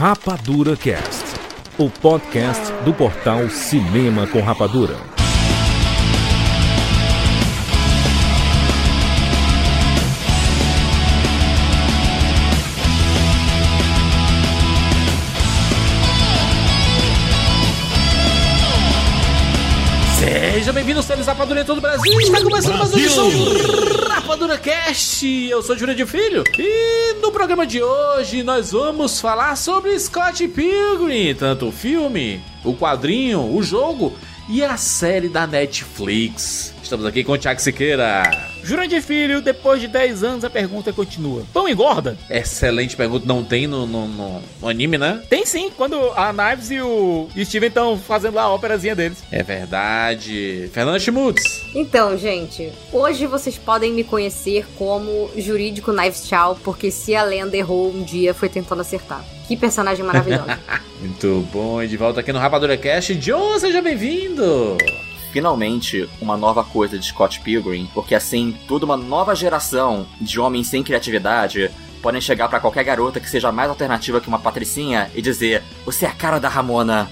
[0.00, 1.26] Rapadura Cast,
[1.76, 4.96] o podcast do portal Cinema com Rapadura.
[20.18, 22.18] Seja bem-vindo, seres Rapadura em todo o Brasil.
[22.20, 23.99] Está começando mais uma edição
[24.40, 25.26] do Rapadura Cast.
[25.26, 30.48] Eu sou Júlio de Filho e no programa de hoje nós vamos falar sobre Scott
[30.48, 34.14] Pilgrim, tanto o filme, o quadrinho, o jogo
[34.48, 36.74] e a série da Netflix.
[36.82, 38.49] Estamos aqui com o Thiago Siqueira.
[38.62, 41.42] Jurandir Filho, depois de 10 anos a pergunta continua.
[41.52, 42.16] Pão engorda?
[42.28, 45.22] Excelente pergunta, não tem no, no, no- anime, né?
[45.28, 49.18] Tem sim, quando a Knives e o Steven estão fazendo lá a óperazinha deles.
[49.30, 50.70] É verdade.
[50.72, 51.42] Fernanda Schmutz.
[51.74, 57.56] Então, gente, hoje vocês podem me conhecer como Jurídico Knives Chow, porque se a lenda
[57.56, 59.24] errou um dia foi tentando acertar.
[59.48, 60.44] Que personagem maravilhoso.
[61.00, 63.14] Muito bom, e de volta aqui no Rapadura Cast.
[63.16, 64.76] John, seja bem-vindo.
[65.32, 70.66] Finalmente uma nova coisa de Scott Pilgrim, porque assim, toda uma nova geração de homens
[70.66, 71.70] sem criatividade
[72.02, 76.04] podem chegar pra qualquer garota que seja mais alternativa que uma patricinha e dizer: "Você
[76.04, 77.08] é a cara da Ramona".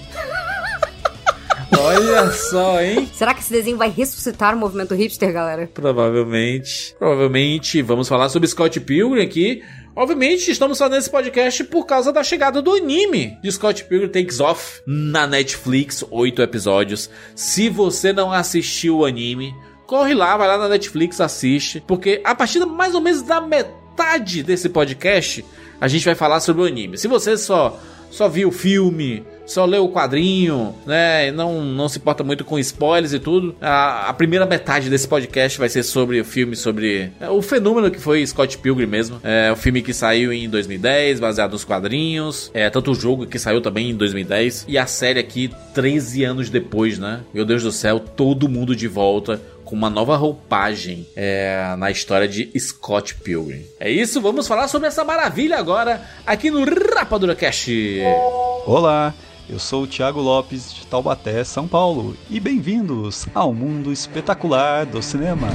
[1.80, 3.08] Olha só, hein?
[3.12, 5.69] Será que esse desenho vai ressuscitar o movimento hipster, galera?
[5.72, 6.94] Provavelmente.
[6.98, 9.62] Provavelmente vamos falar sobre Scott Pilgrim aqui.
[9.99, 14.39] Obviamente, estamos fazendo esse podcast por causa da chegada do anime de Scott Pilgrim Takes
[14.39, 17.11] Off na Netflix, oito episódios.
[17.35, 19.53] Se você não assistiu o anime,
[19.89, 24.45] corre lá, vai lá na Netflix, assiste, porque a partir mais ou menos da metade
[24.45, 25.45] desse podcast,
[25.81, 26.97] a gente vai falar sobre o anime.
[26.97, 27.77] Se você só
[28.09, 31.33] só viu o filme, só leu o quadrinho, né?
[31.33, 33.57] Não, não se importa muito com spoilers e tudo.
[33.61, 37.91] A, a primeira metade desse podcast vai ser sobre o filme, sobre é, o fenômeno
[37.91, 39.19] que foi Scott Pilgrim mesmo.
[39.25, 42.51] É o filme que saiu em 2010, baseado nos quadrinhos.
[42.53, 46.51] É tanto o jogo que saiu também em 2010 e a série aqui 13 anos
[46.51, 47.21] depois, né?
[47.33, 52.27] Meu Deus do céu, todo mundo de volta com uma nova roupagem é, na história
[52.27, 53.64] de Scott Pilgrim.
[53.79, 57.70] É isso, vamos falar sobre essa maravilha agora aqui no Rapadura Cast.
[58.67, 59.14] Olá,
[59.48, 65.03] eu sou o Thiago Lopes de Taubaté, São Paulo, e bem-vindos ao mundo espetacular do
[65.03, 65.48] cinema.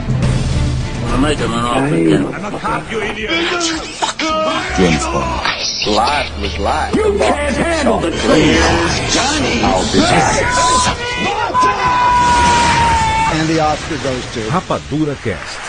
[14.50, 15.60] Rapadura Cast.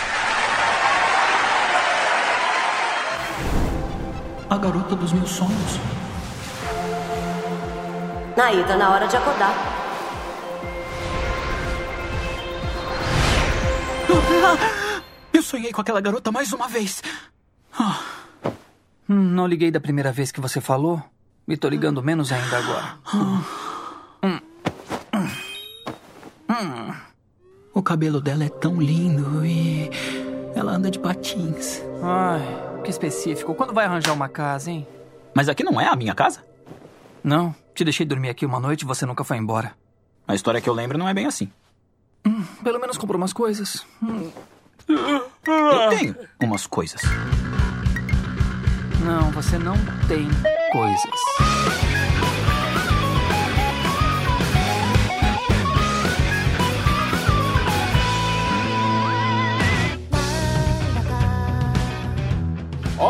[4.48, 5.80] A garota dos meus sonhos.
[8.36, 9.54] Naída, na hora de acordar.
[15.32, 17.02] Eu sonhei com aquela garota mais uma vez.
[17.78, 18.00] Ah.
[19.08, 21.02] Hum, Não liguei da primeira vez que você falou.
[21.46, 22.94] E tô ligando menos ainda agora.
[23.14, 24.40] Hum.
[26.48, 26.94] Hum.
[27.74, 29.90] O cabelo dela é tão lindo e.
[30.54, 31.82] Ela anda de patins.
[32.02, 33.54] Ai, que específico.
[33.54, 34.86] Quando vai arranjar uma casa, hein?
[35.34, 36.44] Mas aqui não é a minha casa?
[37.22, 39.72] Não, te deixei dormir aqui uma noite e você nunca foi embora.
[40.26, 41.50] A história que eu lembro não é bem assim.
[42.62, 43.84] Pelo menos comprou umas coisas.
[44.02, 44.30] Hum,
[44.88, 47.00] Eu tenho umas coisas.
[49.04, 49.74] Não, você não
[50.08, 50.26] tem
[50.72, 51.10] coisas.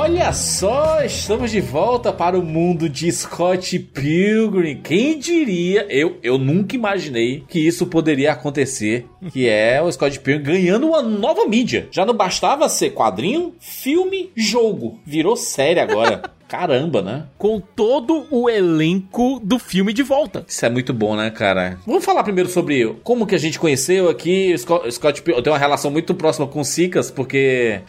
[0.05, 4.83] Olha só, estamos de volta para o mundo de Scott Pilgrim.
[4.83, 5.87] Quem diria?
[5.89, 9.07] Eu, eu nunca imaginei que isso poderia acontecer.
[9.33, 11.89] Que é o Scott Pilgrim ganhando uma nova mídia.
[11.91, 15.01] Já não bastava ser quadrinho, filme, jogo.
[15.07, 16.23] Virou série agora.
[16.49, 17.25] Caramba, né?
[17.39, 20.45] Com todo o elenco do filme de volta.
[20.47, 21.79] Isso é muito bom, né, cara?
[21.87, 24.57] Vamos falar primeiro sobre como que a gente conheceu aqui.
[24.59, 25.39] Scott, Scott Pilgrim.
[25.39, 27.81] Eu tenho uma relação muito próxima com o Sicas, porque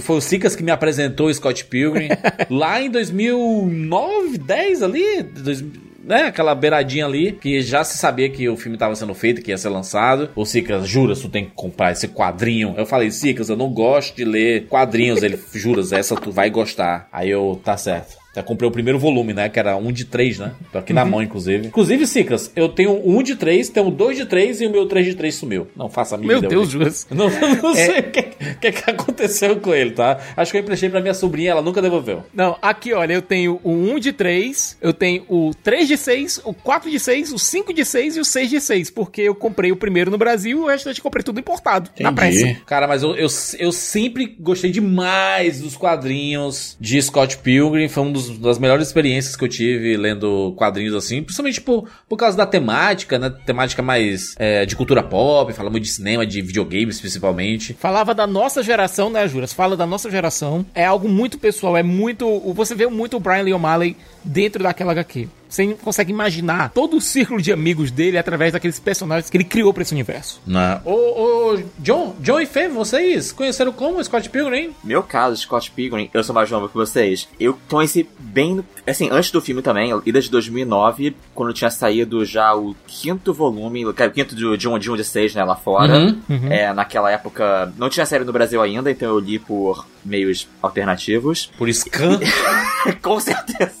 [0.00, 2.08] foi o Sicas que me apresentou o Scott Pilgrim
[2.50, 5.22] lá em 2009, 10 ali.
[5.22, 5.64] dois-
[6.06, 9.50] né, aquela beiradinha ali, que já se sabia que o filme tava sendo feito, que
[9.50, 10.30] ia ser lançado.
[10.36, 12.74] O Sicas, jura, tu tem que comprar esse quadrinho.
[12.76, 15.22] Eu falei, Sicas, eu não gosto de ler quadrinhos.
[15.22, 17.08] Ele, juras, essa tu vai gostar.
[17.12, 18.16] Aí eu, tá certo.
[18.36, 19.48] Eu comprei o primeiro volume, né?
[19.48, 20.52] Que era um de três, né?
[20.70, 21.66] Tô aqui na mão, inclusive.
[21.66, 25.06] Inclusive, Sicas, eu tenho um de três, tenho dois de três e o meu três
[25.06, 25.66] de três sumiu.
[25.74, 26.50] Não faça a minha Meu ideia.
[26.50, 27.06] Deus, Juras.
[27.10, 27.30] Não,
[27.62, 28.22] não sei o que,
[28.60, 30.18] que, que aconteceu com ele, tá?
[30.36, 32.24] Acho que eu emprestei pra minha sobrinha, ela nunca devolveu.
[32.34, 36.42] Não, aqui, olha, eu tenho o 1 de 3, eu tenho o 3 de 6,
[36.44, 39.34] o 4 de 6, o 5 de 6 e o 6 de 6, porque eu
[39.34, 42.56] comprei o primeiro no Brasil e o restante eu comprei tudo importado, na pressa.
[42.66, 43.28] Cara, mas eu, eu,
[43.58, 47.88] eu sempre gostei demais dos quadrinhos de Scott Pilgrim.
[47.88, 52.16] Foi um dos das melhores experiências que eu tive lendo quadrinhos assim, principalmente por, por
[52.16, 53.30] causa da temática, né?
[53.44, 57.74] Temática mais é, de cultura pop, fala muito de cinema, de videogames principalmente.
[57.74, 59.52] Falava da nossa geração, né, Juras?
[59.52, 60.64] Fala da nossa geração.
[60.74, 62.40] É algo muito pessoal, é muito.
[62.54, 65.28] Você vê muito o Brian Lee O'Malley dentro daquela HQ.
[65.48, 69.72] Você consegue imaginar todo o círculo de amigos dele através daqueles personagens que ele criou
[69.72, 70.40] pra esse universo.
[70.84, 74.70] Ô, ô, John, John e Fê, vocês conheceram como Scott Pilgrim?
[74.82, 77.28] Meu caso, Scott Pilgrim, eu sou mais novo que vocês.
[77.38, 82.54] Eu conheci bem, assim, antes do filme também, ida de 2009, quando tinha saído já
[82.54, 85.96] o quinto volume, o quinto de, de um de um de seis, né, lá fora.
[85.96, 86.52] Uhum, uhum.
[86.52, 91.50] É, naquela época, não tinha série no Brasil ainda, então eu li por meios alternativos.
[91.58, 92.20] Por scan?
[93.02, 93.74] Com certeza.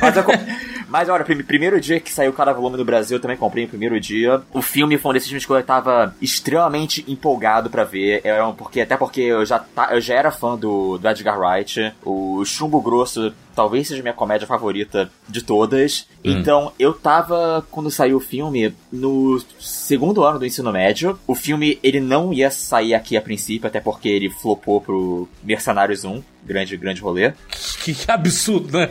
[0.00, 0.24] Mas, eu,
[0.90, 3.70] mas olha, prim- primeiro dia que saiu cada volume no Brasil, eu também comprei no
[3.70, 4.42] primeiro dia.
[4.52, 8.20] O filme foi um desses filmes que eu tava extremamente empolgado pra ver.
[8.24, 11.92] É, um- porque, até porque eu já, eu já era fã do, do Edgar Wright.
[12.04, 16.06] O Chumbo Grosso talvez seja minha comédia favorita de todas.
[16.24, 21.18] Então, eu tava, quando saiu o filme, no segundo ano do ensino médio.
[21.26, 26.04] O filme, ele não ia sair aqui a princípio, até porque ele flopou pro Mercenários
[26.04, 26.22] 1.
[26.44, 27.32] Grande, grande rolê.
[27.84, 28.88] que, que absurdo, né?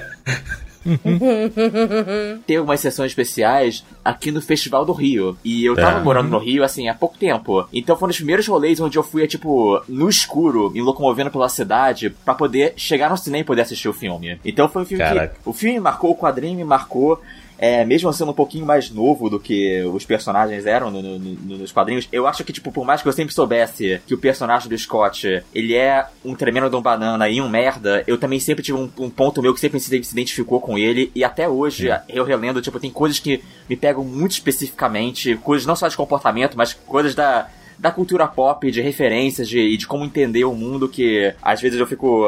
[2.46, 5.38] ter algumas sessões especiais aqui no Festival do Rio.
[5.44, 6.04] E eu tava Tá.
[6.04, 7.68] morando no Rio, assim, há pouco tempo.
[7.74, 11.50] Então foi um dos primeiros rolês onde eu fui, tipo, no escuro, me locomovendo pela
[11.50, 14.40] cidade, pra poder chegar no cinema e poder assistir o filme.
[14.46, 15.36] Então foi um filme Caraca.
[15.42, 15.50] que...
[15.50, 17.22] O filme me marcou, o quadrinho me marcou.
[17.62, 21.58] É, mesmo sendo um pouquinho mais novo do que os personagens eram no- no- no-
[21.58, 24.70] nos quadrinhos, eu acho que, tipo, por mais que eu sempre soubesse que o personagem
[24.70, 28.64] do Scott, ele é um tremendo de um banana e um merda, eu também sempre
[28.64, 31.90] tive um, um ponto meu que sempre se, se identificou com ele, e até hoje,
[32.08, 36.56] eu relendo, tipo, tem coisas que me pegam muito especificamente, coisas não só de comportamento,
[36.58, 40.88] mas coisas da, da cultura pop, de referências de, e de como entender o mundo
[40.88, 42.24] que às vezes eu fico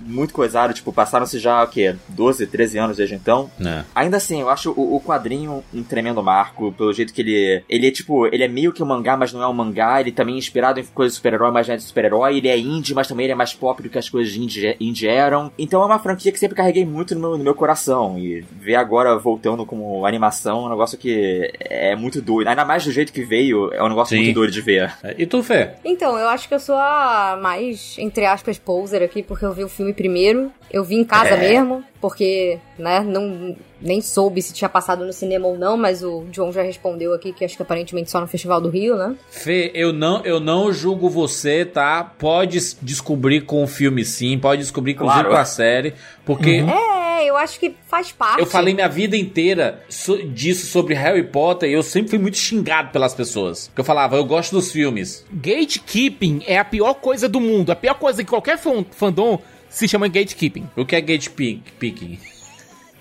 [0.00, 1.94] muito coisado, tipo, passaram-se já, o quê?
[2.08, 3.50] 12, 13 anos desde então.
[3.58, 3.84] Né?
[3.94, 7.62] Ainda assim, eu acho o, o quadrinho um tremendo marco, pelo jeito que ele.
[7.68, 10.00] Ele é tipo, ele é meio que um mangá, mas não é um mangá.
[10.00, 12.36] Ele também é inspirado em coisas de super-herói, mas não é de super-herói.
[12.36, 14.76] Ele é indie, mas também ele é mais pop do que as coisas de indie,
[14.80, 15.52] indie eram.
[15.58, 18.18] Então é uma franquia que sempre carreguei muito no meu, no meu coração.
[18.18, 22.48] E ver agora voltando como animação é um negócio que é muito doido.
[22.48, 24.24] Ainda mais do jeito que veio, é um negócio Sim.
[24.24, 24.92] muito doido de ver.
[25.16, 25.70] E tu, Fê?
[25.84, 29.64] Então, eu acho que eu sou a mais, entre aspas, poser aqui, porque eu vi
[29.64, 30.50] o filme primeiro.
[30.70, 31.36] Eu vi em casa É.
[31.36, 36.24] mesmo, porque, né, não, nem soube se tinha passado no cinema ou não, mas o
[36.30, 39.16] John já respondeu aqui que acho que aparentemente só no Festival do Rio, né?
[39.30, 42.04] Fê, eu não, eu não julgo você, tá?
[42.04, 45.34] Pode descobrir com o filme sim, pode descobrir inclusive Claro.
[45.34, 45.94] com a série,
[46.24, 48.38] porque É, eu acho que faz parte.
[48.38, 52.36] eu falei minha vida inteira so- disso sobre Harry Potter e eu sempre fui muito
[52.38, 53.66] xingado pelas pessoas.
[53.68, 55.24] Porque eu falava, eu gosto dos filmes.
[55.32, 57.70] Gatekeeping é a pior coisa do mundo.
[57.70, 59.40] A pior coisa que qualquer fan- fandom
[59.70, 60.68] se chama gatekeeping.
[60.76, 62.18] O que é gatekeeping?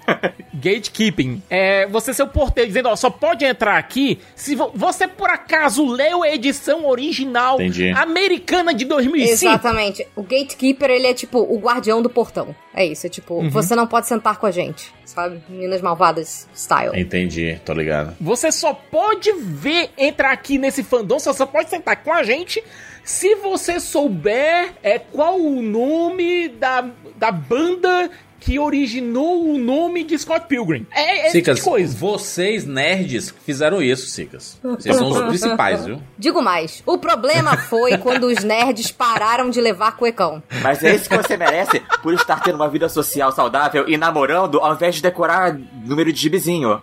[0.53, 5.07] Gatekeeping é você ser o porteiro dizendo, ó, só pode entrar aqui se vo- você
[5.07, 7.89] por acaso leu a edição original Entendi.
[7.91, 9.31] americana de 2005.
[9.31, 10.07] Exatamente.
[10.15, 12.56] O gatekeeper, ele é tipo o guardião do portão.
[12.73, 13.50] É isso, é tipo, Uhum.
[13.50, 15.41] você não pode sentar com a gente, sabe?
[15.50, 17.00] Meninas Malvadas style.
[17.00, 18.15] Entendi, tô ligado.
[18.21, 22.63] Você só pode ver entrar aqui nesse fandom, você só pode sentar com a gente
[23.03, 28.09] se você souber é, qual o nome da, da banda
[28.39, 30.85] que originou o nome de Scott Pilgrim.
[30.92, 31.97] É esse tipo Sicas, de coisa.
[31.97, 34.59] vocês nerds fizeram isso, Sicas.
[34.64, 36.02] Vocês são os principais, viu?
[36.18, 40.42] Digo mais, o problema foi quando os nerds pararam de levar cuecão.
[40.61, 44.59] Mas é isso que você merece por estar tendo uma vida social saudável e namorando
[44.59, 46.81] ao invés de decorar número de gibizinho.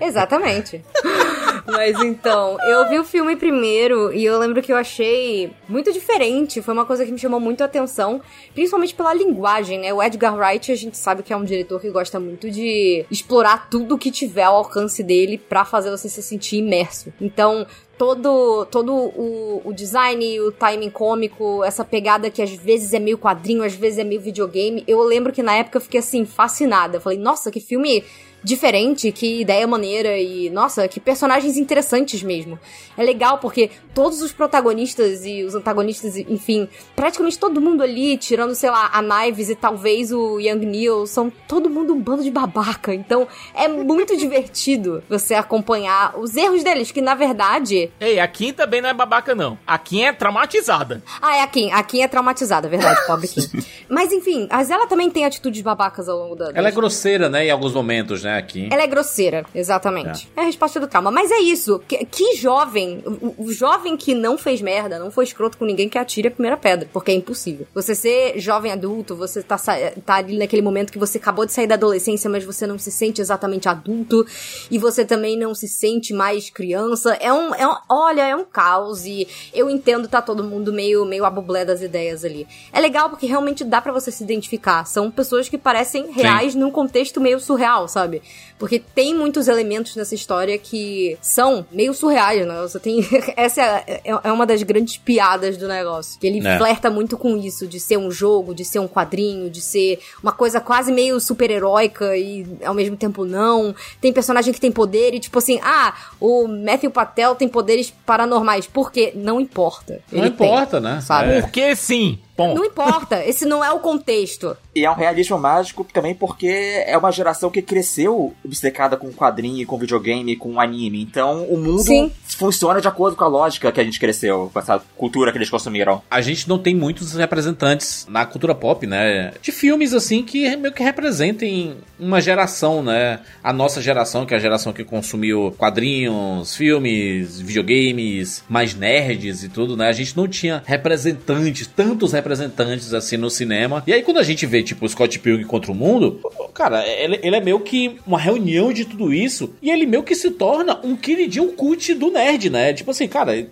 [0.00, 0.84] Exatamente.
[1.68, 6.62] Mas então, eu vi o filme primeiro e eu lembro que eu achei muito diferente.
[6.62, 8.22] Foi uma coisa que me chamou muito a atenção,
[8.54, 9.92] principalmente pela linguagem, né?
[9.92, 13.68] O Edgar Wright, a gente sabe que é um diretor que gosta muito de explorar
[13.68, 17.12] tudo que tiver ao alcance dele pra fazer você se sentir imerso.
[17.20, 17.66] Então,
[17.98, 23.18] todo, todo o, o design, o timing cômico, essa pegada que às vezes é meio
[23.18, 24.84] quadrinho, às vezes é meio videogame.
[24.86, 26.96] Eu lembro que na época eu fiquei assim, fascinada.
[26.96, 28.04] Eu falei, nossa, que filme
[28.44, 32.58] diferente, que ideia maneira e, nossa, que personagens interessantes mesmo.
[32.96, 38.54] É legal porque todos os protagonistas e os antagonistas, enfim, praticamente todo mundo ali, tirando,
[38.54, 42.30] sei lá, a Knives e talvez o Young Neil, são todo mundo um bando de
[42.30, 42.92] babaca.
[42.94, 47.92] Então é muito divertido você acompanhar os erros deles, que na verdade ver.
[48.00, 49.58] Ei, a Kim também não é babaca, não.
[49.66, 51.02] A Kim é traumatizada.
[51.20, 51.70] Ah, é a Kim.
[51.70, 53.42] A Kim é traumatizada, verdade, pobre Kim.
[53.88, 56.50] Mas enfim, mas ela também tem atitudes babacas ao longo da.
[56.54, 58.68] Ela é grosseira, né, em alguns momentos, né, aqui.
[58.70, 60.28] Ela é grosseira, exatamente.
[60.36, 60.40] É.
[60.40, 61.10] a resposta do trauma.
[61.10, 61.80] Mas é isso.
[61.86, 65.88] Que, que jovem, o, o jovem que não fez merda, não foi escroto com ninguém
[65.88, 66.88] que atire a primeira pedra.
[66.92, 67.66] Porque é impossível.
[67.74, 71.66] Você ser jovem adulto, você tá, tá ali naquele momento que você acabou de sair
[71.66, 74.26] da adolescência, mas você não se sente exatamente adulto.
[74.70, 77.14] E você também não se sente mais criança.
[77.20, 79.04] É um, é um olha, é um caos.
[79.06, 82.46] E eu entendo tá todo mundo meio, meio a bublé das ideias ali.
[82.72, 84.84] É legal porque realmente dá pra você se identificar.
[84.84, 88.17] São pessoas que parecem reais num contexto meio surreal, sabe?
[88.58, 92.60] Porque tem muitos elementos nessa história que são meio surreais, né?
[92.62, 93.06] Você tem.
[93.36, 96.18] Essa é, é- uma das grandes piadas do negócio.
[96.18, 96.58] Que ele É.
[96.58, 100.32] flerta muito com isso, de ser um jogo, de ser um quadrinho, de ser uma
[100.32, 103.74] coisa quase meio super-heróica e ao mesmo tempo não.
[104.00, 108.66] Tem personagem que tem poder e tipo assim, ah, o Matthew Patel tem poderes paranormais.
[108.66, 109.12] Por quê?
[109.14, 110.00] Não importa.
[110.10, 111.00] Não Ele tem, importa, né?
[111.00, 111.32] Sabe?
[111.34, 111.40] É.
[111.42, 112.18] Porque sim.
[112.36, 114.56] Bom, Não importa, esse não é o contexto.
[114.78, 116.46] E é um realismo mágico também porque
[116.86, 121.02] é uma geração que cresceu obcecada com quadrinho, com videogame, com anime.
[121.02, 122.12] Então o mundo Sim.
[122.24, 125.50] funciona de acordo com a lógica que a gente cresceu, com essa cultura que eles
[125.50, 126.00] consumiram.
[126.08, 129.32] A gente não tem muitos representantes na cultura pop, né?
[129.42, 133.18] De filmes assim que meio que representem uma geração, né?
[133.42, 139.48] A nossa geração, que é a geração que consumiu quadrinhos, filmes, videogames, mais nerds e
[139.48, 139.88] tudo, né?
[139.88, 143.82] A gente não tinha representantes, tantos representantes assim no cinema.
[143.84, 146.20] E aí quando a gente vê, tipo, o Scott Pilgrim contra o mundo,
[146.54, 150.14] cara, ele, ele é meio que uma reunião de tudo isso e ele meio que
[150.14, 152.72] se torna um queridinho cult do nerd, né?
[152.72, 153.46] Tipo assim, cara,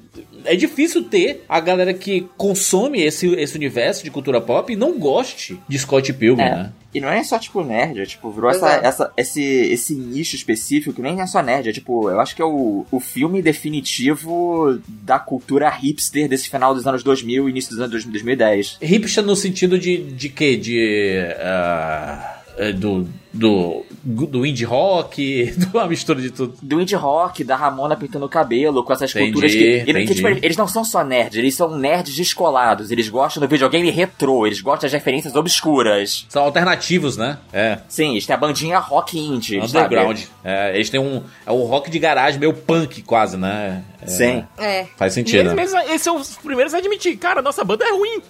[0.45, 4.99] é difícil ter a galera que consome esse, esse universo de cultura pop e não
[4.99, 6.51] goste de Scott Pilgrim, É.
[6.55, 6.73] né?
[6.97, 8.87] E não é só, tipo, nerd, é, tipo, virou essa, Exato.
[8.87, 12.41] essa, esse, esse nicho específico que nem é só nerd, é tipo, eu acho que
[12.41, 17.69] é o, o filme definitivo da cultura hipster desse final dos anos 2000 e início
[17.69, 18.79] dos anos 2000, 2010.
[18.81, 20.57] Hipster no sentido de, de quê?
[20.57, 21.19] De.
[21.39, 23.85] ah, é, do, do.
[24.05, 26.55] do indie rock, de uma mistura de tudo.
[26.63, 30.15] Do indie rock, da Ramona pintando o cabelo, com essas Entendi, culturas que, e- que,
[30.15, 34.47] tipo, eles não são só nerds, eles são nerds descolados, eles gostam do videogame retrô,
[34.47, 36.27] eles gostam das referências obscuras.
[36.29, 37.39] São alternativos, né?
[37.53, 37.79] É.
[37.89, 40.19] Sim, eles têm a bandinha rock indie, Underground.
[40.19, 40.31] sabe?
[40.45, 41.23] É, eles têm um.
[41.45, 43.83] É um rock de garagem meio punk, quase, né?
[44.03, 44.45] É, Sim.
[44.59, 44.87] É.
[44.97, 45.39] Faz e sentido.
[45.41, 45.57] eles né?
[45.63, 47.17] mesmos, esses são os primeiros a admitir.
[47.17, 48.23] Cara, nossa banda é ruim.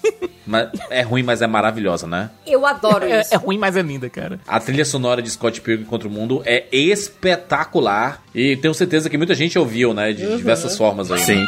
[0.47, 2.31] Mas é ruim, mas é maravilhosa, né?
[2.47, 3.35] Eu adoro É, isso.
[3.35, 4.41] é ruim, mas é linda, cara.
[4.47, 8.23] A trilha sonora de Scott Pilgrim contra o Mundo é espetacular.
[8.35, 10.13] E tenho certeza que muita gente ouviu, né?
[10.13, 11.21] De diversas formas aí.
[11.21, 11.45] Sim.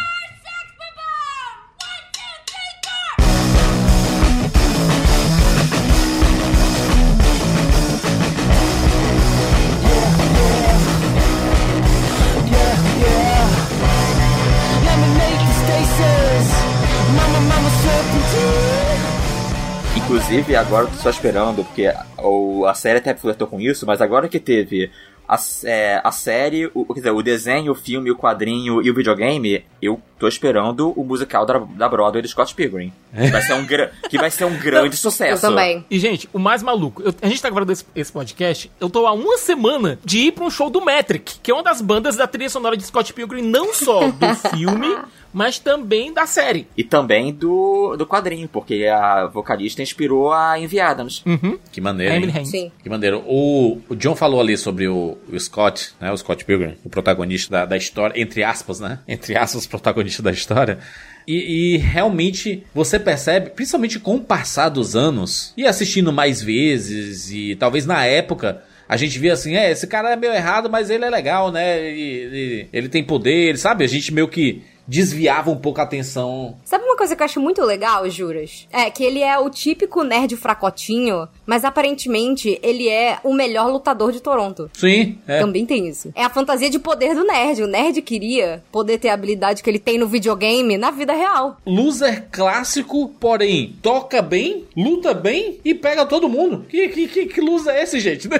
[20.38, 24.28] Inclusive, agora eu tô só esperando, porque a série até flertou com isso, mas agora
[24.28, 24.88] que teve
[25.28, 28.94] a, é, a série, o, quer dizer, o desenho, o filme, o quadrinho e o
[28.94, 32.92] videogame, eu tô esperando o musical da, da Broadway do Scott Pilgrim.
[33.12, 35.42] Que vai ser um, gra- que vai ser um grande Eu sucesso.
[35.42, 35.84] também.
[35.90, 39.06] E, gente, o mais maluco, eu- a gente tá gravando esse, esse podcast, eu tô
[39.08, 42.14] há uma semana de ir pra um show do Metric, que é uma das bandas
[42.16, 44.96] da trilha sonora de Scott Pilgrim, não só do filme,
[45.32, 46.66] mas também da série.
[46.76, 51.22] E também do, do quadrinho, porque a vocalista inspirou a Amy Adams.
[51.26, 51.58] Uhum.
[51.70, 52.14] Que maneiro.
[52.14, 52.44] Hein?
[52.44, 52.72] Sim.
[52.82, 53.22] Que maneiro.
[53.26, 56.10] O, o John falou ali sobre o, o Scott, né?
[56.10, 59.00] O Scott Pilgrim, o protagonista da, da história, entre aspas, né?
[59.08, 60.78] Entre aspas, protagonista da história.
[61.26, 67.30] E, e realmente você percebe, principalmente com o passar dos anos, e assistindo mais vezes,
[67.30, 68.62] e talvez na época.
[68.88, 71.78] A gente via assim, é, esse cara é meio errado, mas ele é legal, né?
[71.78, 73.84] Ele, ele, ele tem poder, sabe?
[73.84, 76.56] A gente meio que desviava um pouco a atenção.
[76.64, 78.66] Sabe uma coisa que eu acho muito legal, Juras?
[78.72, 84.10] É que ele é o típico nerd fracotinho, mas aparentemente ele é o melhor lutador
[84.10, 84.70] de Toronto.
[84.72, 85.40] Sim, é.
[85.40, 86.10] Também tem isso.
[86.14, 87.62] É a fantasia de poder do nerd.
[87.62, 91.58] O nerd queria poder ter a habilidade que ele tem no videogame na vida real.
[91.66, 96.64] Loser clássico, porém, toca bem, luta bem e pega todo mundo.
[96.68, 98.28] Que, que, que, que loser é esse, gente?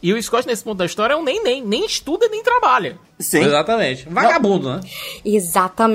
[0.00, 2.98] E o Scott, nesse ponto da história, é um nem nem, nem estuda nem trabalha.
[3.18, 3.42] Sim.
[3.42, 4.06] Exatamente.
[4.08, 4.80] Vagabundo, né?
[5.24, 5.87] Exatamente.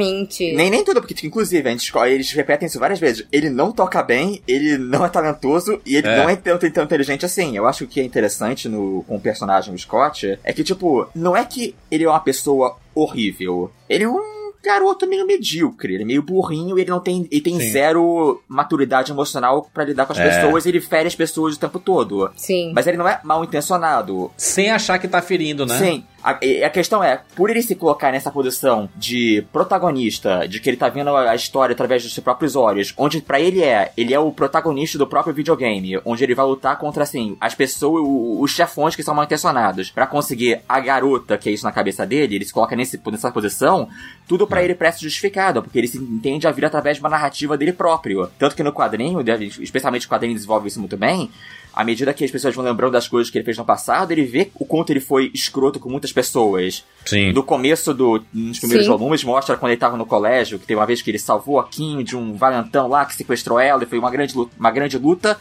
[0.55, 3.25] Nem, nem tudo, porque inclusive a gente eles repetem isso várias vezes.
[3.31, 6.17] Ele não toca bem, ele não é talentoso e ele É.
[6.17, 7.55] não é tanto, tão inteligente assim.
[7.55, 10.63] Eu acho que o que é interessante no, com o personagem do Scott é que,
[10.63, 13.71] tipo, não é que ele é uma pessoa horrível.
[13.89, 14.33] Ele é um
[14.63, 17.71] garoto meio medíocre, ele é meio burrinho e ele não tem, ele tem Sim.
[17.71, 20.29] zero maturidade emocional pra lidar com as É.
[20.29, 22.31] pessoas, ele fere as pessoas o tempo todo.
[22.37, 22.71] Sim.
[22.73, 24.31] Mas ele não é mal intencionado.
[24.37, 25.77] Sem achar que tá ferindo, né?
[25.77, 26.05] Sim.
[26.23, 26.31] A,
[26.65, 30.87] a questão é, por ele se colocar nessa posição de protagonista, de que ele tá
[30.87, 34.31] vendo a, história através dos seus próprios olhos, onde pra ele é, ele é o
[34.31, 38.03] protagonista do próprio videogame, onde ele vai lutar contra, assim, as pessoas,
[38.39, 42.05] os chefões que são mal intencionados, pra conseguir a garota, que é isso na cabeça
[42.05, 43.89] dele, ele se coloca nesse, nessa posição,
[44.27, 47.57] tudo pra ele parece justificado, porque ele se entende a vida através de uma narrativa
[47.57, 48.29] dele próprio.
[48.39, 49.19] Tanto que no quadrinho,
[49.59, 51.29] especialmente o quadrinho desenvolve isso muito bem,
[51.73, 54.23] à medida que as pessoas vão lembrando das coisas que ele fez no passado, ele
[54.23, 56.83] vê o quanto ele foi escroto com muitas pessoas.
[57.05, 57.31] Sim.
[57.33, 58.91] No começo do, nos primeiros Sim.
[58.91, 61.67] volumes, mostra quando ele tava no colégio, que tem uma vez que ele salvou a
[61.67, 64.97] Kim de um valentão lá que sequestrou ela e foi uma grande, lu- uma grande
[64.97, 65.37] luta.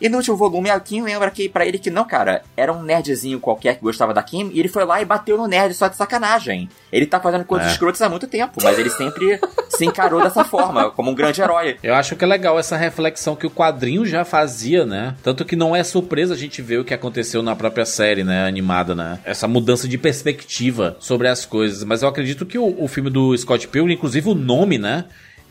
[0.00, 2.82] E no último volume, a Kim lembra que pra ele que não, cara, era um
[2.82, 5.88] nerdzinho qualquer que gostava da Kim, e ele foi lá e bateu no nerd só
[5.88, 6.68] de sacanagem.
[6.92, 7.70] Ele tá fazendo coisas É.
[7.72, 11.76] escrotas há muito tempo, mas ele sempre se encarou dessa forma, como um grande herói.
[11.82, 15.14] Eu acho que é legal essa reflexão que o quadrinho já fazia, né?
[15.22, 18.46] Tanto que não é surpresa a gente ver o que aconteceu na própria série, né?
[18.46, 19.18] Animada, né?
[19.24, 21.84] Essa mudança de perspectiva sobre as coisas.
[21.84, 25.04] Mas eu acredito que o, o filme do Scott Pilgrim, inclusive o nome, né?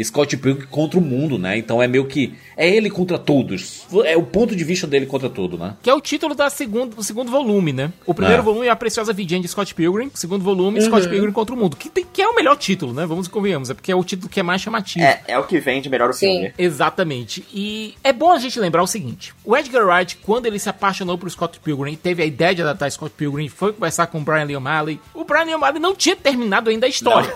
[0.03, 1.57] Scott Pilgrim contra o mundo, né?
[1.57, 2.33] Então é meio que.
[2.57, 3.85] É ele contra todos.
[4.05, 5.75] É o ponto de vista dele contra tudo, né?
[5.81, 7.91] Que é o título da segundo, do segundo volume, né?
[8.05, 8.43] O primeiro É.
[8.43, 10.07] volume é A Preciosa Vidinha de Scott Pilgrim.
[10.13, 11.75] O segundo volume, Scott Pilgrim contra o Mundo.
[11.75, 13.05] Que, tem- que é o melhor título, né?
[13.05, 13.69] Vamos convenhamos.
[13.69, 15.03] É porque é o título que é mais chamativo.
[15.05, 16.31] É, é o que vende melhor o Sim.
[16.33, 16.53] filme.
[16.57, 17.45] Exatamente.
[17.53, 21.17] E é bom a gente lembrar o seguinte: o Edgar Wright, quando ele se apaixonou
[21.17, 24.43] por Scott Pilgrim teve a ideia de adaptar Scott Pilgrim, foi conversar com o Brian
[24.45, 24.99] Lee O'Malley.
[25.13, 27.33] O Brian Lee O'Malley não tinha terminado ainda a história.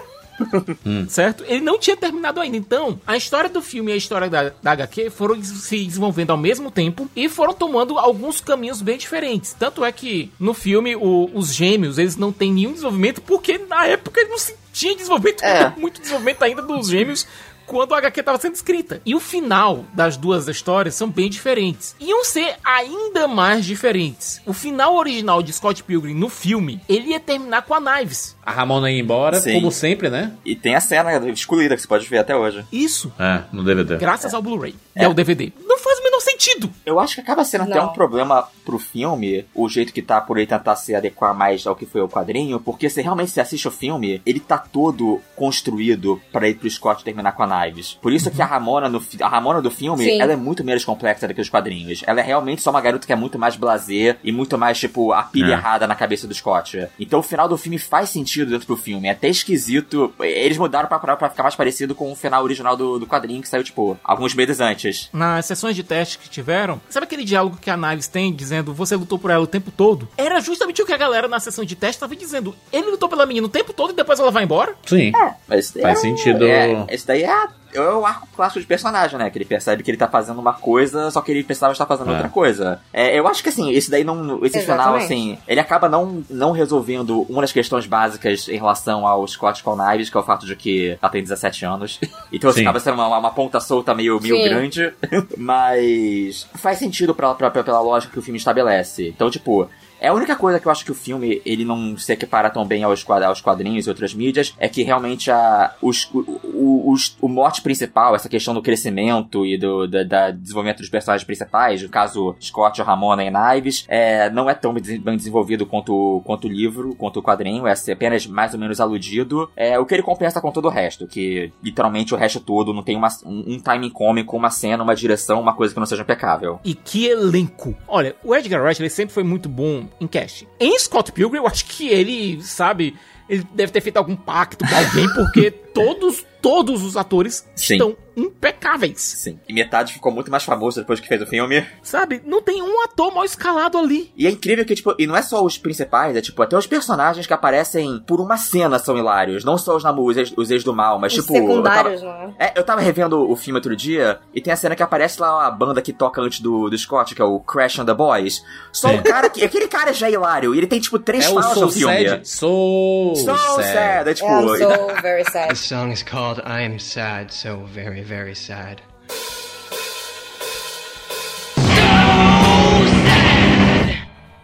[1.10, 1.44] Certo?
[1.48, 2.58] Ele não tinha terminado ainda.
[2.58, 6.38] Então, a história do filme e a história da, da HQ foram se desenvolvendo ao
[6.38, 9.54] mesmo tempo e foram tomando alguns caminhos bem diferentes.
[9.58, 13.86] Tanto é que no filme o- os gêmeos eles não têm nenhum desenvolvimento porque na
[13.86, 15.74] época eles não se tinha desenvolvimento, É.
[15.78, 17.28] muito desenvolvimento ainda dos gêmeos
[17.70, 19.00] quando a HQ estava sendo escrita.
[19.06, 21.96] E o final das duas histórias são bem diferentes.
[22.00, 24.42] Iam ser ainda mais diferentes.
[24.46, 28.36] O final original de Scott Pilgrim no filme, ele ia terminar com a Knives.
[28.44, 29.54] A Ramona ia embora, Sim.
[29.54, 30.34] como sempre, né?
[30.44, 32.66] E tem a cena excluída que você pode ver até hoje.
[32.72, 33.14] Isso.
[33.20, 33.98] É, no DVD.
[33.98, 34.74] Graças ao Blu-ray.
[34.96, 35.08] É.
[35.08, 35.54] o DVD.
[35.66, 36.72] Não faz o menor sentido.
[36.86, 37.88] Eu acho que acaba sendo até Não.
[37.90, 41.76] um problema pro filme, o jeito que tá, por ele tentar se adequar mais ao
[41.76, 46.22] que foi o quadrinho, porque se realmente você assiste o filme, ele tá todo construído
[46.32, 47.98] pra ir pro Scott terminar com a Knives.
[48.02, 50.22] Por isso que a Ramona, no, a Ramona do filme, Sim.
[50.22, 52.04] ela é muito menos complexa do que os quadrinhos.
[52.06, 55.12] Ela é realmente só uma garota que é muito mais blasé e muito mais, tipo,
[55.12, 55.58] a pilha É.
[55.58, 56.88] errada na cabeça do Scott.
[57.00, 59.08] Então o final do filme faz sentido dentro do filme.
[59.08, 60.14] É até esquisito.
[60.20, 63.42] Eles mudaram pra, pra, pra ficar mais parecido com o final original do, do quadrinho
[63.42, 65.10] que saiu, tipo, alguns meses antes.
[65.12, 68.96] Nas sessões de teste que tiveram, sabe aquele diálogo que a Knives tem dizendo você
[68.96, 70.08] lutou por ela o tempo todo?
[70.16, 72.56] Era justamente o que a galera na sessão de teste tava dizendo.
[72.72, 74.76] Ele lutou pela menina o tempo todo e depois ela vai embora?
[74.86, 75.12] Sim.
[75.48, 76.46] Mas esse daí Faz é sentido.
[76.46, 79.30] É, esse daí é, é o arco clássico de personagem, né?
[79.30, 82.10] Que ele percebe que ele tá fazendo uma coisa, só que ele precisava estar fazendo
[82.10, 82.14] É.
[82.14, 82.82] outra coisa.
[82.94, 84.44] É, eu acho que assim, esse daí não.
[84.46, 85.04] Esse final, Exatamente.
[85.06, 89.76] assim, ele acaba não, não resolvendo uma das questões básicas em relação ao Scott com
[89.76, 92.00] Knives, que é o fato de que ela tem 17 anos.
[92.32, 92.66] Então assim, Sim.
[92.66, 94.44] acaba sendo uma, uma ponta solta meio, meio Sim.
[94.44, 94.94] grande.
[95.38, 99.08] Mas faz sentido pra, pra- pela lógica que o filme estabelece.
[99.10, 99.70] Então, tipo.
[100.00, 102.66] É a única coisa que eu acho que o filme ele não se equipara tão
[102.66, 107.18] bem aos, quad- aos quadrinhos e outras mídias é que realmente a, os, o, os-
[107.22, 111.82] o mote principal, essa questão do crescimento e do da, da desenvolvimento dos personagens principais,
[111.82, 116.46] no caso Scott, Ramona e Knives, é, não é tão bem bem desenvolvido quanto, quanto
[116.48, 119.50] o livro, quanto o quadrinho, é apenas mais ou menos aludido.
[119.56, 122.84] É, o que ele compensa com todo o resto, que literalmente o resto todo não
[122.84, 126.04] tem uma, um, um timing cômico, uma cena, uma direção, uma coisa que não seja
[126.04, 126.60] impecável.
[126.64, 127.76] E que elenco!
[127.88, 130.48] Olha, o Edgar Wright ele sempre foi muito bom em casting.
[130.60, 132.96] Em Scott Pilgrim, eu acho que ele, sabe,
[133.28, 137.74] ele deve ter feito algum pacto com alguém, porque todos, todos os atores Sim.
[137.74, 139.00] estão impecáveis.
[139.02, 139.40] Sim.
[139.48, 141.66] E metade ficou muito mais famoso depois que fez o filme.
[141.82, 142.22] Sabe?
[142.26, 144.12] Não tem um ator mal escalado ali.
[144.18, 146.68] E é incrível que, tipo, e não é só os principais, é tipo, até os
[146.68, 149.44] personagens que aparecem por uma cena são hilários.
[149.46, 151.36] Não só os namus, os ex, os ex do mal, mas Os tipo.
[151.38, 152.34] eu tava- secundários, não é?
[152.48, 155.46] É, eu tava revendo o filme outro dia e tem a cena que aparece lá
[155.48, 158.44] a banda que toca antes do, do Scott, que é o Crash and the Boys.
[158.72, 159.44] Só o cara que.
[159.44, 160.54] Aquele cara já é hilário.
[160.54, 162.10] E ele tem, tipo, três É falas no filme.
[162.10, 162.28] Sad.
[162.28, 163.64] Soul So Sad.
[163.74, 164.10] sad.
[164.10, 164.28] É tipo.
[164.30, 165.56] I'm so very sad.
[165.70, 168.82] Song is called I Am Sad, so very, very sad.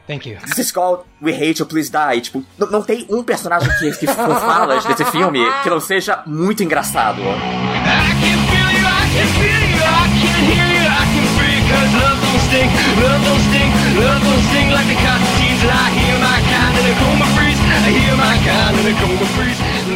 [0.06, 0.38] Thank you.
[0.46, 2.22] This is called We Hate You, Please Die.
[2.22, 6.22] Tipo, não, não tem um personagem que, que for falas desse filme que não seja
[6.28, 7.24] muito engraçado.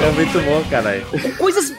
[0.02, 1.06] É muito bom, caralho.
[1.38, 1.74] Coisas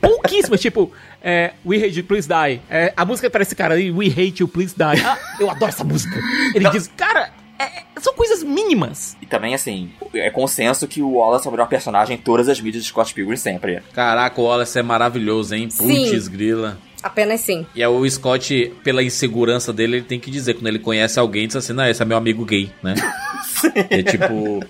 [0.00, 2.60] pouquíssimas, tipo, é, We Hate You, Please Die.
[2.70, 5.02] É, a música parece esse cara aí, We Hate You, Please Die.
[5.04, 6.18] Ah, eu adoro essa música.
[6.54, 9.16] Ele diz, cara, é, São coisas mínimas.
[9.20, 12.58] E também, assim, é consenso que o Wallace é o melhor personagem em todas as
[12.60, 13.82] mídias de Scott Pilgrim sempre.
[13.92, 15.68] Caraca, o Wallace é maravilhoso, hein?
[15.68, 16.10] Sim.
[16.10, 16.78] Putz, grila.
[17.02, 17.66] Apenas sim.
[17.74, 21.46] E aí o Scott, pela insegurança dele, ele tem que dizer, quando ele conhece alguém,
[21.46, 22.94] diz assim, não, esse é meu amigo gay, né?
[23.90, 24.60] é tipo...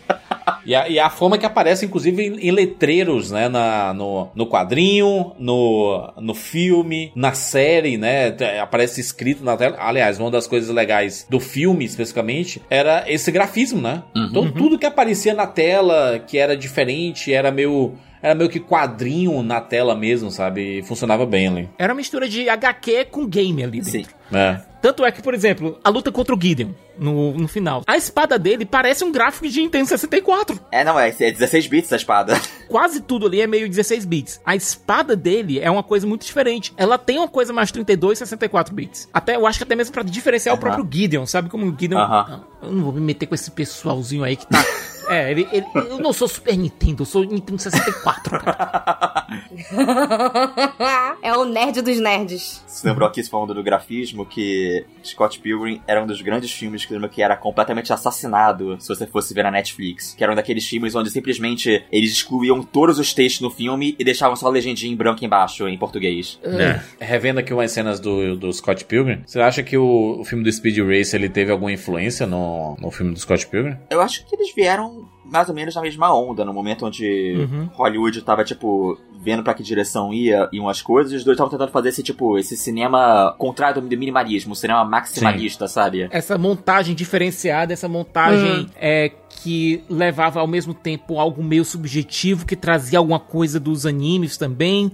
[0.64, 3.48] E a, e a forma que aparece, inclusive, em, em letreiros, né?
[3.48, 8.34] Na, no, no quadrinho, no, no filme, na série, né?
[8.60, 9.76] Aparece escrito na tela.
[9.78, 14.02] Aliás, uma das coisas legais do filme, especificamente, era esse grafismo, né?
[14.30, 17.94] Então, tudo que aparecia na tela, que era diferente, era meio...
[18.22, 20.78] Era meio que quadrinho na tela mesmo, sabe?
[20.78, 21.68] E funcionava bem ali.
[21.78, 23.92] Era uma mistura de HQ com game ali Sim.
[23.98, 24.14] dentro.
[24.33, 24.61] É.
[24.80, 27.83] Tanto é que, por exemplo, a luta contra o Gideon no, no final.
[27.87, 30.59] A espada dele parece um gráfico de Nintendo 64.
[30.72, 32.40] É, não, é, é 16 bits a espada.
[32.68, 34.40] Quase tudo ali é meio 16 bits.
[34.44, 36.72] A espada dele é uma coisa muito diferente.
[36.76, 39.09] Ela tem uma coisa mais 32, 64 bits.
[39.12, 40.61] Até eu acho que até mesmo pra diferenciar o Aham.
[40.76, 41.98] próprio Gideon, sabe como o Gideon.
[41.98, 42.26] Aham.
[42.62, 44.64] Ah, Eu não vou me meter com esse pessoalzinho aí que tá.
[45.11, 48.38] É, ele, ele- eu não sou Super Nintendo, eu sou Nintendo 64.
[48.38, 49.27] cara.
[51.23, 52.62] é o nerd dos nerds.
[52.70, 56.92] Você lembrou aqui falando do grafismo que Scott Pilgrim era um dos grandes filmes que,
[56.92, 60.14] eu lembro que era completamente assassinado se você fosse ver na Netflix.
[60.16, 64.04] Que era um daqueles filmes onde simplesmente eles excluíam todos os textos no filme e
[64.04, 66.38] deixavam só a legendinha em branco embaixo, em português.
[66.44, 66.80] É.
[67.04, 70.52] Revendo aqui umas cenas do, do Scott Pilgrim, você acha que o, o filme do
[70.52, 73.76] Speed Race ele teve alguma influência no, no filme do Scott Pilgrim?
[73.90, 77.68] Eu acho que eles vieram mais ou menos na mesma onda, no momento onde Uhum.
[77.74, 81.50] Hollywood tava, tipo, vendo pra que direção ia, iam as coisas, e os dois estavam
[81.50, 86.08] tentando fazer esse, tipo, esse cinema contrário do minimalismo, um cinema maximalista, sabe?
[86.10, 88.66] essa montagem diferenciada, essa montagem Hum.
[88.76, 89.10] é
[89.42, 94.90] que levava ao mesmo tempo algo meio subjetivo, que trazia alguma coisa dos animes também.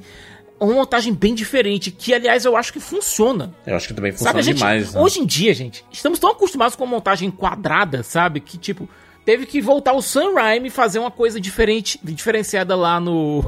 [0.59, 3.53] Uma montagem bem diferente, que aliás eu acho que funciona.
[3.67, 4.95] Eu acho que também Sabe, funciona a gente, demais.
[4.95, 5.01] né?
[5.01, 8.41] hoje em dia, gente, estamos tão acostumados com a montagem quadrada, sabe?
[8.41, 8.89] Que tipo,
[9.27, 13.45] teve que voltar o Sam Raimi e fazer uma coisa diferente, diferenciada lá no,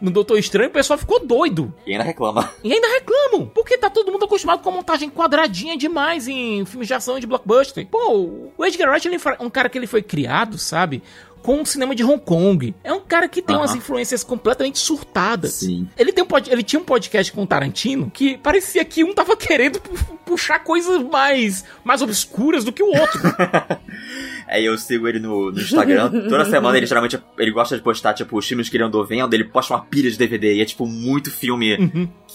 [0.00, 1.74] no Doutor Estranho, o pessoal ficou doido.
[1.86, 2.52] E ainda reclama.
[2.62, 6.86] E ainda reclamam, porque tá todo mundo acostumado com a montagem quadradinha demais em filmes
[6.86, 7.86] de ação e de blockbuster.
[7.86, 11.02] Pô, o Edgar Wright ele é um cara que ele foi criado, sabe?
[11.42, 12.74] Com o cinema de Hong Kong.
[12.82, 15.52] É um cara que tem umas influências completamente surtadas.
[15.54, 15.86] Sim.
[15.94, 19.12] Ele, tem um pod- ele tinha um podcast com o Tarantino que parecia que um
[19.12, 23.20] tava querendo pu- puxar coisas mais, mais obscuras do que o outro.
[24.48, 26.10] Aí É, eu sigo ele no, no Instagram.
[26.28, 29.32] Toda semana ele geralmente ele gosta de postar, tipo, os filmes que ele andou vendo.
[29.34, 30.54] Ele posta uma pilha de DVD.
[30.54, 31.76] E é, tipo, muito filme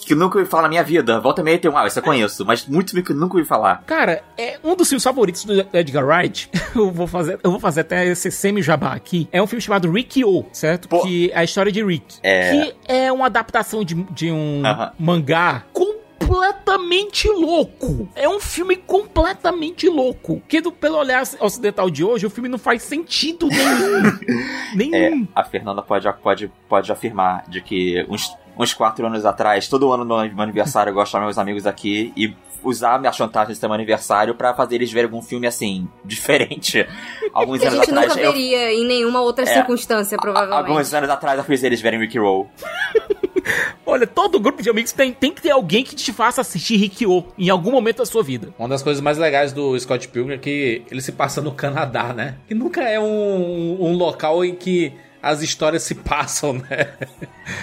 [0.04, 1.20] que eu nunca ouvi falar na minha vida.
[1.20, 2.44] Volta e meia tem um, ah, isso eu conheço.
[2.44, 3.82] Mas muito filme que eu nunca ouvi falar.
[3.86, 6.50] Cara, é um dos filmes favoritos do Edgar Wright.
[6.74, 9.28] Eu vou fazer, eu vou fazer até esse semi-jabá aqui.
[9.32, 10.88] É um filme chamado Rick-O, certo?
[10.88, 11.02] Pô.
[11.02, 12.18] Que é a história de Rick.
[12.22, 12.50] É.
[12.52, 14.92] Que é uma adaptação de, de um Aham.
[14.96, 15.64] mangá
[16.20, 18.08] completamente louco.
[18.14, 20.42] É um filme completamente louco.
[20.48, 24.50] Que do, pelo olhar ocidental de hoje, o filme não faz sentido nenhum.
[24.72, 25.26] É, nenhum.
[25.34, 30.04] a Fernanda pode, pode, pode afirmar de que uns, uns quatro anos atrás, todo ano
[30.04, 33.58] no meu aniversário, eu gosto de chamar meus amigos aqui e usar minha chantagem de
[33.58, 36.86] ser meu aniversário pra fazer eles verem algum filme assim, diferente.
[37.32, 38.08] Alguns Que a anos gente atrás.
[38.10, 39.54] nunca eu- veria em nenhuma outra É.
[39.54, 40.68] circunstância, provavelmente.
[40.68, 42.48] Alguns anos atrás eu fiz eles verem Ricky Roll.
[43.90, 47.24] Olha, todo grupo de amigos tem, tem que ter alguém que te faça assistir Rick-O
[47.36, 48.54] em algum momento da sua vida.
[48.56, 52.12] Uma das coisas mais legais do Scott Pilgrim é que ele se passa no Canadá,
[52.12, 52.36] né?
[52.46, 56.88] Que nunca é um, um local em que as histórias se passam, né?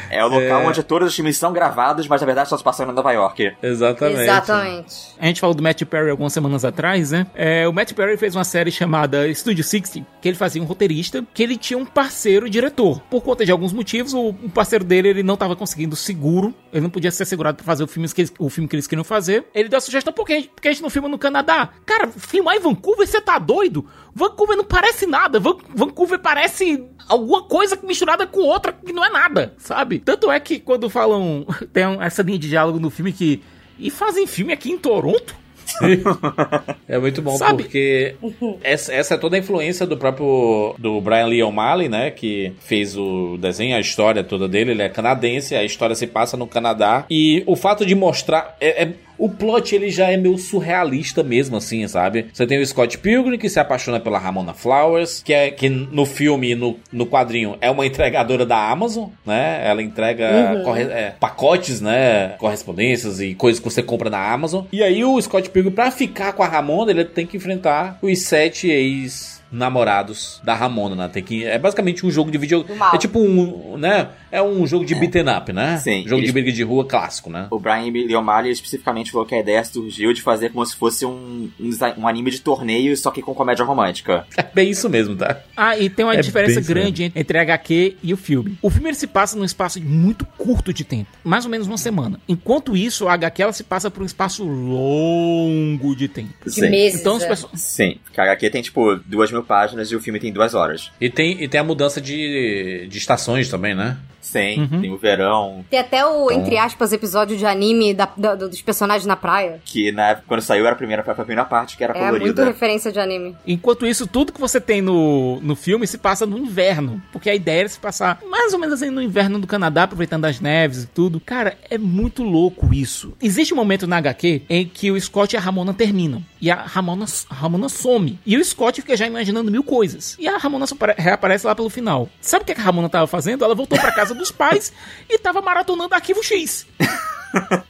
[0.10, 2.90] É o local onde todos os filmes são gravados, mas na verdade só se passam
[2.90, 3.54] em Nova York.
[3.62, 4.22] Exatamente.
[4.22, 4.96] Exatamente.
[5.20, 7.28] A gente falou do Matt Perry algumas semanas atrás, né?
[7.36, 11.24] É, o Matt Perry fez uma série chamada Studio 60, que ele fazia um roteirista,
[11.34, 13.00] que ele tinha um parceiro diretor.
[13.10, 16.82] Por conta de alguns motivos, o, o parceiro dele ele não estava conseguindo seguro, ele
[16.82, 19.04] não podia ser segurado para fazer o filme, que eles, o filme que eles queriam
[19.04, 19.46] fazer.
[19.54, 21.18] Ele deu a sugestão, por que, a gente- por que a gente não filma no
[21.18, 21.70] Canadá?
[21.86, 23.86] Cara, filmar em Vancouver, você tá doido?
[24.14, 29.10] Vancouver não parece nada, Van- Vancouver parece alguma coisa misturada com outra que não é
[29.10, 30.00] nada, sabe?
[30.00, 33.42] Tanto é que quando falam, tem essa linha de diálogo no filme que
[33.80, 35.36] e fazem filme aqui em Toronto?
[36.88, 37.64] É muito bom Sabe?
[37.64, 38.16] porque
[38.64, 42.96] essa, essa é toda a influência do próprio do Brian Lee O'Malley, né, que fez
[42.98, 47.06] o desenho, a história toda dele, ele é canadense, a história se passa no Canadá
[47.10, 51.58] e o fato de mostrar é, é- o plot ele já é meio surrealista mesmo
[51.58, 52.28] assim, sabe?
[52.34, 56.06] Você tem o Scott Pilgrim que se apaixona pela Ramona Flowers, que é que no
[56.06, 59.62] filme e no, no quadrinho é uma entregadora da Amazon, né?
[59.66, 62.36] Ela entrega corre- é, pacotes, né?
[62.38, 64.66] Correspondências e coisas que você compra na Amazon.
[64.72, 68.20] E aí o Scott Pilgrim, pra ficar com a Ramona, ele tem que enfrentar os
[68.24, 71.08] sete ex namorados da Ramona, né?
[71.12, 74.10] Tem que é basicamente um jogo de vídeo, é tipo um, né?
[74.32, 75.78] É um jogo de beaten up, né?
[75.78, 77.48] Sim, Jogo eles- de briga de rua clássico, né?
[77.50, 81.06] O Brian Lee O'Malley especificamente falou que a ideia surgiu de fazer como se fosse
[81.06, 84.26] um, um, um anime de torneio, só que com comédia romântica.
[84.36, 85.40] É bem isso mesmo, tá?
[85.56, 88.58] Ah, e tem uma É diferença grande en- entre a HQ e o filme.
[88.62, 91.78] O filme ele se passa num espaço muito curto de tempo, mais ou menos uma
[91.78, 92.20] semana.
[92.28, 96.34] Enquanto isso, a HQ ela se passa por um espaço longo de tempo.
[96.46, 96.70] De Sim.
[96.70, 97.00] meses.
[97.02, 97.28] Então os é.
[97.28, 100.54] perso- Sim, porque a HQ tem tipo duas mil páginas e o filme tem duas
[100.54, 100.92] horas.
[101.00, 103.98] E tem, e tem a mudança de, de estações também, né?
[104.28, 104.82] Sim, Uhum.
[104.82, 108.62] tem o verão, Tem até o, Então- entre aspas, episódio de anime da- da- dos
[108.62, 109.62] personagens na praia.
[109.66, 112.02] que na época, quando saiu era a primeira, foi a primeira parte que era É
[112.10, 112.46] muito colorida.
[112.46, 113.36] referência de anime.
[113.46, 117.02] Enquanto isso, tudo que você tem no, no filme se passa no inverno.
[117.12, 120.26] Porque a ideia era se passar mais ou menos assim no inverno do Canadá, aproveitando
[120.26, 121.20] as neves e tudo.
[121.20, 123.14] Cara, é muito louco isso.
[123.22, 126.22] Existe um momento na HQ em que o Scott e a Ramona terminam.
[126.42, 128.20] E a Ramona, a Ramona some.
[128.26, 130.16] E o Scott fica já imaginando mil coisas.
[130.20, 130.66] E a Ramona
[130.98, 132.10] reaparece lá pelo final.
[132.22, 133.44] Sabe o que a Ramona tava fazendo?
[133.44, 134.74] Ela voltou pra casa dos pais
[135.10, 136.66] e tava maratonando Arquivo X.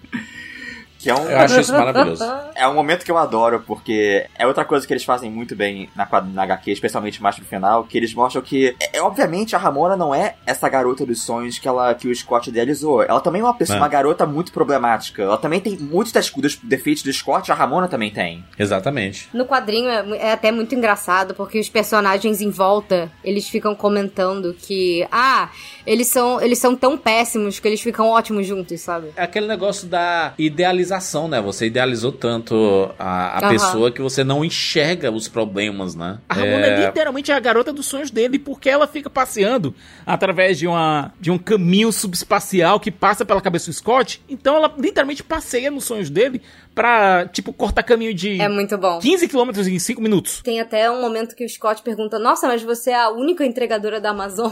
[1.00, 2.24] Que é um, Eu acho isso maravilhoso.
[2.56, 5.88] É um momento que eu adoro, porque é outra coisa que eles fazem muito bem
[5.96, 9.60] na, na HQ, especialmente mais pro final, que eles mostram que, é, é, obviamente, a
[9.60, 13.04] Ramona não é essa garota dos sonhos que, ela, que o Scott idealizou.
[13.04, 13.80] Ela também é uma pessoa, É.
[13.80, 15.22] uma garota muito problemática.
[15.22, 18.44] Ela também tem muitos das- dos defeitos do Scott, a Ramona também tem.
[18.58, 19.30] Exatamente.
[19.32, 24.56] No quadrinho é, é até muito engraçado, porque os personagens em volta, eles ficam comentando
[24.60, 25.50] que, ah,
[25.88, 29.08] eles são, eles são tão péssimos que eles ficam ótimos juntos, sabe?
[29.15, 31.41] É aquele negócio da idealização, né?
[31.41, 36.19] Você idealizou tanto a, a pessoa que você não enxerga os problemas, né?
[36.28, 36.86] A Ramona é...
[36.88, 39.73] literalmente a garota dos sonhos dele, porque ela fica passeando
[40.06, 44.21] através de, uma, de um caminho subespacial que passa pela cabeça do Scott.
[44.28, 46.41] Então ela literalmente passeia nos sonhos dele
[46.76, 49.00] pra, tipo, cortar caminho de É muito bom.
[49.00, 50.41] 15 quilômetros em 5 minutos.
[50.43, 54.02] Tem até um momento que o Scott pergunta: Nossa, mas você é a única entregadora
[54.02, 54.52] da Amazon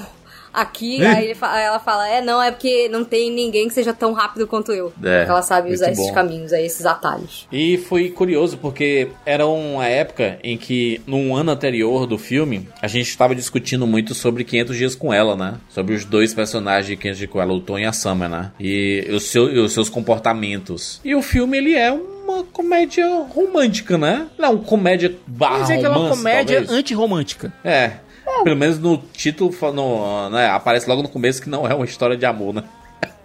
[0.55, 1.03] aqui?
[1.05, 3.93] Aí, ele fa- aí ela fala: É, não, é porque não tem ninguém que seja
[3.93, 4.87] tão rápido quanto eu.
[5.03, 6.13] É, porque ela sabe usar esses bom.
[6.13, 7.47] caminhos aí, esses atalhos.
[7.51, 12.87] E foi curioso porque era uma época em que, num ano anterior do filme, a
[12.87, 15.55] gente estava discutindo muito sobre 500 Dias com Ela, né?
[15.69, 18.51] Sobre os dois personagens de 500 Dias com Ela, o Tom e a Summer, né?
[18.59, 20.99] E, os seu- e os seus comportamentos.
[21.03, 24.27] E o filme, ele é uma comédia romântica, né?
[24.37, 27.53] Não, uma comédia barra Vamos dizer que ela é uma romance, comédia antirromântica.
[27.63, 27.91] É.
[28.43, 32.17] Pelo menos no título no, né, aparece logo no começo que não é uma história
[32.17, 32.63] de amor, né?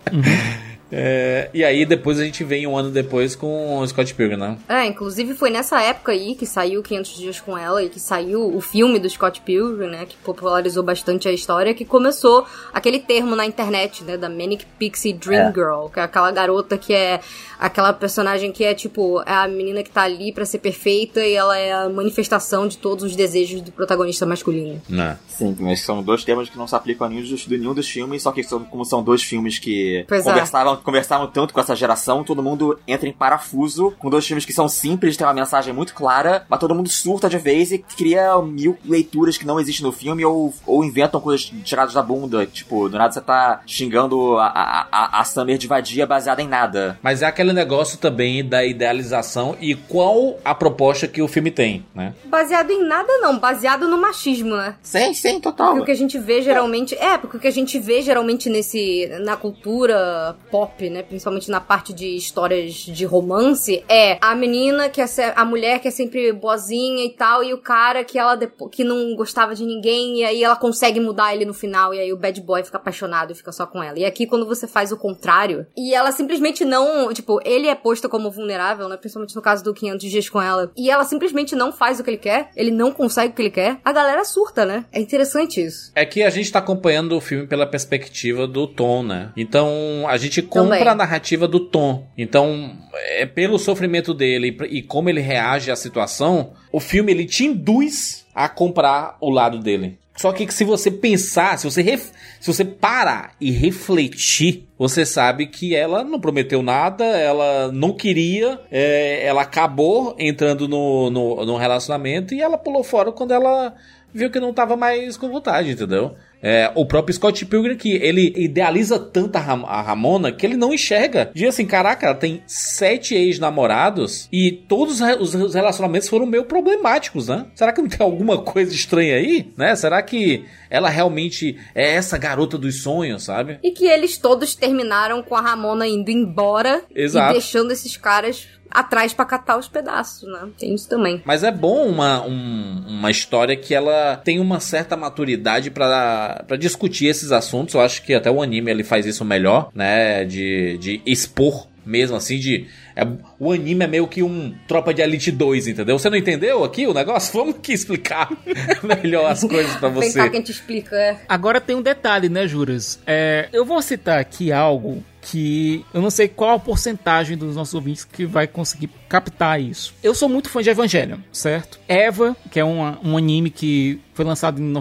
[0.92, 4.58] É, e aí depois a gente vem um ano depois com o Scott Pilgrim, né?
[4.68, 8.54] É, inclusive foi nessa época aí que saiu 500 Dias com Ela e que saiu
[8.54, 13.36] o filme do Scott Pilgrim, né, que popularizou bastante a história, que começou aquele termo
[13.36, 15.52] na internet, né, da Manic Pixie Dream É.
[15.52, 17.20] Girl, que é aquela garota que é
[17.60, 21.34] aquela personagem que é tipo, é a menina que tá ali pra ser perfeita e
[21.34, 24.80] ela é a manifestação de todos os desejos do protagonista masculino.
[24.88, 25.18] Né?
[25.28, 27.88] Sim, mas são dois temas que não se aplicam a nenhum dos, de nenhum dos
[27.88, 30.30] filmes, só que são, como são dois filmes que Pois é.
[30.30, 34.52] conversavam, conversavam tanto com essa geração, todo mundo entra em parafuso com dois filmes que
[34.52, 38.40] são simples, tem uma mensagem muito clara, mas todo mundo surta de vez e cria
[38.42, 42.46] mil leituras que não existem no filme ou, ou inventam coisas tiradas da bunda.
[42.46, 46.48] Tipo, do nada você tá xingando a, a, a, a Summer de vadia baseada em
[46.48, 46.98] nada.
[47.02, 51.84] Mas é aquele negócio também da idealização e qual a proposta que o filme tem,
[51.94, 52.14] né?
[52.24, 54.76] Baseado em nada não, baseado no machismo, né?
[54.82, 55.68] Sim, sim, total.
[55.68, 56.94] Porque o que a gente vê geralmente.
[56.96, 59.08] É, porque o que a gente vê geralmente nesse.
[59.22, 61.02] na cultura pop, né?
[61.02, 65.80] Principalmente na parte de histórias de romance, é a menina que é se- a mulher
[65.80, 69.54] que é sempre boazinha e tal, e o cara que ela depo- que não gostava
[69.54, 72.62] de ninguém, e aí ela consegue mudar ele no final, e aí o bad boy
[72.64, 73.98] fica apaixonado e fica só com ela.
[73.98, 77.12] E aqui, quando você faz o contrário, e ela simplesmente não.
[77.12, 78.96] Tipo, ele é posto como vulnerável, né?
[78.96, 80.72] Principalmente no caso do 500 dias com ela.
[80.76, 83.50] E ela simplesmente não faz o que ele quer, ele não consegue o que ele
[83.50, 84.84] quer, a galera surta, né?
[84.92, 85.92] É interessante isso.
[85.94, 89.32] É que a gente tá acompanhando o filme pela perspectiva do Tom, né?
[89.36, 90.88] Então a gente compra Também.
[90.88, 92.08] a narrativa do Tom.
[92.18, 97.26] Então, é pelo sofrimento dele e e como ele reage à situação, o filme ele
[97.26, 99.98] te induz a comprar o lado dele.
[100.20, 105.46] Só que se você pensar, se você, ref- se você parar e refletir, você sabe
[105.46, 111.56] que ela não prometeu nada, ela não queria, é, ela acabou entrando no, no, no
[111.56, 113.74] relacionamento e ela pulou fora quando ela
[114.12, 116.14] viu que não tava mais com vontade, entendeu?
[116.42, 120.56] É, o próprio Scott Pilgrim que ele idealiza tanto a, Ram- a Ramona que ele
[120.56, 121.30] não enxerga.
[121.34, 126.26] Diz assim, caraca, ela tem sete ex-namorados e todos os re- os os relacionamentos foram
[126.26, 127.46] meio problemáticos, né?
[127.54, 129.74] Será que não tem alguma coisa estranha aí, né?
[129.76, 133.58] Será que ela realmente é essa garota dos sonhos, sabe?
[133.62, 137.30] E que eles todos terminaram com a Ramona indo embora Exato.
[137.30, 140.48] e deixando esses caras atrás pra catar os pedaços, né?
[140.58, 141.20] Tem isso também.
[141.24, 146.56] Mas é bom uma, um- uma história que ela tem uma certa maturidade pra pra
[146.56, 147.74] discutir esses assuntos.
[147.74, 150.24] Eu acho que até o anime ele faz isso melhor, né?
[150.24, 152.66] De, de expor mesmo assim, de.
[152.94, 153.06] é-
[153.38, 155.98] o anime é meio que um Tropa de Elite 2, entendeu?
[155.98, 157.32] Você não entendeu aqui o negócio?
[157.36, 158.28] Vamos aqui explicar
[159.02, 160.18] melhor as coisas pra Vem você.
[160.18, 160.94] cá que a gente explica.
[160.94, 161.16] é.
[161.28, 163.00] Agora tem um detalhe, né, Juras?
[163.06, 167.74] É, eu vou citar aqui algo que eu não sei qual a porcentagem dos nossos
[167.74, 169.92] ouvintes que vai conseguir captar isso.
[170.02, 171.78] Eu sou muito fã de Evangelion, certo?
[171.88, 174.72] Eva, que é uma- um anime que foi lançado em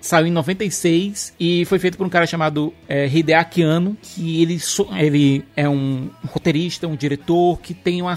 [0.00, 4.58] saiu em 96 e foi feito por um cara chamado é, Hideaki Anno, que ele,
[4.58, 8.16] so- ele é um roteirista, um diretor que tem uma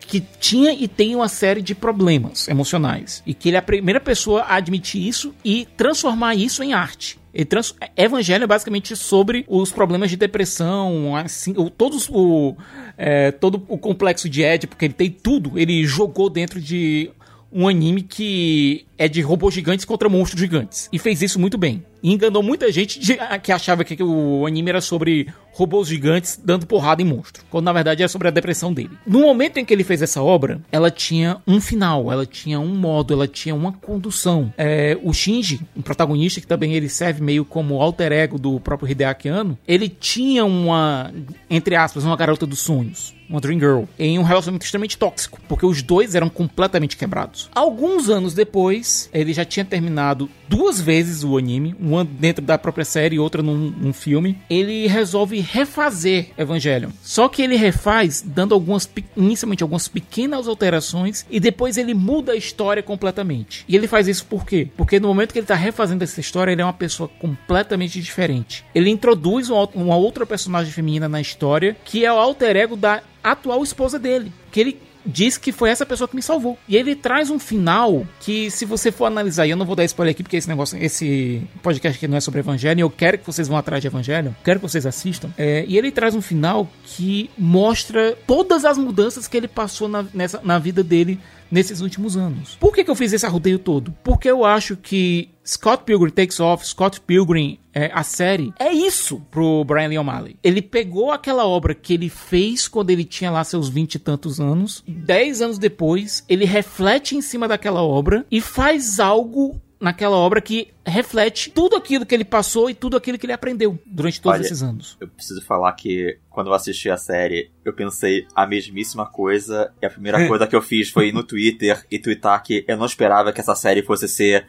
[0.00, 4.00] que tinha e tem uma série de problemas emocionais e que ele é a primeira
[4.00, 7.18] pessoa a admitir isso e transformar isso em arte.
[7.36, 7.74] Ele trans...
[7.94, 12.56] Evangelho é basicamente sobre os problemas de depressão, assim, o, todos o,
[12.96, 17.10] é, todo o complexo de Ed, porque ele tem tudo, ele jogou dentro de
[17.52, 20.88] um anime que é de robôs gigantes contra monstros gigantes.
[20.90, 21.84] E fez isso muito bem.
[22.02, 26.66] E enganou muita gente de- que achava que o anime era sobre robôs gigantes dando
[26.66, 27.42] porrada em monstro.
[27.50, 28.90] Quando na verdade era sobre a depressão dele.
[29.06, 32.74] No momento em que ele fez essa obra, ela tinha um final, ela tinha um
[32.76, 34.52] modo, ela tinha uma condução.
[34.58, 38.90] É, o Shinji, um protagonista que também ele serve meio como alter ego do próprio
[38.90, 41.10] Hideaki Anno, ele tinha uma,
[41.48, 45.66] entre aspas, uma garota dos sonhos uma Dream Girl, em um relacionamento extremamente tóxico, porque
[45.66, 47.50] os dois eram completamente quebrados.
[47.54, 52.84] Alguns anos depois, ele já tinha terminado duas vezes o anime, uma dentro da própria
[52.84, 54.38] série e outra num, num filme.
[54.48, 56.90] Ele resolve refazer Evangelion.
[57.02, 62.36] Só que ele refaz dando algumas, inicialmente algumas pequenas alterações e depois ele muda a
[62.36, 63.64] história completamente.
[63.68, 64.68] E ele faz isso por quê?
[64.76, 68.64] Porque no momento que ele tá refazendo essa história, ele é uma pessoa completamente diferente.
[68.74, 73.02] Ele introduz uma, uma outra personagem feminina na história, que é o alter ego da
[73.22, 74.32] atual esposa dele.
[74.50, 76.58] Que ele diz que foi essa pessoa que me salvou.
[76.68, 79.84] E ele traz um final que, se você for analisar, e eu não vou dar
[79.84, 83.26] spoiler aqui, porque esse negócio, esse podcast aqui não é sobre Evangelho, eu quero que
[83.26, 85.30] vocês vão atrás de Evangelho, quero que vocês assistam.
[85.38, 90.04] É, e ele traz um final que mostra todas as mudanças que ele passou na,
[90.12, 91.20] nessa, na vida dele
[91.56, 92.54] nesses últimos anos.
[92.60, 93.90] Por que, que eu fiz esse arrodeio todo?
[94.04, 99.22] Porque eu acho que Scott Pilgrim Takes Off, Scott Pilgrim, é, a série, é isso
[99.30, 100.36] pro Brian Lee O'Malley.
[100.44, 104.38] Ele pegou aquela obra que ele fez quando ele tinha lá seus vinte e tantos
[104.38, 110.40] anos, dez anos depois, ele reflete em cima daquela obra e faz algo naquela obra
[110.40, 114.38] que reflete tudo aquilo que ele passou e tudo aquilo que ele aprendeu durante todos
[114.38, 114.96] Olha, esses anos.
[115.00, 119.72] Eu preciso falar que quando eu assisti a série, eu pensei a mesmíssima coisa.
[119.80, 122.76] E a primeira coisa que eu fiz foi ir no Twitter e twittar que eu
[122.76, 124.46] não esperava que essa série fosse ser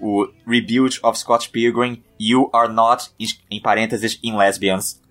[0.00, 5.00] o Rebuild of Scott Pilgrim, You Are Not, em- em parênteses, in Lesbians.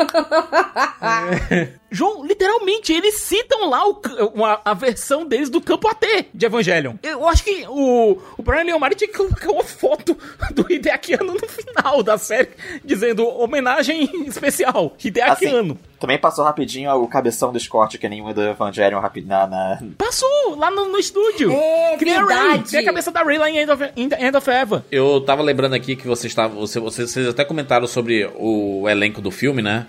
[1.90, 4.00] João, literalmente, eles citam lá o
[4.34, 6.94] uma- a versão deles do campo AT de Evangelion.
[7.02, 10.16] Eu acho que o, o Brian Lee O'Malley tinha que colocar uma foto
[10.54, 12.50] do Hideaki Anno no final da série,
[12.84, 15.78] dizendo homenagem especial, Hideaki Assim, Anno.
[15.98, 19.78] Também passou rapidinho o cabeção do Scott, que nem o do Evangelion rapi- na, na,
[19.98, 21.52] Passou lá no, no estúdio.
[21.52, 22.36] É Que nem a Ray.
[22.38, 22.70] verdade.
[22.70, 24.84] Tem a cabeça da Ray lá em End of, End of Eva.
[24.90, 26.58] Eu tava lembrando aqui que vocês estavam.
[26.60, 29.86] Você, vocês, vocês até comentaram sobre o elenco do filme, né?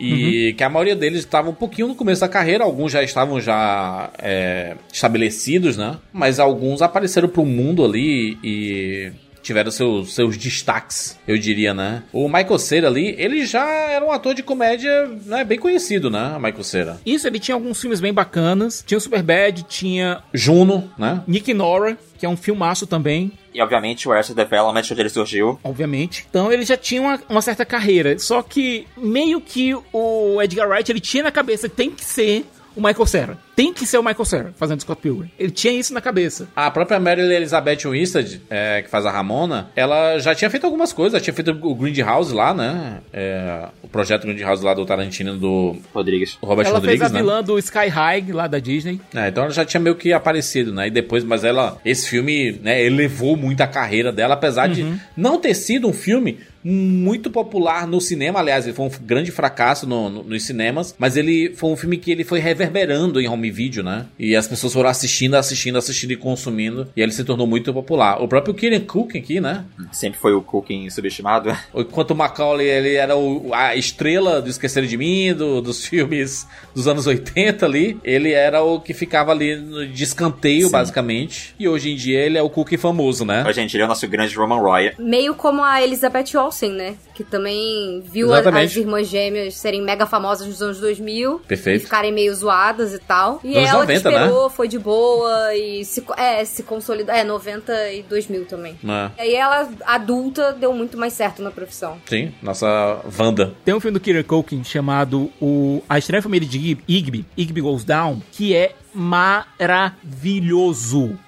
[0.00, 3.40] E que a maioria deles estava um pouquinho no começo da carreira, alguns já estavam
[3.40, 5.98] já é, estabelecidos, né?
[6.10, 12.02] Mas alguns apareceram pro mundo ali e tiveram seus, seus destaques, eu diria, né?
[12.12, 16.34] O Michael Cera ali, ele já era um ator de comédia né, bem conhecido, né?
[16.36, 17.00] Michael Cera.
[17.04, 18.82] Isso, ele tinha alguns filmes bem bacanas.
[18.86, 21.22] Tinha o Superbad, tinha Juno, né?
[21.26, 23.32] Nick Nora, que é um filmaço também.
[23.52, 25.58] E obviamente o Arrested Development, onde ele surgiu.
[25.64, 26.26] obviamente.
[26.28, 28.18] Então ele já tinha uma, uma certa carreira.
[28.18, 32.44] Só que meio que o Edgar Wright ele tinha na cabeça que tem que ser
[32.76, 33.38] o Michael Cera.
[33.60, 35.30] Tem que ser o Michael Cera fazendo Scott Pilgrim.
[35.38, 36.48] Ele tinha isso na cabeça.
[36.56, 40.94] A própria Mary Elizabeth Winstead, é, que faz a Ramona, ela já tinha feito algumas
[40.94, 41.12] coisas.
[41.12, 43.00] Ela tinha feito o Grindhouse lá, né?
[43.12, 46.38] É, o projeto Grindhouse lá do Tarantino, do Rodrigues.
[46.42, 47.20] Robert ela Rodrigues, fez a né?
[47.20, 48.98] vilã do Sky High lá da Disney.
[49.14, 50.86] É, então ela já tinha meio que aparecido, né?
[50.86, 55.38] E depois, mas ela, esse filme, né, elevou muito a carreira dela, apesar de não
[55.38, 60.10] ter sido um filme muito popular no cinema, aliás, ele foi um grande fracasso no-
[60.10, 63.82] no- nos cinemas, mas ele foi um filme que ele foi reverberando em home video,
[63.82, 64.06] né?
[64.18, 68.20] E as pessoas foram assistindo, assistindo, assistindo e consumindo, e ele se tornou muito popular.
[68.22, 69.64] O próprio Kieran Culkin aqui, né?
[69.92, 71.56] Sempre foi o Cooking subestimado.
[71.74, 76.46] Enquanto o Macaulay ele era o- a estrela do Esquecer de Mim, do- dos filmes
[76.74, 80.72] dos anos 80 ali, ele era o que ficava ali no- de escanteio, Sim.
[80.72, 81.54] basicamente.
[81.58, 83.44] E hoje em dia ele é o Cookie famoso, né?
[83.52, 84.92] Dia ele é o nosso grande Roman Roy.
[84.98, 86.94] Meio como a Elizabeth Olsen, né?
[87.20, 88.64] Que também viu Exatamente.
[88.70, 91.40] as irmãs gêmeas serem mega famosas nos anos 2000.
[91.46, 91.82] Perfeito.
[91.82, 93.40] E ficarem meio zoadas e tal.
[93.44, 97.14] E Anos ela 90, que esperou, foi de boa e se, é, se consolidou.
[97.14, 98.78] É, 90 e 2000 também.
[98.88, 101.98] Ah, E aí ela, adulta, deu muito mais certo na profissão.
[102.06, 103.52] sim, nossa Wanda.
[103.66, 107.60] Tem um filme do Kieran Culkin chamado o A Estranha Família de Ig- Igby, Igby
[107.60, 109.98] Goes Down, que é maravilhoso.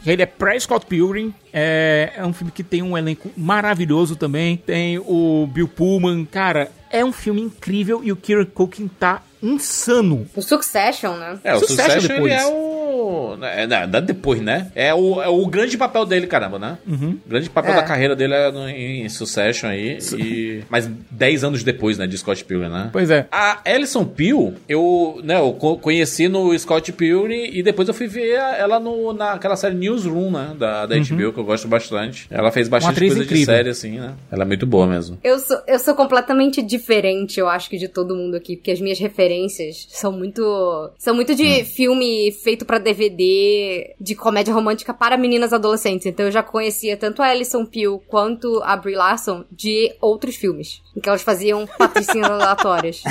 [0.07, 4.57] Ele é pré-Scott Pilgrim, é, é um filme que tem um elenco maravilhoso também.
[4.57, 10.26] Tem o Bill Pullman, cara, é um filme incrível e o Kieran Culkin tá insano.
[10.34, 11.38] O Succession, né?
[11.45, 12.32] É, o Succession Succession depois.
[12.32, 13.36] ele é o...
[13.43, 14.70] É, não, é depois, né?
[14.74, 16.78] É o, é o grande papel dele, caramba, né?
[16.86, 17.18] Uhum.
[17.26, 17.76] O grande papel É.
[17.76, 19.99] da carreira dele é no, em Succession aí.
[20.18, 22.07] E, mas 10 anos depois, né?
[22.07, 22.90] De Scott Pilgrim, né?
[22.93, 23.26] Pois é.
[23.32, 28.07] A Alison Peel, eu, né, eu co- conheci no Scott Pilgrim e depois eu fui
[28.07, 32.26] ver ela no, naquela série Newsroom, né, da, da HBO, que eu gosto bastante.
[32.30, 33.47] Ela fez bastante coisa de incrível.
[33.55, 34.14] série, assim, né?
[34.30, 35.18] Ela é muito boa mesmo.
[35.24, 38.80] Eu sou, eu sou completamente diferente, eu acho que de todo mundo aqui, porque as
[38.80, 39.32] minhas referências
[39.89, 40.91] são muito.
[40.99, 46.07] São muito de filme feito pra DVD de comédia romântica para meninas adolescentes.
[46.07, 50.83] Então eu já conhecia tanto a Alison Peel quanto a Brie Larson de outros filmes,
[50.97, 53.03] em que elas faziam patricinhas aleatórias.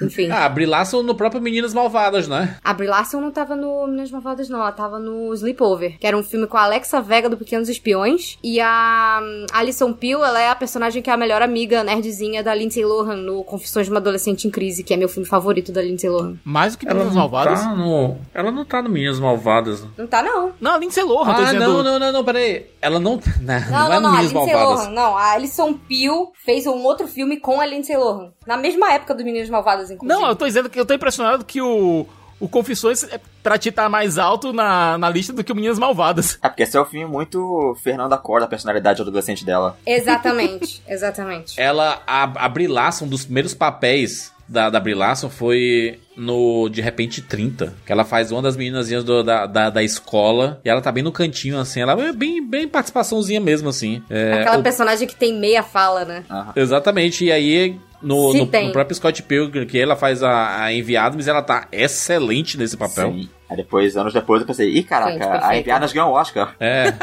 [0.00, 0.30] Enfim.
[0.30, 2.56] Ah, a Brie Larson no próprio Meninas Malvadas, né?
[2.62, 4.60] A Brie Larson não tava no Meninas Malvadas, não.
[4.60, 8.38] Ela tava no Sleepover, que era um filme com a Alexa Vega do Pequenos Espiões.
[8.42, 12.42] E a hum, Alison Peel, ela é a personagem que é a melhor amiga nerdzinha
[12.42, 15.69] da Lindsay Lohan no Confissões de uma Adolescente em Crise, que é meu filme favorito
[15.70, 16.36] da Lindsay Lohan.
[16.44, 17.60] Mais do que Meninas Malvadas.
[17.60, 18.16] tá no...
[18.34, 19.84] Ela não tá no Meninas Malvadas.
[19.96, 20.52] Não tá, não.
[20.60, 21.60] Não, a Lindsay Lohan, tô Ah, dizendo.
[21.60, 22.66] não, não, não, não, peraí.
[22.80, 23.20] Ela não...
[23.40, 24.08] Não, Não, é não, no não.
[24.10, 24.84] A Meninas Lindsay Malvadas.
[24.86, 24.90] Lohan.
[24.94, 28.32] Não, a Alison Peel fez um outro filme com a Lindsay Lohan.
[28.46, 30.20] Na mesma época do Meninas Malvadas, inclusive.
[30.20, 32.06] Não, eu tô dizendo que eu tô impressionado que o,
[32.38, 35.78] o Confissões é pra ti tá mais alto na, na lista do que o Meninas
[35.78, 36.38] Malvadas.
[36.42, 39.76] É porque esse é um filme muito Fernanda Cor, da personalidade adolescente dela.
[39.86, 41.60] Exatamente, exatamente.
[41.60, 46.68] Ela, a, a Brie Larson, um dos primeiros papéis da, da Brie Larson foi no
[46.68, 50.68] De Repente 30, que ela faz uma das meninazinhas do- da, da, da escola, e
[50.68, 54.02] ela tá bem no cantinho, assim, ela é bem, bem participaçãozinha mesmo, assim.
[54.10, 56.24] É, Aquela o- personagem que tem meia fala, né?
[56.56, 57.78] Exatamente, e aí...
[58.02, 61.68] No, no, no próprio Scott Pilgrim, que ela faz a, a enviada, mas ela tá
[61.70, 63.12] excelente nesse papel.
[63.12, 63.28] Sim.
[63.50, 65.58] Aí depois, anos depois, eu pensei, ih, caraca, Gente, a.
[65.58, 66.56] Enviadas ganhou o Oscar.
[66.58, 66.94] É,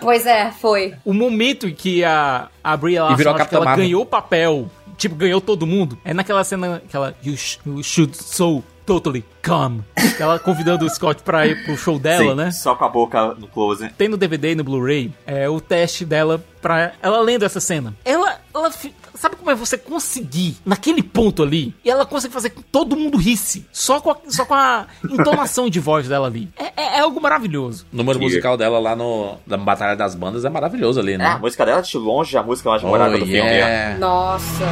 [0.00, 0.94] Pois é, foi.
[1.04, 3.22] O momento em que a, a Brie Larson,
[3.52, 7.82] ela ganhou o papel, tipo, ganhou todo mundo, é naquela cena, aquela you, sh- you
[7.82, 9.82] should so totally come.
[10.18, 12.50] Ela convidando o Scott pra ir pro show dela, Sim, né?
[12.50, 13.88] Só com a boca no close.
[13.90, 16.92] Tem no DVD e no Blu-ray é, o teste dela pra.
[17.02, 17.94] Ela lendo essa cena.
[18.04, 18.40] Ela.
[18.54, 18.70] ela
[19.18, 22.96] sabe como é você conseguir, naquele ponto ali, e ela consegue fazer com que todo
[22.96, 23.66] mundo risse.
[23.72, 26.48] Só com a, só com a entonação de voz dela ali.
[26.56, 27.86] É, é- é algo maravilhoso.
[27.92, 31.18] o número Que- musical dela lá no da Batalha das Bandas é maravilhoso ali, É,
[31.18, 31.26] né?
[31.26, 33.38] a música dela é de longe a música mais memorada Oh, do filme.
[33.50, 33.98] yeah.
[33.98, 34.64] Nossa.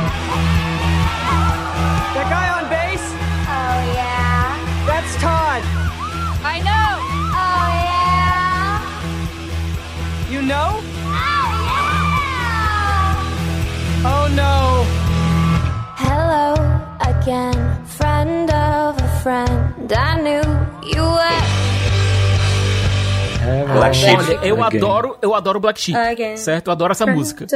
[2.14, 3.03] That guy on bass?
[3.49, 4.57] Oh, yeah.
[4.86, 5.62] That's Todd.
[6.44, 6.99] I know.
[7.32, 8.80] Oh, yeah.
[10.30, 10.80] You know?
[14.09, 14.84] Oh, no.
[16.04, 16.46] Hello
[17.12, 17.59] again,
[17.98, 19.92] friend of a friend.
[19.92, 20.44] I knew
[20.92, 21.45] you were.
[23.72, 24.16] Black Sheep.
[24.16, 24.78] Olha, eu Again.
[24.78, 26.36] adoro, eu adoro Black Sheep, Again.
[26.36, 26.68] certo?
[26.68, 27.47] Eu adoro essa música.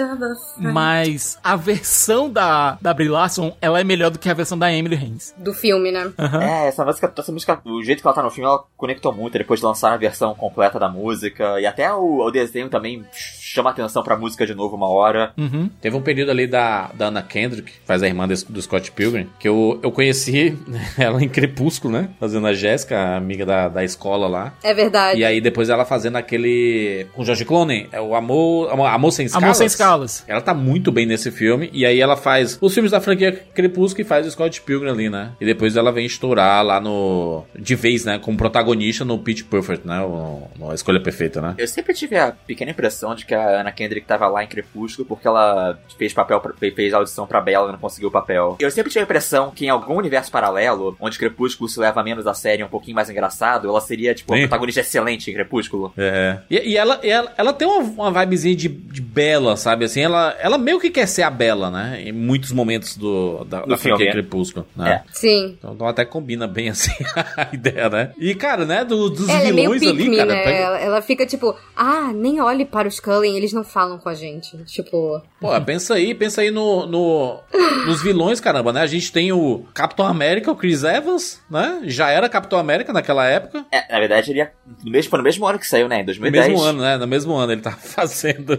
[0.58, 4.72] Mas a versão da, da Brie Larson, ela é melhor do que a versão da
[4.72, 5.34] Emily Haynes.
[5.36, 6.10] Do filme, né?
[6.42, 9.36] É, essa música, essa música, o jeito que ela tá no filme, ela conectou muito
[9.38, 11.60] depois de lançar a versão completa da música.
[11.60, 15.32] E até o, o desenho também chama atenção pra música de novo uma hora.
[15.36, 15.68] Uhum.
[15.80, 18.92] Teve um período ali da, da Anna Kendrick, que faz a irmã desse- do Scott
[18.92, 20.56] Pilgrim, que eu, eu conheci
[20.98, 22.10] ela em Crepúsculo, né?
[22.20, 24.52] Fazendo a Jéssica, amiga da, da escola lá.
[24.62, 25.18] É verdade.
[25.20, 27.06] E aí depois ela fazendo aquele.
[27.14, 29.44] com George Clooney, é o Amor, Amor, Amor Sem Escalas.
[29.44, 30.24] Amor Sem Escalas.
[30.26, 31.70] Ela tá muito bem nesse filme.
[31.72, 35.10] E aí ela faz os filmes da franquia Crepúsculo e faz o Scott Pilgrim ali,
[35.10, 35.32] né?
[35.40, 37.44] E depois ela vem estourar lá no.
[37.58, 38.18] De vez, né?
[38.18, 40.00] Como protagonista no Pitch Perfect, né?
[40.02, 41.54] O, no A Escolha Perfeita, né?
[41.58, 45.06] Eu sempre tive a pequena impressão de que a Anna Kendrick tava lá em Crepúsculo
[45.06, 48.56] porque ela fez papel, pra- fez audição pra Bella e não conseguiu o papel.
[48.58, 52.26] Eu sempre tive a impressão que em algum universo paralelo, onde Crepúsculo se leva menos
[52.26, 54.40] a sério e um pouquinho mais engraçado, ela seria, tipo, Sim.
[54.40, 55.69] uma protagonista excelente em Crepúsculo.
[55.96, 56.38] É.
[56.50, 59.84] E, e ela, ela, ela tem uma, uma vibezinha de, de Bela, sabe?
[59.84, 62.02] Assim, ela, ela meio que quer ser a Bela, né?
[62.02, 64.10] Em muitos momentos do, da, Do da filme, é.
[64.12, 65.02] Crepúsculo, né?
[65.12, 65.56] Sim.
[65.58, 66.92] Então, então até combina bem assim
[67.36, 68.12] a ideia, né?
[68.18, 70.34] E, cara, né, do- dos Ela é meio vilões pick ali, me, cara.
[70.34, 70.42] né?
[70.42, 73.98] pega- Ela, ela fica tipo, ah, nem olhe para o Scully Pilgrim, eles não falam
[73.98, 74.56] com a gente.
[74.64, 75.20] Tipo.
[75.40, 77.40] Pô, pensa aí, pensa aí no, no,
[77.86, 78.80] nos vilões, caramba, né?
[78.82, 81.80] A gente tem o Capitão América, o Chris Evans, né?
[81.84, 83.64] Já era Capitão América naquela época.
[83.70, 84.52] É, na verdade, ele é
[84.84, 85.96] no mesmo, no mesmo ano que saiu, né?
[85.96, 86.48] Em No 2010.
[86.48, 86.96] mesmo ano, né?
[86.96, 88.58] No mesmo ano ele tá fazendo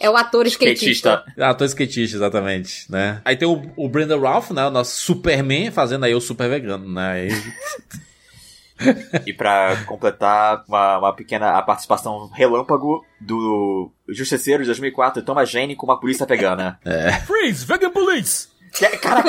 [0.00, 0.84] É o ator skatista.
[1.24, 1.24] Skatista.
[1.44, 3.20] Ator skatista, exatamente, né?
[3.24, 4.64] Aí tem o, o Brandon Ralph, né?
[4.66, 7.10] O nosso Superman, fazendo aí o super vegano, né?
[7.12, 7.30] Aí-
[9.26, 15.76] E pra completar uma, uma pequena a participação relâmpago do Justiceiro de 2004, Thomas Jane
[15.76, 16.80] com uma polícia pegana.
[17.24, 18.48] Freeze, vegan police!
[18.72, 19.22] Que- Cara,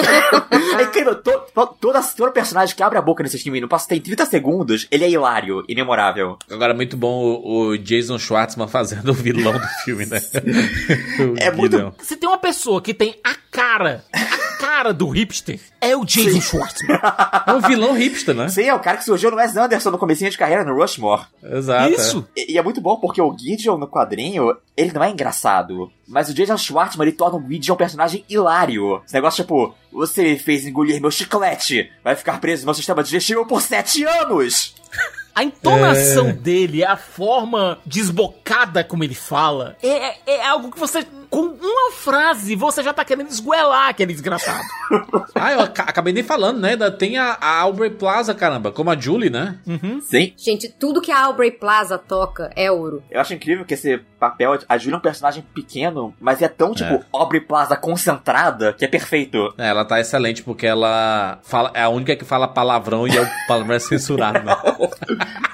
[0.79, 1.15] é incrível.
[1.15, 4.25] To, to, toda, todo personagem que abre a boca nesse filme, não passa, tem 30
[4.25, 6.37] segundos, ele é hilário e memorável.
[6.49, 10.19] Agora, muito bom o, o Jason Schwartzman fazendo o vilão do filme, né?
[11.39, 11.93] É muito-.
[11.99, 16.39] Se tem uma pessoa que tem a cara, a cara do hipster, é o Jason
[16.39, 16.97] Schwartzman.
[17.45, 18.47] É um vilão hipster, né?
[18.47, 21.23] Sim, é o cara que surgiu no Wes Anderson no comecinho de carreira no Rushmore.
[21.43, 21.91] Exato.
[21.91, 22.27] Isso!
[22.35, 25.91] E, e é muito bom porque o Gideon no quadrinho, ele não é engraçado.
[26.07, 29.01] Mas o Jason Schwartzman, ele torna o Gideon um personagem hilário.
[29.05, 33.45] Esse negócio tipo, você fez engolir meu chiclete, vai ficar preso no meu sistema digestivo
[33.45, 34.73] por sete anos.
[35.35, 41.47] A entonação dele, a forma desbocada como ele fala, é, é algo que você, com
[41.59, 44.63] uma frase, você já tá querendo esguelar aquele desgraçado.
[45.33, 46.77] Ah, eu aca- acabei nem falando, né?
[46.91, 49.57] Tem a, a Aubrey Plaza, caramba, como a Julie, né?
[50.03, 50.31] Sim.
[50.37, 53.01] Gente, tudo que a Aubrey Plaza toca é ouro.
[53.09, 56.71] Eu acho incrível que esse papel, a Julia é um personagem pequeno, mas é tão,
[56.75, 59.51] tipo, Aubrey Plaza concentrada, que é perfeito.
[59.57, 63.21] É, ela tá excelente porque ela fala, é a única que fala palavrão e é
[63.21, 64.55] o palavrão é censurado, né?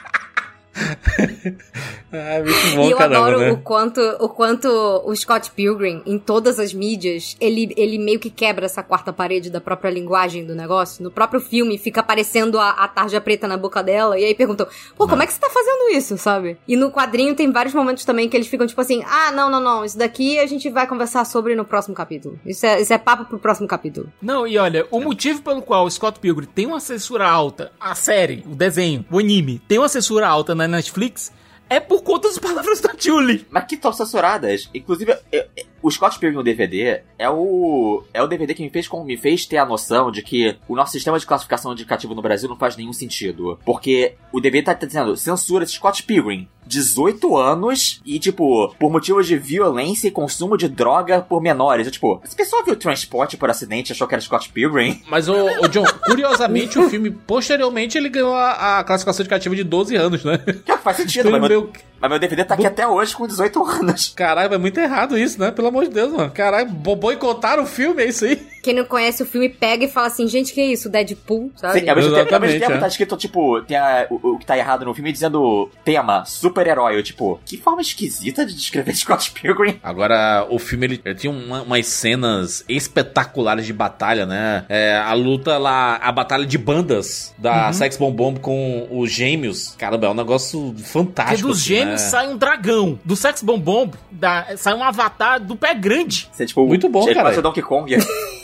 [2.12, 3.52] é muito bom, e eu caramba, adoro né?
[3.52, 8.30] o quanto o quanto o Scott Pilgrim, em todas as mídias, ele, ele meio que
[8.30, 11.04] quebra essa quarta parede da própria linguagem do negócio.
[11.04, 14.68] No próprio filme fica aparecendo a, a tarja preta na boca dela, e aí perguntam,
[14.96, 16.58] pô, como é que você tá fazendo isso, sabe?
[16.68, 19.60] E no quadrinho tem vários momentos também que eles ficam tipo assim, ah, não, não,
[19.60, 22.40] não, isso daqui a gente vai conversar sobre no próximo capítulo.
[22.46, 24.12] Isso é, isso é papo pro próximo capítulo.
[24.22, 27.96] Não, e olha, o motivo pelo qual o Scott Pilgrim tem uma censura alta, a
[27.96, 31.32] série, o desenho, o anime, tem uma censura alta na Netflix,
[31.70, 33.46] é por conta das palavras da Julie.
[33.50, 34.70] Mas que tão censuradas.
[34.74, 35.46] Inclusive, eu-
[35.82, 39.18] o Scott Pilgrim no DVD é o é o DVD que me fez com- me
[39.18, 42.56] fez ter a noção de que o nosso sistema de classificação indicativo no Brasil não
[42.58, 43.60] faz nenhum sentido.
[43.66, 46.48] Porque o DVD tá dizendo censura Scott Pilgrim.
[46.68, 51.88] 18 anos e, tipo, por motivos de violência e consumo de droga por menores.
[51.88, 55.02] Eu, tipo, esse pessoal viu transporte por acidente e achou que era Scott Pilgrim?
[55.10, 55.34] Mas, o,
[55.72, 60.38] John, curiosamente, o filme, posteriormente, ele ganhou a, a classificação indicativa de 12 anos, né?
[60.38, 61.70] Que faz sentido, mas meu, meu-
[62.00, 64.14] mas meu DVD tá aqui até hoje com 18 anos.
[64.16, 65.50] Caralho, é muito errado isso, né?
[65.50, 66.32] Pelo amor de Deus, mano.
[66.32, 68.36] Caralho, bo- boicotaram o filme, é isso aí?
[68.62, 70.90] Quem não conhece o filme pega e fala assim, gente, que é isso?
[70.90, 71.80] Deadpool, sabe?
[71.80, 72.78] Sim, ao mesmo tempo, ao mesmo Exatamente, tempo é.
[72.80, 76.98] tá escrito, tipo, tem a- o, o que tá errado no filme dizendo tema, super-herói.
[76.98, 79.80] Eu, Tipo, que forma esquisita de descrever Scott Pilgrim.
[79.82, 84.66] Agora, o filme, ele, ele tinha uma- umas cenas espetaculares de batalha, né?
[84.70, 89.76] É, a luta lá, a batalha de bandas da Sex Bomb Bomb com os gêmeos.
[89.78, 91.48] Caramba, é um negócio Porque fantástico.
[91.48, 92.08] dos assim, gêmeos né?
[92.10, 96.30] sai um dragão, do Sex Bomb Bomb da- sai um avatar do pé grande.
[96.32, 97.42] Você, tipo, Muito bom, cara.
[97.42, 97.96] Donkey Kong.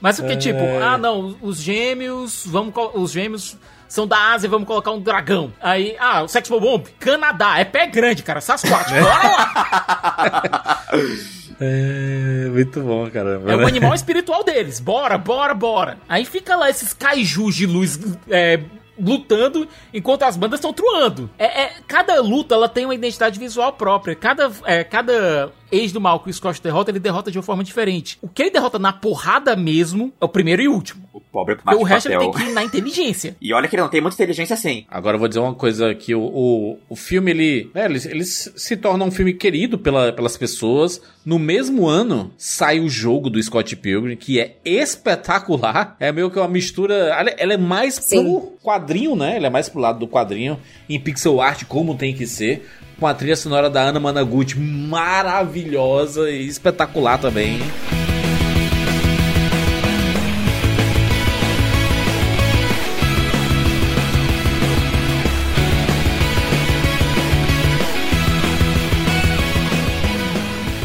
[0.00, 3.56] Mas porque, tipo, ah, não, os gêmeos, vamos, os gêmeos
[3.88, 5.52] são da Ásia, vamos colocar um dragão.
[5.60, 10.84] Aí, ah, o Sex Bomb Canadá, é pé grande, cara, Sasquatch, bora lá.
[11.60, 13.50] É, muito bom, caramba.
[13.50, 15.98] É o animal espiritual deles, bora, bora, bora.
[16.08, 17.98] Aí fica lá esses kaijus de luz
[18.30, 18.60] é,
[18.96, 21.28] lutando enquanto as bandas estão truando.
[21.36, 24.14] É, é- cada luta ela tem uma identidade visual própria.
[24.14, 27.64] Cada, é, cada ex do mal que o Scott derrota, ele derrota de uma forma
[27.64, 28.18] diferente.
[28.22, 31.08] O que ele derrota na porrada mesmo é o primeiro e último.
[31.12, 32.30] O pobre Porque o resto ele papel.
[32.30, 33.36] tem que ir na inteligência.
[33.48, 34.84] E olha que ele não tem muita inteligência assim.
[34.90, 38.24] Agora eu vou dizer uma coisa que o, o, o filme, ele, é, ele, ele
[38.24, 41.00] se se torna um filme querido pela, pelas pessoas.
[41.24, 45.96] No mesmo ano, sai o jogo do Scott Pilgrim, que é espetacular.
[45.98, 46.94] É meio que uma mistura...
[46.94, 48.22] Ela, ela é mais Sim.
[48.22, 49.36] pro quadrinho, né?
[49.36, 50.58] Ela é mais pro lado do quadrinho,
[50.88, 52.68] em pixel art, como tem que ser.
[52.98, 57.60] Com a trilha sonora da Ana Managuchi maravilhosa e espetacular também.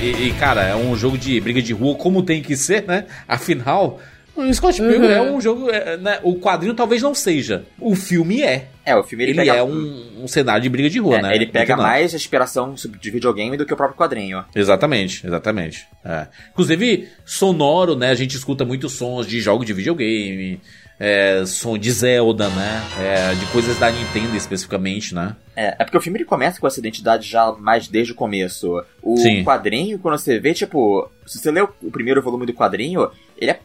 [0.03, 3.05] E, e, cara, é um jogo de briga de rua, como tem que ser, né?
[3.27, 3.99] Afinal,
[4.35, 5.69] o Scott Pilgrim é um jogo.
[5.69, 6.19] é, né?
[6.23, 7.65] O quadrinho talvez não seja.
[7.79, 8.67] O filme é.
[8.85, 9.55] É, o filme ele, Ele, pega...
[9.55, 11.35] é um, um cenário de briga de rua, é, né?
[11.35, 14.43] ele pega mais a inspiração de videogame do que o próprio quadrinho.
[14.53, 15.87] Exatamente, exatamente.
[16.03, 16.27] É.
[16.51, 18.09] Inclusive, sonoro, né?
[18.09, 20.59] A gente escuta muitos sons de jogos de videogame.
[21.05, 22.81] É, som de Zelda, né?
[22.97, 25.35] É, de coisas da Nintendo especificamente, né?
[25.53, 28.81] É, é porque o filme ele começa com essa identidade já mais desde o começo.
[29.01, 29.43] O Sim.
[29.43, 33.59] quadrinho, quando você vê, tipo, se você lê o, primeiro volume do quadrinho, ele é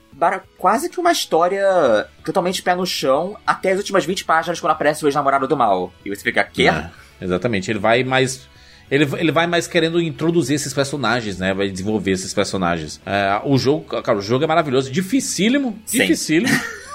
[0.59, 1.65] quase que uma história
[2.25, 5.93] totalmente pé no chão até as últimas 20 páginas quando aparece o ex-namorado do mal.
[6.05, 6.67] E você fica, quê?
[6.69, 7.71] É, exatamente.
[7.71, 8.49] Ele vai mais.
[8.91, 11.55] Ele, ele vai mais querendo introduzir esses personagens, né?
[11.55, 13.01] Vai desenvolver esses personagens.
[13.07, 14.91] É, o jogo, cara, o jogo é maravilhoso.
[14.91, 15.79] Dificílimo.
[15.87, 15.99] Sim.
[15.99, 16.53] Dificílimo.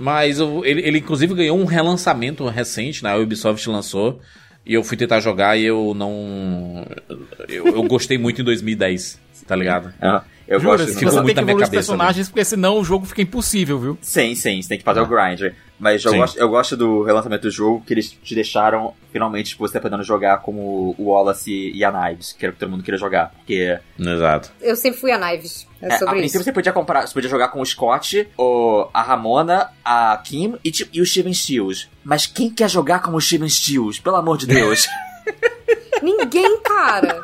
[0.00, 3.10] Mas o- ele, ele, inclusive, ganhou um relançamento recente, né?
[3.12, 4.20] A Ubisoft lançou.
[4.66, 6.86] E eu fui tentar jogar e eu não.
[7.48, 9.92] Eu, eu gostei muito em 2010, tá ligado?
[10.00, 12.84] Ah, eu Jura, gosto você tem muito que evoluir os cabeça, personagens, porque senão o
[12.84, 13.98] jogo fica impossível, viu?
[14.02, 15.54] Sim, sim, você tem que fazer o grind.
[15.78, 16.18] Mas eu Sim.
[16.18, 20.02] gosto, eu gosto do relançamento do jogo que eles te deixaram finalmente tipo, você podendo
[20.02, 23.32] jogar como o Wallace e a Knives, que era o que todo mundo queria jogar.
[23.36, 24.50] Porque Exato.
[24.60, 25.66] Eu sempre fui a Knives.
[25.80, 26.44] É, é, a sobre princípio isso.
[26.44, 30.70] você podia comprar, você podia jogar com o Scott, o, a Ramona, a Kim e,
[30.70, 31.88] tipo, e o Steven Stills.
[32.02, 34.00] Mas quem quer jogar como o Steven Stills?
[34.00, 34.88] Pelo amor de Deus.
[36.02, 37.22] Ninguém, cara.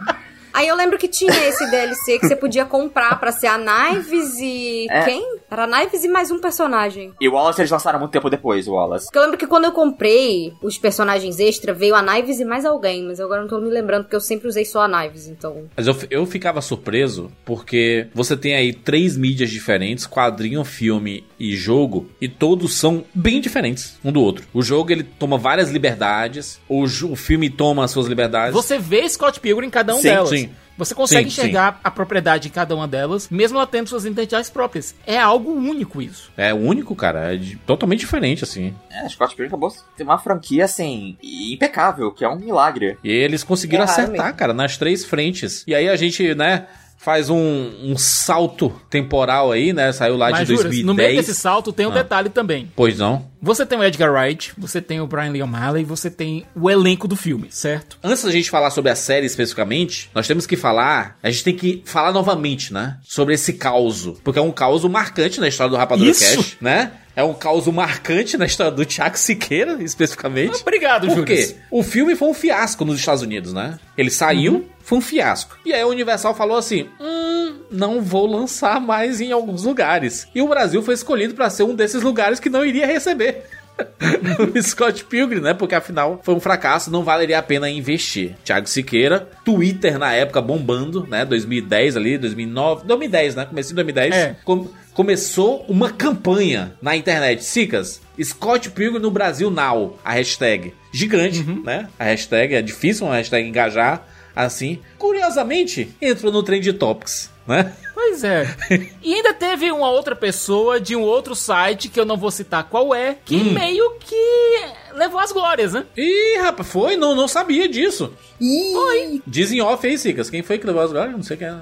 [0.54, 4.38] Aí eu lembro que tinha esse DLC que você podia comprar pra ser a Knives
[4.38, 4.86] e.
[4.88, 5.02] É.
[5.04, 5.38] Quem?
[5.50, 7.12] Era a Knives e mais um personagem.
[7.20, 9.06] e o Wallace eles lançaram muito tempo depois, o Wallace.
[9.06, 12.64] Porque eu lembro que quando eu comprei os personagens extra, veio a Knives e mais
[12.64, 15.26] alguém, mas eu agora não tô me lembrando porque eu sempre usei só a Knives,
[15.26, 15.64] então.
[15.76, 21.56] Mas eu, eu ficava surpreso porque você tem aí três mídias diferentes, quadrinho, filme e
[21.56, 24.46] jogo, e todos são bem diferentes um do outro.
[24.52, 28.52] O jogo ele toma várias liberdades, o, o filme toma as suas liberdades.
[28.54, 30.30] Você vê Scott Pilgrim em cada um Sim, delas.
[30.30, 30.50] sim.
[30.76, 34.50] Você consegue Sim, enxergar a propriedade em cada uma delas, mesmo ela tendo suas identidades
[34.50, 34.92] próprias.
[35.06, 36.32] É algo único isso.
[36.36, 38.74] É único, cara, é de- totalmente diferente assim.
[38.90, 42.98] É, Scott Pilgrim acabou de ter uma franquia, assim, impecável, que é um milagre.
[43.04, 45.62] E eles conseguiram É acertar, cara, nas três frentes.
[45.66, 46.66] E aí a gente, né,
[47.04, 47.36] faz um,
[47.82, 49.92] um salto temporal aí, né?
[49.92, 50.86] Saiu lá Mas de juras, 2010.
[50.86, 51.94] no meio desse salto tem um Ah.
[51.94, 52.70] detalhe também.
[52.74, 53.26] Pois não.
[53.42, 57.06] Você tem o Edgar Wright, você tem o Brian Lee O'Malley, você tem o elenco
[57.06, 57.98] do filme, certo?
[58.02, 61.54] Antes da gente falar sobre a série especificamente, nós temos que falar, a gente tem
[61.54, 62.96] que falar novamente, né?
[63.02, 64.08] Sobre esse caos.
[64.24, 66.36] Porque é um caos marcante na história do Rapadura Isso.
[66.36, 66.92] Cash, né?
[67.16, 70.60] É um caos marcante na história do Tiago Siqueira, especificamente.
[70.62, 71.54] Obrigado, Por quê?
[71.70, 73.78] O filme foi um fiasco nos Estados Unidos, né?
[73.96, 75.56] Ele saiu, foi um fiasco.
[75.64, 80.26] E aí a Universal falou assim: hum, não vou lançar mais em alguns lugares.
[80.34, 83.44] E o Brasil foi escolhido pra ser um desses lugares que não iria receber.
[84.54, 85.52] o Scott Pilgrim, né?
[85.54, 88.34] Porque afinal foi um fracasso, não valeria a pena investir.
[88.44, 91.24] Thiago Siqueira, Twitter na época bombando, né?
[91.24, 93.44] 2010 ali, 2009, 2010, né?
[93.46, 94.14] Comecei em 2010.
[94.14, 94.36] É.
[94.44, 97.44] Com- começou uma campanha na internet.
[97.44, 100.72] Sicas, Scott Pilgrim no Brasil Now, a hashtag.
[100.92, 101.88] Gigante, né?
[101.98, 104.78] A hashtag é difícil uma hashtag engajar assim.
[104.98, 107.72] Curiosamente, entrou no Trend Topics, né?
[107.92, 108.46] Pois é.
[109.02, 112.64] e ainda teve uma outra pessoa de um outro site, que eu não vou citar
[112.64, 113.52] qual é, que Hum.
[113.52, 114.62] meio que
[114.94, 115.84] levou as glórias, né?
[115.96, 116.96] Ih, rapaz, foi?
[116.96, 118.12] Não, não sabia disso.
[118.40, 119.22] Ih!
[119.26, 120.30] Dizem off aí, Sicas.
[120.30, 121.14] Quem foi que levou as glórias?
[121.16, 121.54] Não sei quem é.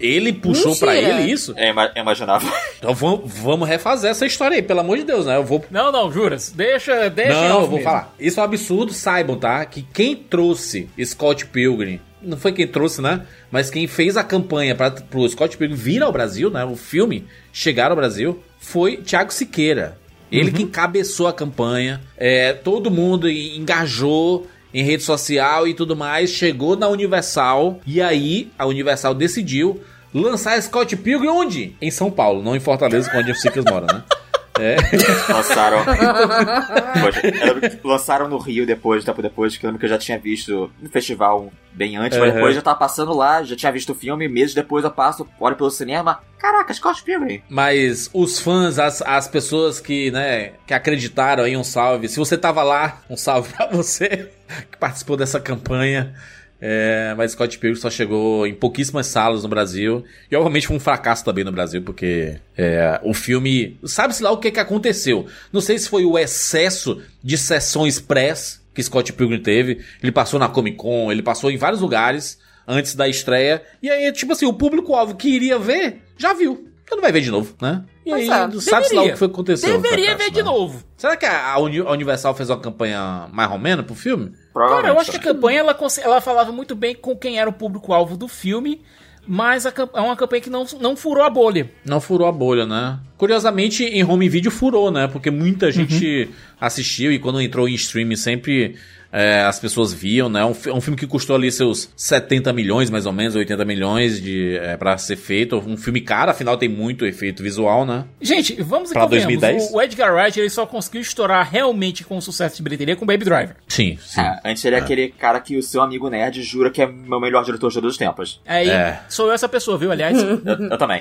[0.00, 1.54] Ele puxou pra ele isso?
[1.56, 2.46] É, eu imaginava.
[2.78, 5.36] Então vamos, vamos refazer essa história aí, pelo amor de Deus, né?
[5.36, 5.64] Eu vou.
[5.68, 6.52] Não, não, juras.
[6.54, 7.48] Deixa, deixa.
[7.48, 7.82] não, eu vou mesmo.
[7.82, 8.14] falar.
[8.20, 9.64] Isso é um absurdo, saibam, tá?
[9.64, 13.26] Que quem trouxe Scott Pilgrim, não foi quem trouxe, né?
[13.50, 16.64] Mas quem fez a campanha para pro Scott Pilgrim vir ao Brasil, né?
[16.64, 19.98] O filme chegar ao Brasil, foi Thiago Siqueira.
[20.30, 26.30] Ele que encabeçou a campanha, é, todo mundo engajou em rede social e tudo mais,
[26.30, 29.80] chegou na Universal e aí a Universal decidiu
[30.12, 31.76] lançar Scott Pilgrim onde?
[31.80, 34.02] Em São Paulo, não em Fortaleza, onde o Sicas mora, né?
[34.60, 34.76] É.
[35.32, 35.84] Lançaram.
[37.00, 40.18] Poxa, eu lançaram no Rio depois, tempo depois, que eu lembro que eu já tinha
[40.18, 42.34] visto no festival bem antes, mas Uhum.
[42.34, 45.26] depois eu já tava passando lá, já tinha visto o filme, meses depois eu passo,
[45.38, 46.20] olho pelo cinema.
[46.38, 47.42] Caraca, Scott Pilgrim.
[47.48, 52.08] Mas os fãs, as, as pessoas que, né, que acreditaram aí, um salve.
[52.08, 54.30] Se você tava lá, um salve pra você
[54.70, 56.14] que participou dessa campanha.
[56.60, 60.04] É, mas Scott Pilgrim só chegou em pouquíssimas salas no Brasil.
[60.30, 63.78] E obviamente foi um fracasso também no Brasil, porque é, o filme.
[63.84, 65.26] Sabe-se lá o que, que aconteceu.
[65.52, 69.84] Não sei se foi o excesso de sessões press que Scott Pilgrim teve.
[70.02, 73.62] Ele passou na Comic Con, ele passou em vários lugares antes da estreia.
[73.82, 76.68] E aí, tipo assim, o público-alvo que iria ver, já viu.
[76.84, 77.84] Então não vai ver de novo, né?
[78.04, 78.60] E aí, é.
[78.60, 79.78] sabe-se lá o que foi que aconteceu.
[79.78, 80.44] Deveria fracasso, ver de né?
[80.50, 80.82] novo.
[80.96, 84.32] Será que a, a Uni- a Universal fez uma campanha mais romena pro filme?
[84.66, 87.52] Cara, eu acho que a campanha ela, ela falava muito bem com quem era o
[87.52, 88.80] público-alvo do filme,
[89.26, 91.70] mas a é uma campanha que não, não furou a bolha.
[91.84, 92.98] Não furou a bolha, né?
[93.16, 95.06] Curiosamente, em home video furou, né?
[95.06, 96.30] Porque muita gente
[96.60, 98.76] assistiu e quando entrou em streaming sempre
[99.12, 100.44] é, as pessoas viam, né?
[100.44, 104.56] Um, um filme que custou ali seus 70 milhões, mais ou menos, 80 milhões de,
[104.58, 105.56] é, pra ser feito.
[105.58, 108.04] Um filme caro, afinal tem muito efeito visual, né?
[108.20, 109.70] Gente, vamos Pra convenhamos, 2010?
[109.72, 113.24] O, o Edgar Wright ele só conseguiu estourar realmente com sucesso de bilheteria com Baby
[113.24, 113.56] Driver.
[113.66, 114.20] Sim, sim.
[114.20, 117.20] É, antes ele é aquele cara que o seu amigo nerd jura que é o
[117.20, 118.40] melhor diretor de todos os tempos.
[118.46, 119.00] Aí, É.
[119.08, 119.90] sou eu essa pessoa, viu?
[119.90, 120.40] Aliás, Eu,
[120.70, 121.00] eu também.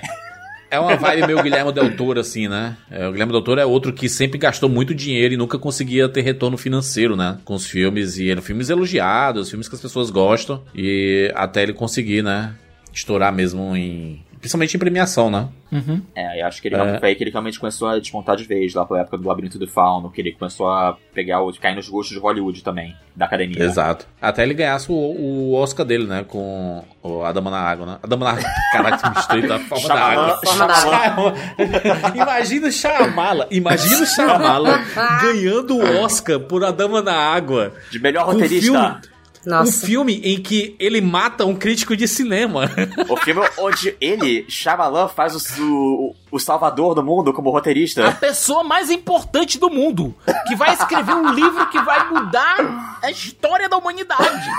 [0.70, 2.78] É uma vibe meio Guilherme Del Toro, assim, né?
[2.92, 6.10] É, o Guilherme Del Toro é outro que sempre gastou muito dinheiro e nunca conseguia
[6.10, 7.38] ter retorno financeiro, né?
[7.46, 8.18] Com os filmes.
[8.18, 10.62] E eram filmes elogiados, filmes que as pessoas gostam.
[10.76, 12.54] E até ele conseguir, né?
[12.94, 14.24] Estourar mesmo em.
[14.40, 15.48] Principalmente em premiação, né?
[15.72, 16.02] Uhum.
[16.16, 17.00] É, eu acho que ele É.
[17.00, 19.60] foi aí que ele realmente começou a despontar de vez, lá pela época do Labirinto
[19.60, 23.26] do Fauno, que ele começou a pegar o, cair nos gostos de Hollywood também, da
[23.26, 23.62] academia.
[23.64, 24.08] Exato.
[24.22, 26.24] Até ele ganhasse o, o Oscar dele, né?
[26.28, 27.98] Com o A Dama na Água, né?
[28.02, 28.44] A Dama na Água.
[28.72, 30.40] Caraca, se misturei da forma da Shyamalan- água.
[30.46, 31.34] Forma da água.
[32.16, 33.48] Imagina o Shyamala.
[33.52, 34.80] Imagina o Shyamala
[35.22, 37.74] ganhando o Oscar por A Dama na Água.
[37.92, 38.62] De melhor roteirista.
[38.62, 39.17] filme-
[39.48, 39.86] Um Nossa.
[39.86, 42.70] filme em que ele mata um crítico de cinema.
[43.08, 48.12] O filme onde ele, Shyamalan, faz o, o, o salvador do mundo como a roteirista.
[48.20, 50.14] pessoa mais importante do mundo,
[50.48, 54.50] que vai escrever um livro que vai mudar a história da humanidade.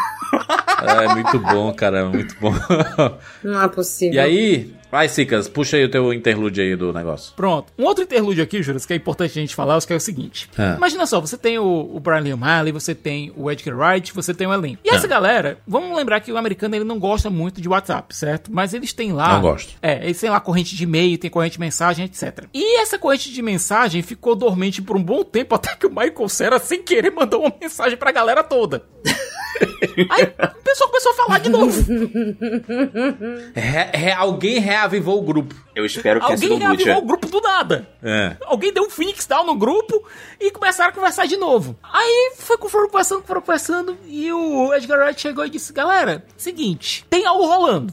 [0.83, 2.55] É muito bom, cara, muito bom.
[3.45, 4.15] Não é possível.
[4.15, 7.33] E aí, vai, Sicas, puxa aí o teu interlude aí do negócio.
[7.35, 7.73] Pronto.
[7.79, 10.49] Um outro interlúdio aqui, Juras, que é importante a gente falar, que é o seguinte.
[10.59, 10.75] É.
[10.77, 14.35] Imagina só, você tem o, o Brian Lee O'Malley, você tem o Edgar Wright, você
[14.35, 14.81] tem o elenco.
[14.85, 15.09] E essa É.
[15.09, 18.51] galera, vamos lembrar que o americano ele não gosta muito de WhatsApp, certo?
[18.53, 19.35] Mas eles têm lá...
[19.35, 19.75] Não gosto.
[19.83, 22.45] É, eles têm lá corrente de e-mail, tem corrente de mensagem, etc.
[22.53, 26.29] E essa corrente de mensagem ficou dormente por um bom tempo, até que o Michael
[26.29, 28.85] Cera, sem querer, mandou uma mensagem pra galera toda.
[30.11, 31.85] Aí o pessoal começou a falar de novo.
[33.55, 35.55] Re- re- alguém reavivou o grupo.
[35.75, 37.89] Eu espero que Alguém reavivou o grupo do nada.
[38.03, 38.37] É.
[38.47, 40.03] Alguém deu um Phoenix Down no grupo
[40.41, 41.77] e começaram a conversar de novo.
[41.83, 47.05] Aí foi, foram conversando, foram conversando e o Edgar Wright chegou e disse: Galera, seguinte,
[47.09, 47.93] tem algo rolando.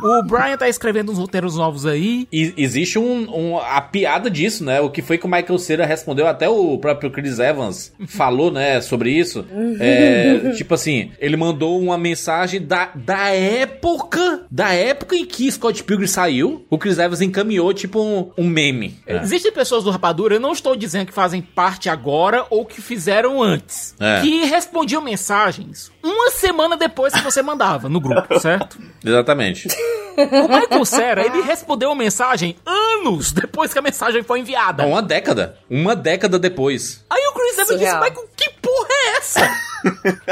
[0.00, 2.28] O Brian tá escrevendo uns roteiros novos aí.
[2.32, 4.80] E existe um, um- a piada disso, né?
[4.80, 8.80] O que foi que o Michael Cera respondeu, até o próprio Chris Evans falou, né,
[8.80, 9.44] sobre isso.
[9.80, 10.87] É, tipo assim,
[11.18, 16.64] ele mandou uma mensagem da, da época, da época em que Scott Pilgrim saiu.
[16.70, 18.98] O Chris Evans encaminhou, tipo, um, um meme.
[19.06, 19.16] É.
[19.18, 23.42] Existem pessoas do Rapadura, eu não estou dizendo que fazem parte agora ou que fizeram
[23.42, 24.20] antes, É.
[24.20, 28.78] que respondiam mensagens uma semana depois que você mandava no grupo, certo?
[29.04, 29.68] Exatamente.
[30.16, 34.84] O Michael Cera, ele respondeu a mensagem anos depois que a mensagem foi enviada.
[34.86, 35.56] Uma década.
[35.70, 37.04] Uma década depois.
[37.08, 37.94] Aí o Chris Evans disse.
[37.94, 39.50] Michael, que porra é essa?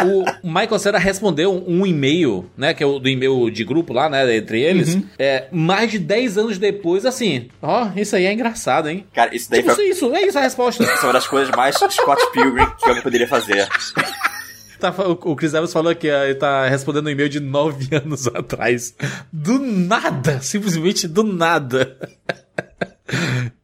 [0.05, 2.75] O Michael Cera respondeu um e-mail, né?
[2.75, 4.37] Que é o do e-mail de grupo lá, né?
[4.37, 4.99] Entre eles.
[5.19, 7.49] É, mais de 10 anos depois, assim.
[7.63, 9.07] Ó, isso aí é engraçado, hein?
[9.15, 10.83] Cara, isso daí Tipo, isso, foi isso, é isso a resposta.
[10.85, 13.69] isso é uma das coisas mais Scott Pilgrim que alguém poderia fazer.
[14.79, 18.27] Tá, o, o Chris Evans falou que ele tá respondendo um e-mail de 9 anos
[18.27, 18.95] atrás.
[19.33, 20.41] Do nada!
[20.43, 21.97] Simplesmente do nada.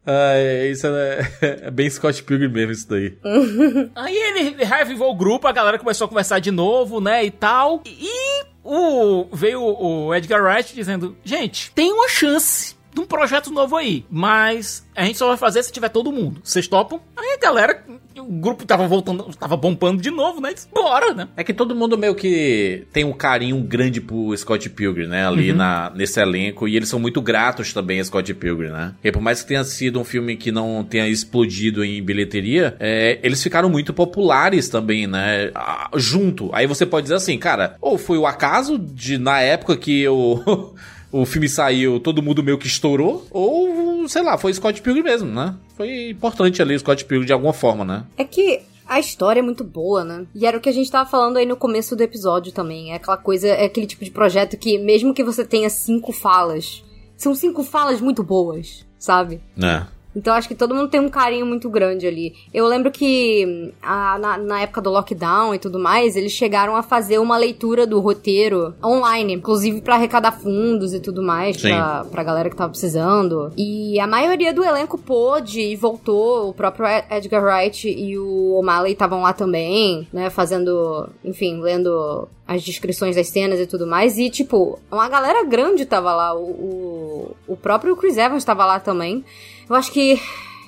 [0.05, 3.16] Ah, é, isso é, é bem Scott Pilgrim mesmo, isso daí.
[3.95, 7.82] Aí ele reavivou o grupo, a galera começou a conversar de novo, né, e tal.
[7.86, 13.76] E o, veio o Edgar Wright dizendo, gente, tem uma chance de um projeto novo
[13.76, 16.40] aí, mas a gente só vai fazer se tiver todo mundo.
[16.45, 17.01] Vocês topam?
[17.16, 17.84] Aí a galera,
[18.16, 21.28] o grupo tava voltando, tava bombando de novo, né, disse, bora, né.
[21.36, 25.26] É que todo mundo meio que tem um carinho grande pro Scott Pilgrim, né?
[25.26, 26.68] Ali na, nesse elenco.
[26.68, 28.95] E eles são muito gratos também a Scott Pilgrim, né?
[29.03, 33.18] E por mais que tenha sido um filme que não tenha explodido em bilheteria, é,
[33.22, 35.51] eles ficaram muito populares também, né?
[35.55, 36.51] Ah, junto.
[36.53, 40.74] Aí você pode dizer assim, cara, ou foi o acaso de na época que o.
[41.12, 45.28] O filme saiu, todo mundo meio que estourou, ou, sei lá, foi Scott Pilgrim mesmo,
[45.28, 45.54] né?
[45.76, 48.04] Foi importante ali o Scott Pilgrim de alguma forma, né?
[48.16, 50.26] É que a história é muito boa, né?
[50.34, 52.92] E era o que a gente tava falando aí no começo do episódio também.
[52.92, 56.82] É aquela coisa, é aquele tipo de projeto que, mesmo que você tenha cinco falas,
[57.16, 59.40] são cinco falas muito boas, sabe?
[59.56, 59.86] Né?
[60.14, 62.34] Então acho que todo mundo tem um carinho muito grande ali.
[62.52, 66.82] Eu lembro que a- na, na época do lockdown e tudo mais, eles chegaram a
[66.82, 71.68] fazer uma leitura do roteiro online, inclusive pra arrecadar fundos e tudo mais, Sim.
[71.70, 73.50] pra, pra galera que tava precisando.
[73.56, 76.50] E a maioria do elenco pôde e voltou.
[76.50, 82.28] O próprio Ed- Edgar Wright e o O'Malley estavam lá também, né, fazendo, enfim, lendo
[82.46, 84.18] as descrições das cenas e tudo mais.
[84.18, 86.34] E, tipo, uma galera grande tava lá.
[86.34, 89.24] O, o, o próprio Chris Evans tava lá também.
[89.68, 90.20] Eu acho que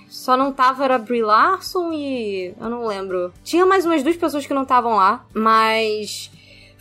[0.09, 2.55] só não tava era Brie Larson e.
[2.61, 3.32] Eu não lembro.
[3.42, 6.30] Tinha mais umas duas pessoas que não estavam lá, mas.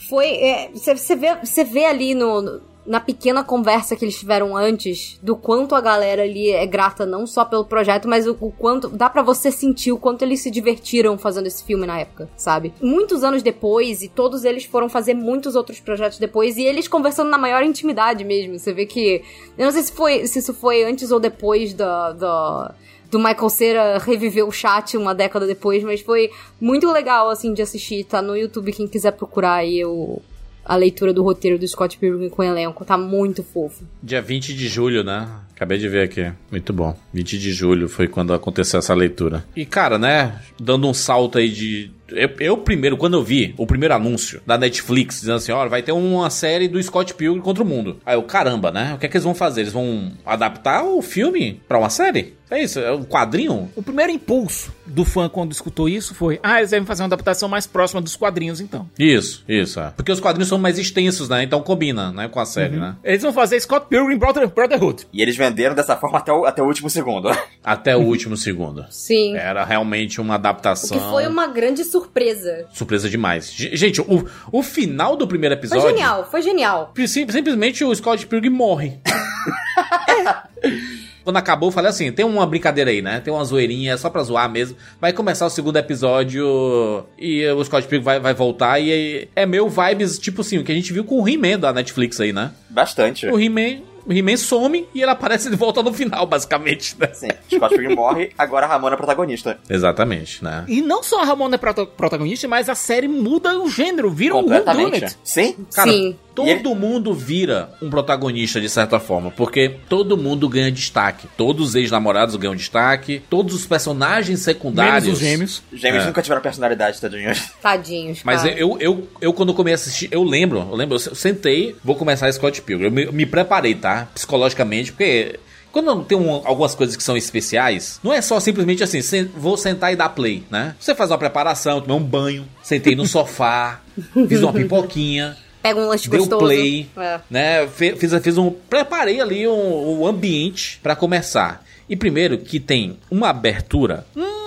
[0.10, 0.40] Foi.
[0.74, 2.42] Você vê, você vê ali no.
[2.42, 7.06] no- na pequena conversa que eles tiveram antes, do quanto a galera ali é grata
[7.06, 8.90] não só pelo projeto, mas o, o quanto.
[8.90, 12.74] Dá pra você sentir o quanto eles se divertiram fazendo esse filme na época, sabe?
[12.82, 17.30] Muitos anos depois, e todos eles foram fazer muitos outros projetos depois, e eles conversando
[17.30, 18.60] na maior intimidade mesmo.
[18.60, 19.24] Você vê que.
[19.58, 22.12] Eu não sei se, foi, se isso foi antes ou depois da.
[22.14, 22.76] da
[23.10, 27.62] do Michael Cera reviver o chat uma década depois, mas foi muito legal, assim, de
[27.62, 28.04] assistir.
[28.06, 30.20] Tá no YouTube, quem quiser procurar aí o,
[30.66, 32.86] a leitura do roteiro do Scott Pilgrim com o elenco.
[32.86, 33.84] Tá muito fofo.
[34.02, 35.28] Dia 20 de julho, né?
[35.56, 36.32] Acabei de ver aqui.
[36.52, 36.96] Muito bom.
[37.14, 39.46] 20 de julho foi quando aconteceu essa leitura.
[39.56, 40.40] E, cara, né?
[40.60, 41.92] Dando um salto aí de.
[42.10, 45.82] Eu, eu primeiro, quando eu vi o primeiro anúncio da Netflix, dizendo assim: olha, vai
[45.82, 47.98] ter uma série do Scott Pilgrim contra o mundo.
[48.06, 48.94] Aí eu, caramba, né?
[48.94, 49.62] O que é que eles vão fazer?
[49.62, 52.34] Eles vão adaptar o filme pra uma série?
[52.54, 52.80] É isso?
[52.80, 53.72] É um quadrinho?
[53.76, 57.50] O primeiro impulso do fã quando escutou isso foi: ah, eles devem fazer uma adaptação
[57.50, 58.88] mais próxima dos quadrinhos, então.
[59.00, 59.80] Isso, isso.
[59.80, 59.90] É.
[59.96, 61.44] Porque os quadrinhos são mais extensos, né?
[61.44, 62.28] Então combina, né?
[62.28, 62.96] Com a série, né?
[63.04, 65.08] Eles vão fazer Scott Pilgrim Brother, Brotherhood.
[65.12, 67.30] E eles venderam dessa forma até o, até o último segundo.
[67.64, 68.86] Até o último segundo.
[68.90, 69.38] Sim.
[69.38, 70.98] Era realmente uma O adaptação.
[71.00, 72.66] que foi uma grande surpresa.
[72.74, 73.54] Surpresa demais.
[73.54, 75.88] G- Gente, o, o final do primeiro Foi episódio.
[75.90, 76.92] genial, foi genial.
[77.08, 79.00] sim- simplesmente o Scott Pilgrim morre.
[81.24, 83.20] Quando acabou, eu falei assim: tem uma brincadeira aí, né?
[83.20, 84.76] Tem uma zoeirinha, é só pra zoar mesmo.
[85.00, 88.80] Vai começar o segundo episódio e o Scott Pilgrim vai, vai voltar.
[88.80, 91.60] E aí é meu vibes, tipo assim, o que a gente viu com o He-Man
[91.60, 92.52] da Netflix aí, né?
[92.70, 93.28] Bastante.
[93.28, 93.82] O He-Man.
[94.06, 96.94] O He-Man some e ele aparece de volta no final, basicamente.
[97.00, 97.08] Né?
[97.14, 97.30] Sim.
[97.56, 99.58] Scott Pilgrim morre, agora a Ramona é protagonista.
[99.70, 100.66] Exatamente, né?
[100.68, 104.36] E não só a Ramona é prota- protagonista, mas a série muda o gênero, vira
[104.36, 104.84] um Completamente.
[104.96, 105.18] whodunit.
[105.24, 105.56] Sim.
[105.74, 106.18] Cara, Sim.
[106.36, 111.28] Todo mundo vira um protagonista de certa forma, porque todo mundo ganha destaque.
[111.38, 115.04] Todos os ex-namorados ganham destaque, todos os personagens secundários.
[115.06, 115.64] Menos os gêmeos.
[115.72, 116.08] Os gêmeos É.
[116.08, 117.50] nunca tiveram personalidade, tadinhos.
[117.62, 118.20] Tadinhos.
[118.24, 118.54] Mas cara.
[118.54, 122.32] eu, eu, eu, quando comecei a assistir, eu lembro, eu lembro, eu sentei, vou começar
[122.32, 122.86] Scott Pilgrim.
[122.88, 124.08] Eu me, me preparei, tá?
[124.14, 125.40] Psicologicamente, porque
[125.72, 129.58] quando tem um- algumas coisas que são especiais, não é só simplesmente assim, sen- vou
[129.58, 130.76] sentar e dar play, né?
[130.80, 133.82] Você faz uma preparação, tomei um banho, sentei no sofá,
[134.28, 136.46] fiz uma pipoquinha, Pega um lanche deu gostoso.
[136.46, 137.20] play, É.
[137.30, 137.68] né?
[137.68, 138.52] Fiz, fiz um.
[138.52, 141.64] Preparei ali um, um ambiente pra começar.
[141.90, 144.06] E primeiro que tem uma abertura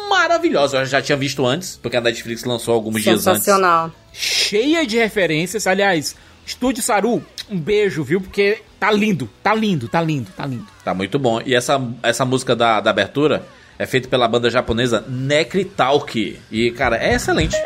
[0.08, 0.78] maravilhosa.
[0.78, 3.42] Eu já tinha visto antes, porque a Netflix lançou alguns dias antes.
[3.44, 3.90] Sensacional.
[4.12, 5.66] Cheia de referências.
[5.66, 6.14] Aliás,
[6.44, 8.20] Estúdio Saru, um beijo, viu?
[8.20, 10.66] Porque tá lindo, tá lindo, tá lindo, tá lindo.
[10.84, 11.40] Tá muito bom.
[11.44, 13.44] E essa, essa música da, da abertura
[13.78, 16.38] é feita pela banda japonesa Nekritalki.
[16.50, 17.56] E, cara, é excelente.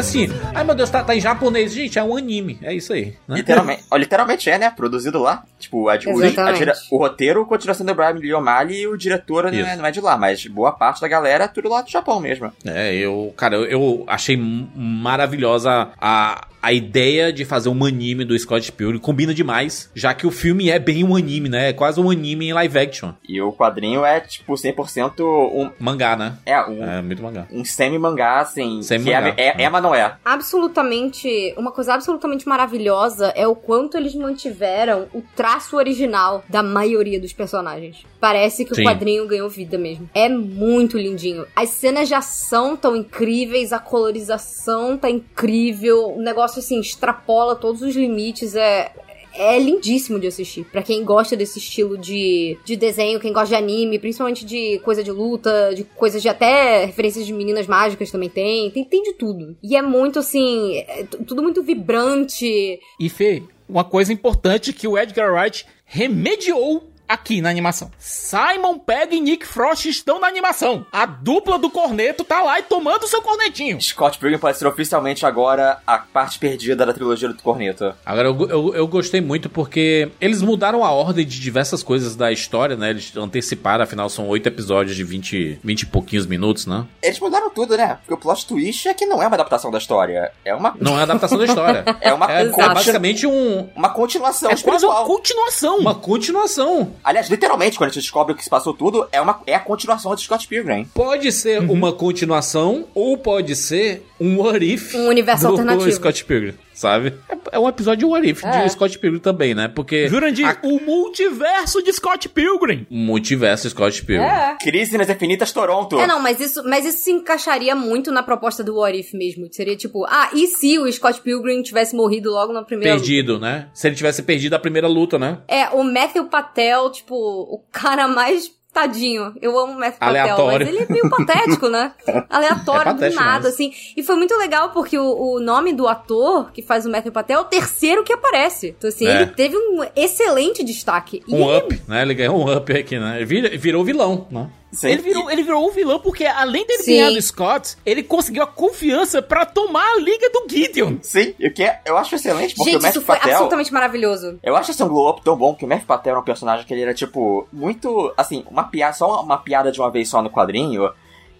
[0.00, 1.72] Assim, ai meu Deus, tá, tá em japonês.
[1.72, 2.58] Gente, é um anime.
[2.62, 3.16] É isso aí.
[3.28, 3.36] Né?
[3.36, 4.70] Literalmente, literalmente é, né?
[4.70, 5.44] Produzido lá.
[5.58, 8.96] Tipo, a, o, a dire- o roteiro continua sendo o Brian Lee O'Malley e o
[8.96, 9.76] diretor não é, Isso.
[9.76, 12.52] não é de lá, mas boa parte da galera é tudo lá do Japão mesmo.
[12.64, 18.38] É, eu, cara, eu, eu achei maravilhosa a, a ideia de fazer um anime do
[18.38, 18.98] Scott Pilgrim.
[18.98, 21.70] Combina demais, já que o filme é bem um anime, né?
[21.70, 23.12] É quase um anime em live action.
[23.28, 25.70] E o quadrinho é, tipo, 100% um.
[25.78, 26.36] Mangá, né?
[26.44, 27.46] É, um, É, muito mangá.
[27.50, 28.82] um semi-mangá, assim.
[28.82, 30.16] Semi-mangá, é, é, é, mas não é.
[30.24, 31.54] Absolutamente.
[31.56, 37.32] Uma coisa absolutamente maravilhosa é o quanto eles mantiveram o traço original da maioria dos
[37.32, 38.04] personagens.
[38.20, 38.82] Parece que Sim.
[38.82, 40.08] o quadrinho ganhou vida mesmo.
[40.14, 41.46] É muito lindinho.
[41.56, 46.14] As cenas de ação tão incríveis, a colorização tá incrível.
[46.14, 48.54] O negócio, assim, extrapola todos os limites.
[48.54, 48.92] É.
[49.32, 50.64] É lindíssimo de assistir.
[50.64, 55.04] Pra quem gosta desse estilo de, de desenho, quem gosta de anime, principalmente de coisa
[55.04, 58.72] de luta, de coisas de até referências de meninas mágicas também tem.
[58.72, 59.56] Tem, tem de tudo.
[59.62, 62.80] E é muito assim, é tudo muito vibrante.
[62.98, 67.90] E Fê, uma coisa importante que o Edgar Wright remediou aqui na animação.
[67.98, 70.86] Simon Pegg e Nick Frost estão na animação.
[70.92, 73.80] A dupla do corneto tá lá e tomando seu cornetinho.
[73.80, 77.92] Scott Pilgrim pode ser oficialmente agora a parte perdida da trilogia do Corneto.
[78.06, 82.30] Agora, eu, eu, eu gostei muito porque eles mudaram a ordem de diversas coisas da
[82.30, 82.90] história, né?
[82.90, 86.86] Eles anteciparam, afinal, são oito episódios de 20, 20 e pouquinhos minutos, né?
[87.02, 87.98] Eles mudaram tudo, né?
[88.00, 90.30] Porque o plot twist é que não é uma adaptação da história.
[90.44, 90.76] É uma.
[90.80, 91.84] Não é adaptação da história.
[92.00, 95.78] É uma, É, é basicamente um, uma continuação É quase uma continuação.
[95.78, 96.94] uma continuação.
[97.02, 99.60] Aliás, literalmente, quando a gente descobre o que se passou tudo, é, uma, é a
[99.60, 100.84] continuação de Scott Pilgrim.
[100.94, 105.92] Pode ser uma continuação ou pode ser um what if Um universo do alternativo.
[105.92, 107.14] Scott Pilgrim, sabe?
[107.28, 108.62] É, é um episódio de what if É.
[108.64, 109.68] de Scott Pilgrim também, né?
[109.68, 112.86] Porque Jurandir, a- o multiverso de Scott Pilgrim.
[112.90, 114.26] multiverso Scott Pilgrim.
[114.26, 114.56] É.
[114.60, 115.98] Crise nas Infinitas Toronto.
[116.00, 119.46] É, não, mas isso, mas isso se encaixaria muito na proposta do What If mesmo.
[119.52, 123.06] Seria tipo, ah, e se o Scott Pilgrim tivesse morrido logo na primeira luta?
[123.06, 123.68] Perdido, né?
[123.74, 125.38] Se ele tivesse perdido a primeira luta, né?
[125.46, 129.34] É, o Matthew Patel, tipo, o cara mais tadinho.
[129.42, 130.36] Eu amo o Matthew Aleatório.
[130.44, 131.92] Patel, mas ele é meio patético, né?
[132.30, 133.48] Aleatório É patético do nada, mesmo.
[133.48, 133.72] assim.
[133.96, 135.04] E foi muito legal porque o,
[135.34, 138.74] o nome do ator que faz o Matthew Patel é o terceiro que aparece.
[138.78, 139.22] Então, assim, É.
[139.22, 141.22] ele teve um excelente destaque.
[141.26, 142.02] E Um ele- up, né?
[142.02, 143.20] Ele ganhou um up aqui, né?
[143.20, 144.48] Ele virou vilão, né?
[144.72, 144.88] Sim.
[144.88, 146.96] Ele virou, ele virou o vilão porque, além dele Sim.
[146.96, 150.96] ganhar do Scott, ele conseguiu a confiança pra tomar a liga do Gideon.
[151.02, 153.32] Sim, o que é- eu acho excelente, porque Gente, o Matthew isso foi Patel...
[153.32, 154.38] absolutamente maravilhoso.
[154.42, 156.64] Eu acho esse um glow up tão bom que o Matthew Patel era um personagem
[156.66, 160.08] que ele era, tipo, muito, assim, uma piada, só uma, uma piada de uma vez
[160.08, 160.90] só no quadrinho.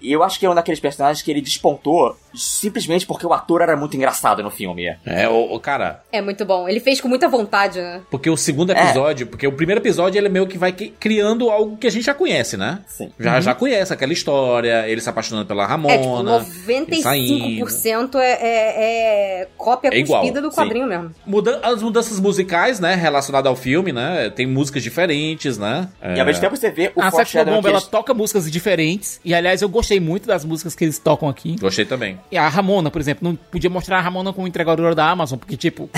[0.01, 3.61] E eu acho que é um daqueles personagens que ele despontou simplesmente porque o ator
[3.63, 4.97] era muito engraçado no filme.
[5.05, 6.69] É, o, o cara, É muito bom.
[6.69, 8.03] Ele fez com muita vontade, né?
[8.11, 11.77] porque o segundo episódio, porque o primeiro episódio ele é meio que vai criando algo
[11.77, 12.81] que a gente já conhece, né?
[12.87, 13.11] Sim.
[13.19, 15.95] Já, já conhece aquela história, ele se apaixonando pela Ramona.
[15.95, 17.67] É, tipo, ele saindo.
[17.67, 20.57] 95% é, é, é cópia É igual, cuspida do sim.
[20.57, 21.11] quadrinho mesmo.
[21.27, 22.95] Muda as mudanças musicais, né?
[22.95, 24.31] Relacionadas ao filme, né?
[24.31, 25.89] Tem músicas diferentes, né?
[26.03, 29.21] E ao mesmo tempo você vê o a Sexo Bomba, que ela toca músicas diferentes.
[29.25, 31.57] E, aliás, eu gostei muito das músicas que eles tocam aqui.
[31.59, 32.21] Gostei também.
[32.31, 35.57] E a Ramona, por exemplo, não podia mostrar a Ramona como entregadora da Amazon, porque,
[35.57, 35.89] tipo,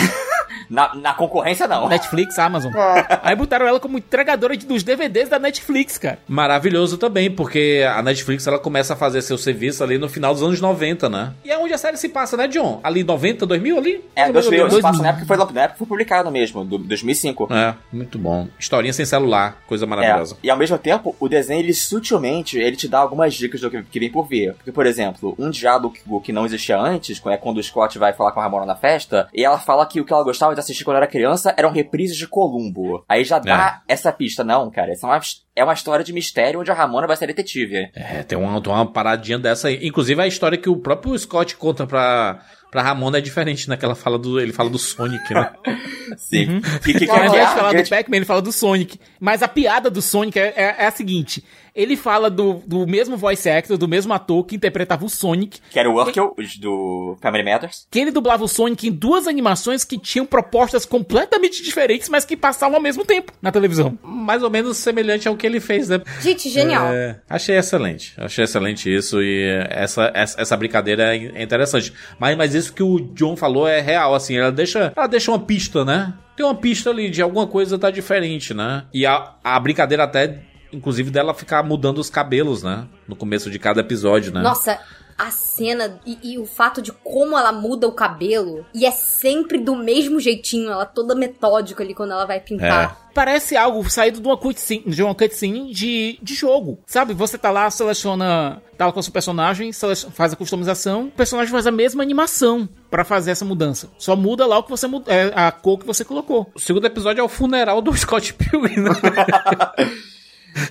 [0.73, 1.87] Na, na concorrência, não.
[1.89, 2.73] Netflix, Amazon.
[2.75, 3.20] É.
[3.23, 6.18] Aí botaram ela como entregadora de- dos DVDs da Netflix, cara.
[6.27, 10.43] Maravilhoso também, porque a Netflix ela começa a fazer seu serviço ali no final dos
[10.43, 11.35] anos 90, né?
[11.45, 12.81] E é onde a série se passa, né, John?
[12.83, 14.05] Ali 90, 2000 ali?
[14.16, 15.03] É, 2000, Dois se passa mil.
[15.03, 17.49] na época que foi, na época que foi publicado mesmo, do 2005.
[17.53, 18.49] É, muito bom.
[18.59, 20.37] Historinha sem celular, coisa maravilhosa.
[20.43, 23.70] É, e ao mesmo tempo, o desenho, ele sutilmente, ele te dá algumas dicas do
[23.70, 24.55] que, que vem por vir.
[24.55, 28.12] Porque, por exemplo, um diálogo que, que não existia antes, é quando o Scott vai
[28.12, 30.62] falar com a Ramona na festa, e ela fala que o que ela gostava de
[30.63, 33.05] assistir quando era criança eram reprises de Columbo.
[33.09, 34.43] Aí já dá essa pista.
[34.43, 35.21] Não, cara, essa é uma,
[35.57, 37.91] é uma história de mistério onde a Ramona vai ser detetive.
[37.95, 39.79] É, tem uma, tem uma paradinha dessa aí.
[39.87, 42.41] Inclusive a história que o próprio Scott conta pra,
[42.71, 43.77] pra Ramona é diferente, né?
[43.77, 45.51] Que ela fala do, ele fala do Sonic, né?
[46.17, 46.61] Sim.
[46.85, 48.53] Que, que, que, Ao que invés é de a falar do Pac-Man, ele fala do
[48.53, 48.99] Sonic.
[49.21, 51.45] Mas a piada do Sonic é, é- é a seguinte:
[51.75, 55.79] ele fala do, do mesmo voice actor, do mesmo ator que interpretava o Sonic, Que
[55.79, 57.87] era o Urkel, do Family Matters.
[57.91, 62.37] que ele dublava o Sonic em duas animações que tinham propostas completamente diferentes, mas que
[62.37, 63.99] passavam ao mesmo tempo na televisão.
[64.03, 66.01] Mais ou menos semelhante ao que ele fez, né?
[66.20, 66.87] Gente, genial.
[66.93, 68.14] É, achei excelente.
[68.18, 71.93] Achei excelente isso e essa, essa, essa brincadeira é interessante.
[72.18, 74.37] Mas, mas isso que o John falou é real, assim.
[74.37, 76.12] Ela deixa, ela deixa uma pista, né?
[76.37, 78.85] Tem uma pista ali de alguma coisa tá diferente, né?
[78.93, 80.41] E a, a brincadeira até,
[80.73, 82.87] inclusive, dela ficar mudando os cabelos, né?
[83.07, 84.41] No começo de cada episódio, né?
[84.41, 84.79] Nossa,
[85.18, 89.59] a cena e, e o fato de como ela muda o cabelo e é sempre
[89.59, 93.11] do mesmo jeitinho, ela toda metódica ali quando ela vai pintar.
[93.14, 96.79] Parece algo saído de uma cutscene, de, uma cutscene de, de jogo.
[96.87, 97.12] Sabe?
[97.12, 98.62] Você tá lá, seleciona.
[98.79, 102.03] Tá lá com o seu personagem, seleciona- faz a customização, o personagem faz a mesma
[102.03, 103.91] animação pra fazer essa mudança.
[103.99, 106.51] Só muda lá o que você mu- é, a cor que você colocou.
[106.55, 108.91] O segundo episódio é o funeral do Scott Pilgrim, né?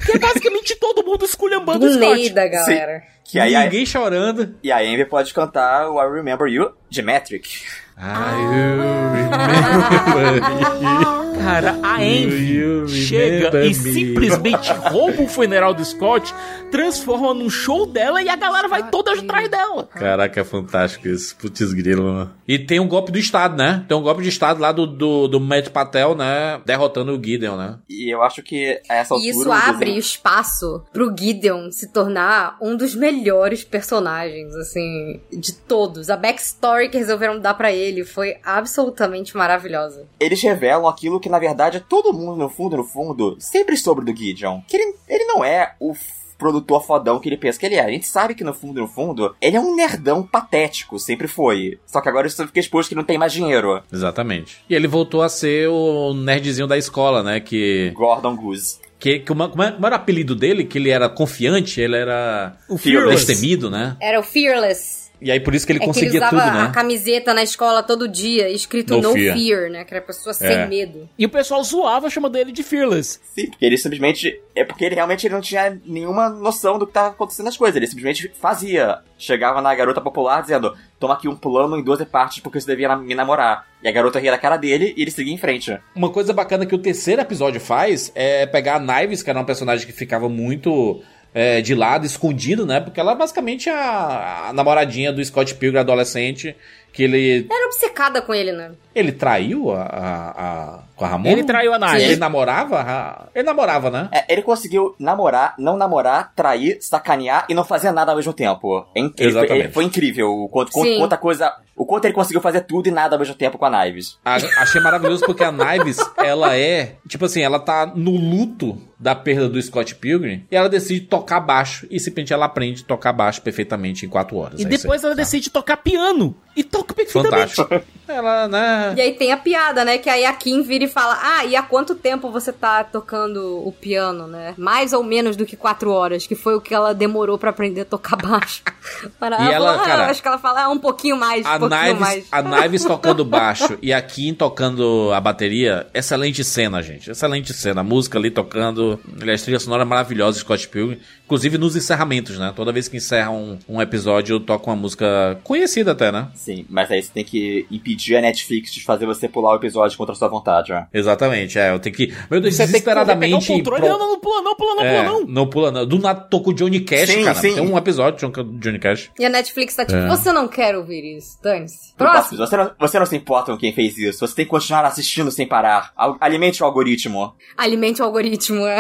[0.06, 2.16] Que é basicamente todo mundo esculhambando Do o Scott.
[2.16, 3.04] Neida, galera.
[3.24, 4.56] Que aí, a- Ninguém chorando.
[4.62, 7.64] e a Amy pode cantar o I Remember You de Metric.
[11.42, 13.74] Cara, a Envy chega remember e me.
[13.74, 16.34] simplesmente rouba o funeral do Scott,
[16.70, 19.88] transforma num show dela e a galera vai toda atrás dela.
[19.88, 21.36] Caraca, é fantástico isso.
[21.38, 22.32] Putz grilo, mano.
[22.48, 23.84] E tem um golpe do Estado, né?
[23.88, 26.62] Tem um golpe de Estado lá do, do, do Matt Patel, né?
[26.66, 27.78] Derrotando o Gideon, né?
[27.90, 29.28] E eu acho que a essa altura...
[29.28, 35.54] E isso abre desenho- espaço pro Gideon se tornar um dos melhores personagens, assim, de
[35.54, 36.10] todos.
[36.10, 40.06] A backstory que resolveram dar pra ele foi absolutamente maravilhosa.
[40.20, 44.16] Eles revelam aquilo que, na verdade, todo mundo, no fundo, no fundo, sempre soube do
[44.18, 44.62] Gideon.
[44.68, 45.94] Que ele, ele não é o
[46.38, 47.82] produtor fodão que ele pensa que ele é.
[47.86, 51.80] A gente sabe que, no fundo, no fundo, ele é um nerdão patético, sempre foi.
[51.86, 53.82] Só que agora isso fica exposto que não tem mais dinheiro.
[53.94, 54.58] Exatamente.
[54.70, 57.40] E ele voltou a ser o nerdzinho da escola, né?
[57.40, 57.92] Que.
[57.94, 58.80] Gordon Goose.
[58.98, 60.64] que, que uma, como, é- como era o apelido dele?
[60.64, 62.58] Que ele era confiante, ele era.
[62.68, 63.26] O Fearless.
[63.28, 63.96] Destemido, né?
[64.00, 65.01] Era o Fearless.
[65.22, 66.72] E aí por isso que ele é que ele conseguia usava tudo, a né?
[66.74, 69.38] camiseta na escola todo dia, escrito No No, fear.
[69.38, 69.70] fear.
[69.70, 69.84] né?
[69.86, 70.66] Que era a pessoa sem É.
[70.66, 71.08] medo.
[71.18, 73.20] E o pessoal zoava chamando ele de Fearless.
[73.36, 74.42] Sim, porque ele simplesmente.
[74.56, 77.76] É porque ele realmente não tinha nenhuma noção do que estava acontecendo nas coisas.
[77.76, 79.00] Ele simplesmente fazia.
[79.18, 82.96] Chegava na garota popular dizendo: Toma aqui um plano em 12 partes porque você devia
[82.98, 83.68] me namorar.
[83.84, 85.78] E a garota ria da cara dele e ele seguia em frente.
[85.96, 89.46] Uma coisa bacana que o terceiro episódio faz é pegar a Knives, que era uma
[89.46, 91.02] personagem que ficava muito
[91.34, 92.80] é, de lado, escondido, né?
[92.80, 96.56] Porque ela é basicamente a, a namoradinha do Scott Pilgrim adolescente,
[96.94, 98.72] que ele era obcecada com ele, né?
[98.94, 100.30] ele traiu a, a,
[100.76, 101.32] a com a Ramona.
[101.32, 102.04] Ele traiu a Naya.
[102.04, 102.82] Ele namorava?
[102.82, 104.10] a- Ele namorava, né?
[104.12, 108.86] É, ele conseguiu namorar, não namorar, trair, sacanear e não fazer nada ao mesmo tempo.
[108.94, 109.66] É inc- ele foi- Exatamente.
[109.68, 111.54] ele foi incrível o quanto, quanto- quanta coisa.
[111.76, 114.18] O quanto ele conseguiu fazer tudo e nada ao mesmo tempo com a Knives.
[114.26, 119.16] A- achei maravilhoso porque a Knives, ela é, tipo assim, ela tá no luto da
[119.16, 123.14] perda do Scott Pilgrim e ela decide tocar baixo e simplesmente ela aprende a tocar
[123.14, 124.60] baixo perfeitamente em quatro horas.
[124.60, 126.36] E É depois aí, ela decide tocar piano.
[126.56, 127.56] E toca perfeitamente.
[127.56, 127.82] Fantástico.
[128.12, 128.94] Ela, né?
[128.98, 129.98] E aí tem a piada, né?
[129.98, 133.66] Que aí a Kim vira e fala: Ah, e há quanto tempo você tá tocando
[133.66, 134.54] o piano, né?
[134.58, 137.82] Mais ou menos do que quatro horas, que foi o que ela demorou pra aprender
[137.82, 138.64] a tocar baixo.
[139.18, 141.56] Para E ela, fala, "Ah, cara, acho que ela fala: ah, um pouquinho mais, A
[141.56, 142.28] um pouquinho Knives, mais.
[142.32, 145.88] a Knives tocando baixo e a Kim tocando a bateria.
[145.94, 147.10] Excelente cena, gente.
[147.12, 147.80] Excelente cena.
[147.80, 149.00] A música ali tocando.
[149.22, 151.00] Aliás, trilha sonora maravilhosa de Scott Pilgrim.
[151.26, 152.52] Inclusive nos encerramentos, né?
[152.54, 156.28] Toda vez que encerra um, um episódio, eu toco uma música conhecida até, né?
[156.36, 159.98] Sim, mas aí você tem que impedir a Netflix de fazer você pular o episódio
[159.98, 160.84] contra a sua vontade, ó.
[160.94, 161.72] Exatamente, é.
[161.72, 162.14] Eu tenho que.
[162.30, 163.48] Meu Deus, Você tem que pegar o desesperadamente.
[163.48, 163.82] controle.
[163.82, 165.26] pro- Não, não, não pula não, pula não, É, pula não.
[165.28, 165.86] não pula não.
[165.86, 167.36] Do nada tocou Johnny Cash, Sim, cara.
[167.40, 167.54] sim.
[167.56, 169.12] Tem um episódio de Johnny Cash.
[169.20, 170.08] E a Netflix tá tipo: É.
[170.08, 171.94] Você não quer ouvir isso, dane-se.
[171.96, 172.38] Próximo.
[172.38, 174.26] Você não, você não se importa com quem fez isso.
[174.26, 175.92] Você tem que continuar assistindo sem parar.
[175.96, 177.34] Al- Alimente o algoritmo.
[177.58, 178.80] Alimente o algoritmo, é.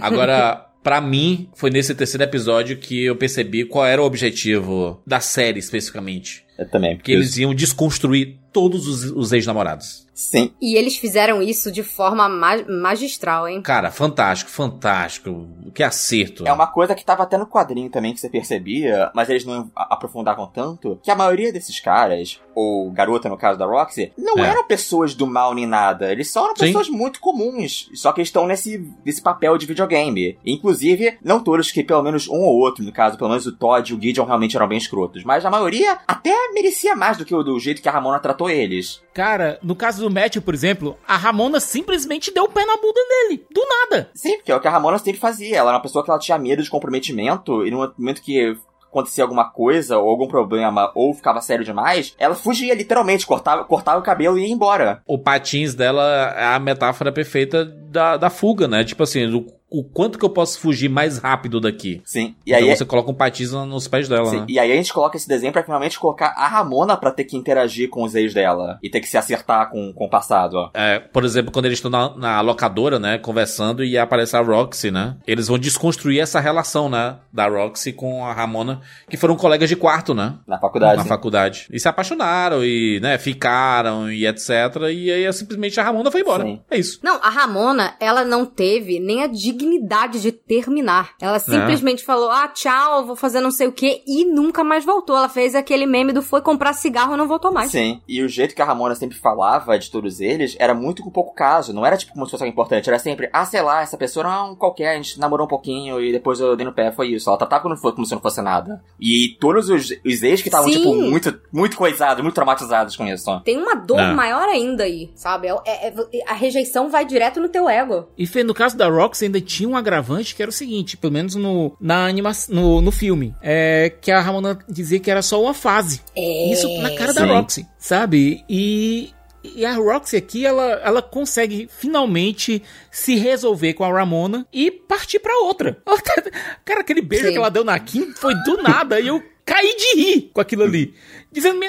[0.00, 5.18] Agora, pra mim, foi nesse terceiro episódio que eu percebi qual era o objetivo da
[5.18, 6.44] série especificamente.
[6.56, 6.96] Eu também.
[6.96, 10.05] Que eles iam desconstruir todos os, os ex-namorados.
[10.16, 10.50] Sim.
[10.62, 13.60] E eles fizeram isso de forma ma- magistral, hein?
[13.60, 15.46] Cara, fantástico, fantástico.
[15.74, 16.46] Que acerto.
[16.46, 19.70] É uma coisa que tava até no quadrinho também que você percebia, mas eles não
[19.76, 24.48] aprofundavam tanto, que a maioria desses caras, ou garota no caso da Roxy, não É.
[24.48, 26.10] eram pessoas do mal nem nada.
[26.10, 26.64] Eles só eram Sim.
[26.66, 27.90] pessoas muito comuns.
[27.94, 30.38] Só que eles estão nesse, nesse papel de videogame.
[30.46, 33.92] Inclusive, não todos que pelo menos um ou outro, no caso, pelo menos o Todd
[33.92, 35.24] e o Gideon realmente eram bem escrotos.
[35.24, 38.48] Mas a maioria até merecia mais do que o do jeito que a Ramona tratou
[38.48, 39.02] eles.
[39.12, 43.00] Cara, no caso do Matthew, por exemplo, a Ramona simplesmente deu o pé na bunda
[43.08, 43.44] dele.
[43.52, 44.10] Do nada.
[44.14, 45.56] Sim, porque é o que a Ramona sempre fazia.
[45.56, 48.56] Ela era uma pessoa que ela tinha medo de comprometimento e no momento que
[48.96, 53.98] acontecia alguma coisa ou algum problema ou ficava sério demais, ela fugia literalmente, cortava, cortava
[53.98, 55.02] o cabelo e ia embora.
[55.06, 58.84] O patins dela é a metáfora perfeita da, da fuga, né?
[58.84, 62.00] Tipo assim, do, o quanto que eu posso fugir mais rápido daqui.
[62.04, 62.36] Sim.
[62.46, 64.46] E então aí, você coloca um patins na- nos pés dela, sim, né?
[64.48, 67.36] e aí a gente coloca esse desenho pra finalmente colocar a Ramona pra ter que
[67.36, 70.70] interagir com os ex dela e ter que se acertar com, com o passado, ó.
[70.72, 74.90] É, por exemplo, quando eles estão na, na locadora, né, conversando e aparece a Roxy,
[74.90, 75.16] né?
[75.26, 79.74] Eles vão desconstruir essa relação, né, da Roxy com a Ramona, que foram colegas de
[79.74, 80.34] quarto, né?
[80.46, 80.96] Na faculdade.
[80.96, 81.08] Na sim.
[81.08, 81.66] faculdade.
[81.72, 84.48] E se apaixonaram e, né, ficaram e etc.
[84.92, 86.44] E aí simplesmente a Ramona foi embora.
[86.44, 86.60] Sim.
[86.70, 87.00] É isso.
[87.02, 91.14] Não, a Ramona, ela não teve nem a dignidade de terminar.
[91.20, 95.16] Ela simplesmente falou, ah, tchau, vou fazer não sei o quê, e nunca mais voltou.
[95.16, 97.70] Ela fez aquele meme do foi comprar cigarro e não voltou mais.
[97.70, 101.10] Sim, e o jeito que a Ramona sempre falava de todos eles era muito com
[101.10, 101.72] pouco caso.
[101.72, 102.88] Não era tipo como se fosse algo importante.
[102.88, 105.48] Era sempre, ah, sei lá, essa pessoa não é um qualquer, a gente namorou um
[105.48, 107.28] pouquinho e depois eu dei no pé, foi isso.
[107.28, 108.82] Ela tratava como, como se não fosse nada.
[109.00, 113.40] E todos os, os ex que estavam, tipo, muito, muito coisados, muito traumatizados com isso.
[113.44, 114.12] Tem uma dor É.
[114.12, 115.48] maior ainda aí, sabe?
[115.48, 118.08] É- é- é- a rejeição vai direto no teu ego.
[118.16, 121.12] E Fê, no caso da Rox ainda tinha um agravante que era o seguinte, pelo
[121.12, 125.42] menos no, na animação, no, no filme, é que a Ramona dizia que era só
[125.42, 126.02] uma fase.
[126.14, 127.26] É, Isso na cara da sim.
[127.28, 128.44] Roxy, sabe?
[128.48, 129.10] E,
[129.42, 135.18] e a Roxy aqui, ela, ela consegue finalmente se resolver com a Ramona e partir
[135.20, 135.78] pra outra.
[135.86, 136.22] Tá-
[136.64, 137.32] Cara, aquele beijo Sim.
[137.32, 140.64] que ela deu na Kim foi do nada e eu caí de rir com aquilo
[140.64, 140.94] ali.
[141.32, 141.60] Dizendo,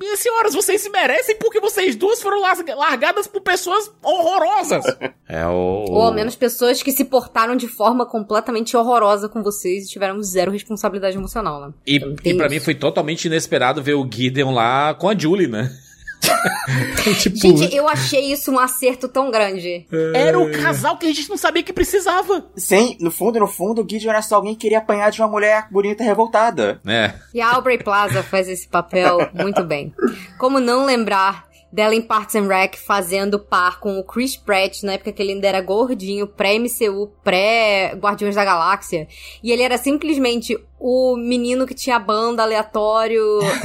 [0.00, 4.84] minhas senhoras, vocês se merecem porque vocês duas foram largadas por pessoas horrorosas.
[5.32, 5.84] É o.
[5.88, 10.20] Ou ao menos pessoas que se portaram de forma completamente horrorosa com vocês e tiveram
[10.20, 11.72] zero responsabilidade emocional, né?
[11.86, 12.54] E, e pra isso.
[12.56, 15.70] mim foi totalmente inesperado ver o Gideon lá com a Julie, né?
[17.20, 19.86] tipo, Gente, eu achei isso um acerto tão grande.
[20.14, 22.46] Era o casal que a gente não sabia que precisava.
[22.56, 25.28] Sim, no fundo, no fundo, o Gideon era só alguém que queria apanhar de uma
[25.28, 26.80] mulher bonita e revoltada.
[26.84, 27.14] né?
[27.34, 29.94] E a Aubrey Plaza faz esse papel muito bem.
[30.38, 34.94] Como não lembrar dela em Parks and Rec fazendo par com o Chris Pratt, na
[34.94, 39.06] época que ele ainda era gordinho, pré-MCU, pré-Guardiões da Galáxia.
[39.42, 43.40] E ele era simplesmente o menino que tinha banda aleatório,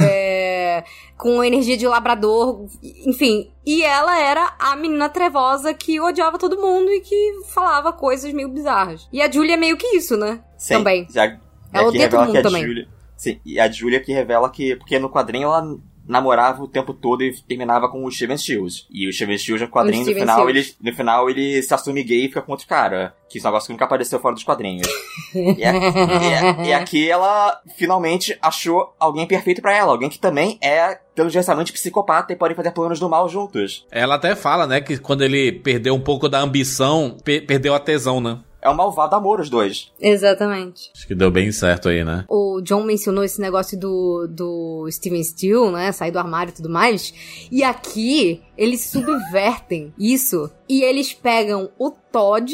[1.16, 3.50] com energia de labrador, enfim.
[3.64, 8.48] E ela era a menina trevosa que odiava todo mundo e que falava coisas meio
[8.48, 9.08] bizarras.
[9.12, 10.40] E a Julia é meio que isso, né?
[10.56, 11.06] Sim, Também.
[11.10, 11.38] Já, Ela
[11.72, 12.64] é que odeia todo mundo também.
[12.64, 12.88] Julia.
[13.16, 14.76] Sim, e a Julia que revela que.
[14.76, 15.76] Porque no quadrinho ela
[16.08, 18.86] namorava o tempo todo e terminava com o Steven Stills.
[18.90, 22.24] E o Steven Stills, no quadrinho, no final, ele, no final, ele se assume gay
[22.24, 23.14] e fica com outro cara.
[23.28, 24.86] Que esse negócio que nunca apareceu fora dos quadrinhos.
[25.34, 29.90] e, a- e a- e aqui ela finalmente achou alguém perfeito pra ela.
[29.92, 33.84] Alguém que também é, pelo gerenciamento, psicopata e podem fazer planos do mal juntos.
[33.90, 37.80] Ela até fala, né, que quando ele perdeu um pouco da ambição, pe- perdeu a
[37.80, 38.38] tesão, né?
[38.66, 39.92] É um malvado amor, os dois.
[40.00, 40.90] Exatamente.
[40.92, 42.24] Acho que deu bem certo aí, né?
[42.28, 45.92] O John mencionou esse negócio do, do Steven Steele, né?
[45.92, 47.14] Sair do armário e tudo mais.
[47.48, 50.50] E aqui, eles subvertem isso.
[50.68, 52.52] E eles pegam o Todd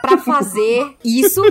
[0.00, 1.42] pra fazer isso.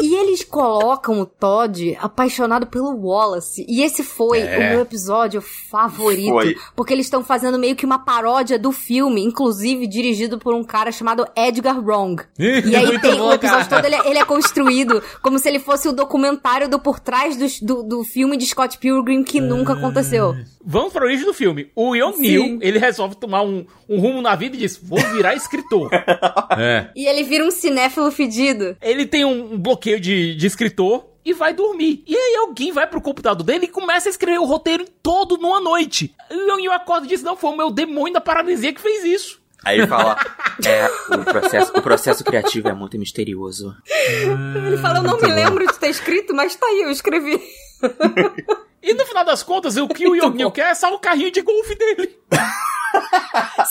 [0.00, 3.64] e eles colocam o Todd apaixonado pelo Wallace.
[3.68, 4.56] E esse foi É.
[4.56, 6.30] o meu episódio favorito.
[6.32, 6.56] Foi.
[6.74, 10.90] Porque eles estão fazendo meio que uma paródia do filme, inclusive dirigido por um cara
[10.92, 12.22] chamado Edgar Wrong.
[12.38, 13.82] E aí Muito tem bom, o episódio cara.
[13.82, 17.36] todo, ele, é- ele é construído como se ele fosse o documentário do por trás
[17.36, 20.34] dos- do, do filme de Scott Pilgrim que nunca aconteceu.
[20.64, 21.70] Vamos pra origem do filme.
[21.74, 22.18] O Young.
[22.18, 25.88] Neil, ele resolve tomar um, um rumo na vida e diz: Vou virar escritor.
[26.60, 26.88] É.
[26.96, 28.76] E ele vira um cinéfilo fedido.
[28.80, 32.02] ele tem um, um bloqueio de, de escritor e vai dormir.
[32.06, 35.60] E aí alguém vai pro computador dele e começa a escrever o roteiro todo numa
[35.60, 36.14] noite.
[36.30, 38.80] E o Young Neil acorda e diz: Não, foi o meu demônio da paralisia que
[38.80, 39.40] fez isso.
[39.64, 40.16] Aí ele fala:
[40.64, 43.76] É, o processo, o processo criativo é muito misterioso.
[44.66, 47.40] Ele fala, eu não me lembro de ter escrito, mas tá aí, eu escrevi.
[48.82, 51.30] E no final das contas, o que o Young Neil quer é só o carrinho
[51.30, 52.16] de golfe dele.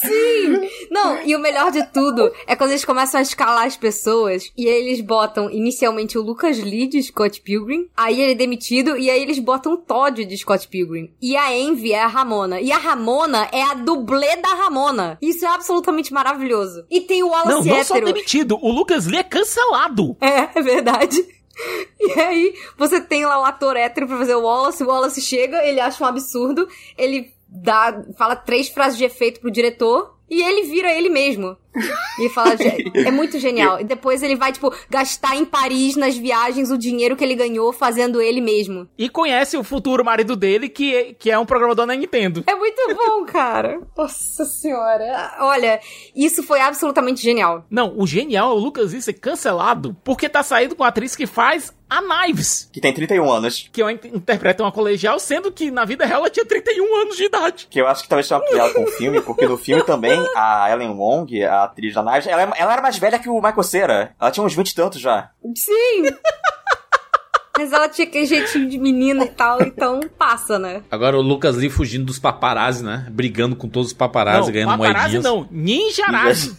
[0.01, 0.69] Sim!
[0.91, 4.67] Não, e o melhor de tudo é quando eles começam a escalar as pessoas e
[4.67, 9.09] aí eles botam inicialmente o Lucas Lee de Scott Pilgrim, aí ele é demitido e
[9.09, 11.11] aí eles botam o Todd de Scott Pilgrim.
[11.21, 12.59] E a Envy é a Ramona.
[12.61, 15.17] E a Ramona é a dublê da Ramona.
[15.21, 16.85] Isso é absolutamente maravilhoso.
[16.89, 18.05] E tem o Não, Wallace não só hétero.
[18.13, 20.15] demitido, o Lucas Lee é cancelado.
[20.21, 21.25] É, é verdade.
[21.99, 25.63] E aí, você tem lá o ator hétero pra fazer o Wallace, o Wallace chega,
[25.65, 26.67] ele acha um absurdo,
[26.97, 31.57] ele dá, fala três frases de efeito pro diretor, e ele vira ele mesmo.
[32.19, 33.79] E fala, "Ge- é muito genial.
[33.79, 37.71] E depois ele vai, tipo, gastar em Paris, nas viagens, o dinheiro que ele ganhou
[37.71, 38.87] fazendo ele mesmo.
[38.97, 42.43] E conhece o futuro marido dele, que, é- que é um programador na Nintendo.
[42.47, 43.79] É muito bom, cara.
[43.95, 45.35] Nossa senhora.
[45.39, 45.79] Olha,
[46.15, 47.65] isso foi absolutamente genial.
[47.69, 51.15] Não, o genial é o Lucas Lee ser cancelado porque tá saindo com a atriz
[51.15, 52.69] que faz a Knives.
[52.73, 53.69] Que tem 31 anos.
[53.71, 57.25] Que in- interpreta uma colegial, sendo que na vida real ela tinha 31 anos de
[57.25, 57.67] idade.
[57.69, 60.19] Que eu acho que talvez seja uma piada com o filme, porque no filme também
[60.35, 63.63] a Ellen Wong, a atriz da Knives, ela, ela era mais velha que o Michael
[63.63, 64.15] Cera.
[64.19, 65.29] Ela tinha uns 20 e tantos já.
[65.55, 66.05] Sim!
[67.57, 70.83] Mas ela tinha aquele jeitinho de menina e tal, então passa, né?
[70.91, 73.07] Agora o Lucas Lee fugindo dos paparazzi, né?
[73.09, 75.23] Brigando com todos os paparazzi, não, ganhando paparazzi moedinhas.
[75.23, 76.55] não, ninjarazi.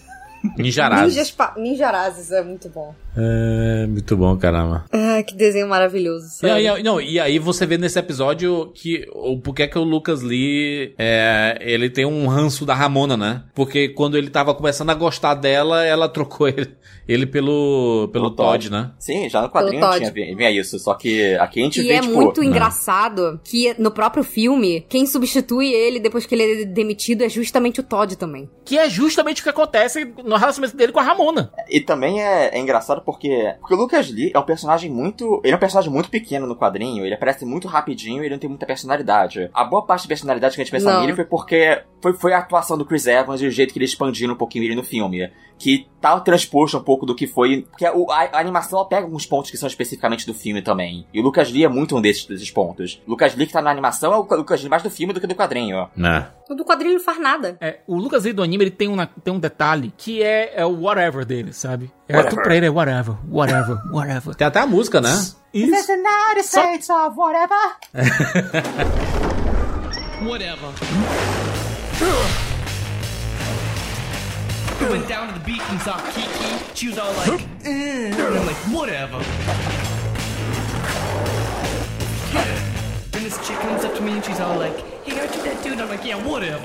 [0.57, 1.05] Ninjarazzi.
[1.05, 2.95] Ninjas pa- Ninjarazes é muito bom.
[3.17, 4.85] É, muito bom, caramba.
[4.93, 6.27] Ah, que desenho maravilhoso.
[6.27, 6.75] E sério.
[6.75, 10.95] aí, não, e aí você vê nesse episódio que o porquê que o Lucas Lee
[10.99, 13.43] é, ele tem um ranço da Ramona, né?
[13.55, 16.69] Porque quando ele tava começando a gostar dela, ela trocou ele,
[17.09, 18.71] ele pelo, pelo Todd, Todd.
[18.71, 18.93] né?
[18.99, 20.79] Sim, já no quadrinho tinha, vi- vinha isso.
[20.79, 22.15] Só que aqui a gente E vê, é tipo...
[22.15, 22.47] muito né?
[22.47, 27.81] engraçado que no próprio filme, quem substitui ele depois que ele é demitido é justamente
[27.81, 28.49] o Todd também.
[28.65, 31.51] Que é justamente o que acontece no relacionamento dele com a Ramona.
[31.69, 35.41] E também é, é engraçado porque, porque o Lucas Lee é um personagem muito.
[35.43, 38.39] Ele é um personagem muito pequeno no quadrinho, ele aparece muito rapidinho e ele não
[38.39, 39.49] tem muita personalidade.
[39.55, 41.01] A boa parte da personalidade que a gente pensa Não.
[41.01, 43.91] nele foi porque foi, foi a atuação do Chris Evans e o jeito que eles
[43.91, 45.31] expandiram um pouquinho ele no filme.
[45.61, 47.63] Que tá transposto um pouco do que foi.
[47.69, 51.05] Porque a, a- a animação ela pega alguns pontos que são especificamente do filme também.
[51.13, 53.03] E o Lucas Lee é muito um desses, desses pontos.
[53.05, 55.21] O Lucas Lee que tá na animação é o Lucas Lee mais do filme do
[55.21, 55.89] que do quadrinho.
[55.97, 56.29] Né?
[56.49, 57.57] O do quadrinho não faz nada.
[57.61, 60.65] É, o Lucas Lee do anime, ele tem, uma, tem um detalhe que é, é
[60.65, 61.91] o whatever dele, sabe?
[62.09, 62.31] É Whatever.
[62.37, 64.35] tudo pra ele é whatever, whatever, whatever.
[64.37, 65.11] Tem até a música, né?
[65.53, 65.71] Isso.
[66.45, 66.63] Só-
[70.21, 70.69] Whatever.
[71.99, 72.05] We
[74.89, 76.29] went down to the beach and saw Kiki.
[76.75, 79.17] She was all like, I'm like, whatever.
[83.15, 85.61] And this chick comes up to me and she's all like, hey, aren't you that
[85.65, 85.81] dude?
[85.81, 86.63] I'm like, yeah, whatever.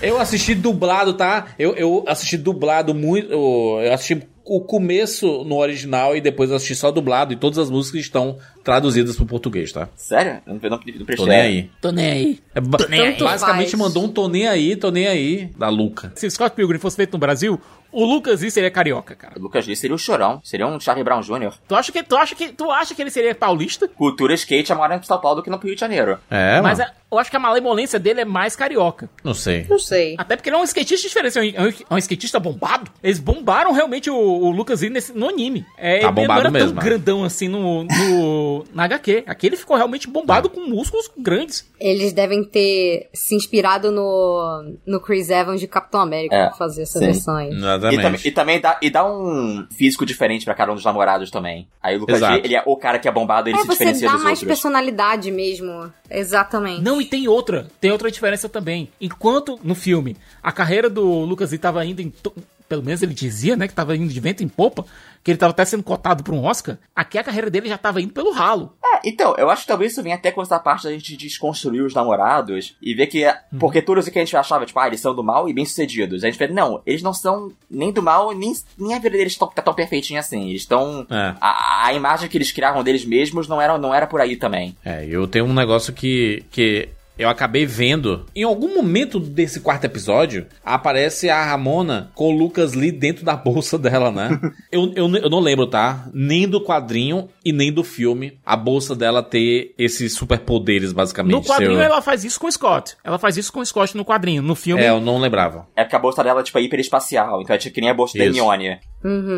[0.00, 1.48] Eu assisti dublado, tá?
[1.58, 3.32] Eu, eu assisti dublado muito.
[3.32, 7.32] Eu assisti o começo no original e depois assisti só dublado.
[7.32, 9.88] E todas as músicas estão traduzidas pro português, tá?
[9.94, 10.42] Sério?
[10.44, 11.16] Eu não, não, não prestei.
[11.16, 11.70] Tô nem aí.
[11.80, 12.40] Tô nem aí.
[12.54, 13.16] É ba- nem aí.
[13.18, 13.80] basicamente faz.
[13.80, 16.12] mandou um tô nem aí, tô nem aí da Luca.
[16.16, 17.60] Se Scott Pilgrim fosse feito no Brasil,
[17.92, 19.34] o Lucas Lee seria carioca, cara.
[19.38, 21.52] O Lucas Lee seria o chorão, seria um Charlie Brown Jr.
[21.68, 23.86] Tu acha que, tu acha que, tu acha que ele seria paulista?
[23.88, 26.18] Cultura skate é maior em São Paulo do que no Rio de Janeiro.
[26.28, 29.08] É, Mas é, eu acho que a malemolência dele é mais carioca.
[29.22, 29.64] Não sei.
[29.70, 30.16] Não sei.
[30.18, 32.90] Até porque ele é um skatista diferente, é um, é um skatista bombado.
[33.02, 35.64] Eles bombaram realmente o, o Lucas Lee nesse, no anime.
[35.78, 36.84] É, Tá ele bombado não era mesmo, tão é.
[36.84, 39.24] grandão assim no, no, na HQ.
[39.26, 41.68] Aqui ele ficou realmente bombado com músculos grandes.
[41.80, 46.82] Eles devem ter se inspirado no, no Chris Evans de Capitão América É, pra fazer
[46.82, 47.04] essa sim.
[47.06, 47.50] versão aí.
[47.50, 48.02] E, Exatamente.
[48.02, 51.68] tam- e também dá, e dá um físico diferente pra cada um dos namorados também.
[51.82, 52.20] Aí o Lucas.
[52.20, 54.22] Lee, ele é o cara que é bombado, ele É, se você diferencia dá dos
[54.24, 54.48] mais outros.
[54.48, 55.92] personalidade mesmo.
[56.10, 56.82] Exatamente.
[56.82, 57.66] Não, e tem outra.
[57.80, 58.88] Tem outra diferença também.
[59.00, 62.10] Enquanto no filme a carreira do Lucas Lee tava indo em.
[62.10, 62.32] to-
[62.68, 63.68] Pelo menos ele dizia, né?
[63.68, 64.84] Que tava indo de vento em popa.
[65.26, 66.78] Que ele tava até sendo cotado pra um Oscar.
[66.94, 68.72] Aqui a carreira dele já tava indo pelo ralo.
[68.84, 71.82] É, então, eu acho que talvez isso venha até com essa parte da gente desconstruir
[71.82, 73.24] os namorados e ver que.
[73.24, 75.52] é- Porque tudo isso que a gente achava, tipo, ah, eles são do mal e
[75.52, 76.22] bem-sucedidos.
[76.22, 79.36] A gente vê, não, eles não são nem do mal, nem, nem a vida deles
[79.36, 80.50] tão- tá tão perfeitinha assim.
[80.50, 81.04] Eles estão.
[81.10, 81.34] É.
[81.40, 84.76] A, a imagem que eles criavam deles mesmos não era, não era por aí também.
[84.84, 88.26] É, eu tenho um negócio que, que eu acabei vendo.
[88.34, 93.34] Em algum momento desse quarto episódio, aparece a Ramona com o Lucas Lee dentro da
[93.36, 94.38] bolsa dela, né?
[94.70, 96.08] eu, eu, eu não lembro, tá?
[96.12, 98.38] Nem do quadrinho e nem do filme.
[98.44, 101.32] A bolsa dela ter esses superpoderes, basicamente.
[101.32, 102.96] No quadrinho Ser- ela faz isso com o Scott.
[103.04, 104.42] Ela faz isso com o Scott no quadrinho.
[104.42, 104.82] No filme.
[104.82, 105.66] É, eu não lembrava.
[105.76, 107.40] É porque a bolsa dela, tipo, é hiperespacial.
[107.42, 108.38] Então é tipo que nem a bolsa da Isso.
[108.38, 108.78] Hermione.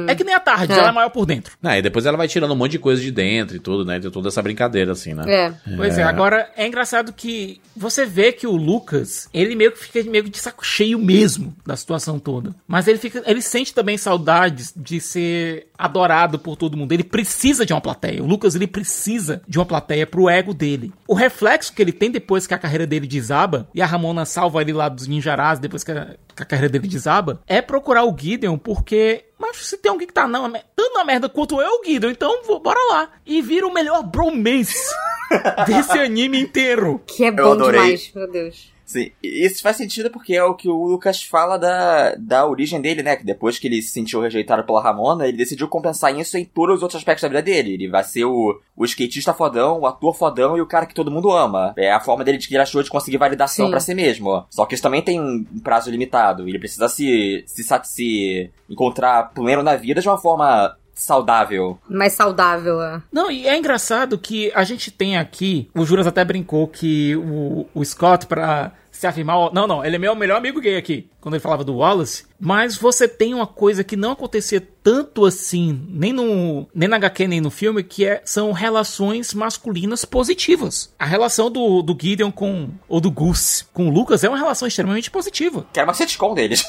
[0.06, 0.78] É que nem a tarde, É.
[0.78, 1.52] ela é maior por dentro.
[1.62, 4.00] Ah, e depois ela vai tirando um monte de coisa de dentro e tudo, né?
[4.00, 5.24] Tem toda essa brincadeira, assim, né?
[5.28, 5.52] É.
[5.76, 10.10] Pois é, agora é engraçado que você vê que o Lucas, ele meio que fica
[10.10, 12.55] meio de saco cheio mesmo da situação toda.
[12.66, 16.92] Mas ele fica, ele sente também saudades de ser adorado por todo mundo.
[16.92, 18.22] Ele precisa de uma plateia.
[18.22, 20.92] O Lucas, ele precisa de uma plateia pro ego dele.
[21.06, 24.60] O reflexo que ele tem depois que a carreira dele desaba, e a Ramona salva
[24.60, 28.16] ele lá dos ninjarás depois que a, que a carreira dele desaba, é procurar o
[28.16, 30.40] Gideon porque mas se tem alguém que tá na,
[30.74, 33.10] tanto na merda quanto eu, Guido, então vou, bora lá.
[33.24, 34.93] E vira o melhor bromance
[35.66, 37.01] desse anime inteiro.
[37.06, 38.73] Que é bom demais, meu Deus.
[38.89, 43.02] Sim, isso faz sentido porque é o que o Lucas fala da, da origem dele,
[43.02, 43.16] né?
[43.16, 46.77] Que depois que ele se sentiu rejeitado pela Ramona, ele decidiu compensar isso em todos
[46.77, 47.74] os outros aspectos da vida dele.
[47.74, 51.10] Ele vai ser o, o skatista fodão, o ator fodão e o cara que todo
[51.10, 51.74] mundo ama.
[51.77, 54.47] É a forma dele de que ele achou de conseguir validação pra si mesmo.
[54.48, 56.48] Só que isso também tem um prazo limitado.
[56.48, 61.79] Ele precisa se, se, se encontrar pleno na vida de uma forma saudável.
[61.89, 63.01] Mais saudável, é.
[63.12, 67.66] Não, e é engraçado que a gente tem aqui, o Juras até brincou que o,
[67.73, 71.35] o Scott, pra se afirmar, não, não, ele é meu melhor amigo gay aqui, quando
[71.35, 76.12] ele falava do Wallace, mas você tem uma coisa que não acontecia tanto assim, nem
[76.12, 80.93] no nem na HQ, nem no filme, que é, são relações masculinas positivas.
[80.99, 84.66] A relação do, do Gideon com, ou do Goose com o Lucas é uma relação
[84.66, 85.65] extremamente positiva.
[85.73, 86.65] Que era uma sitcom deles.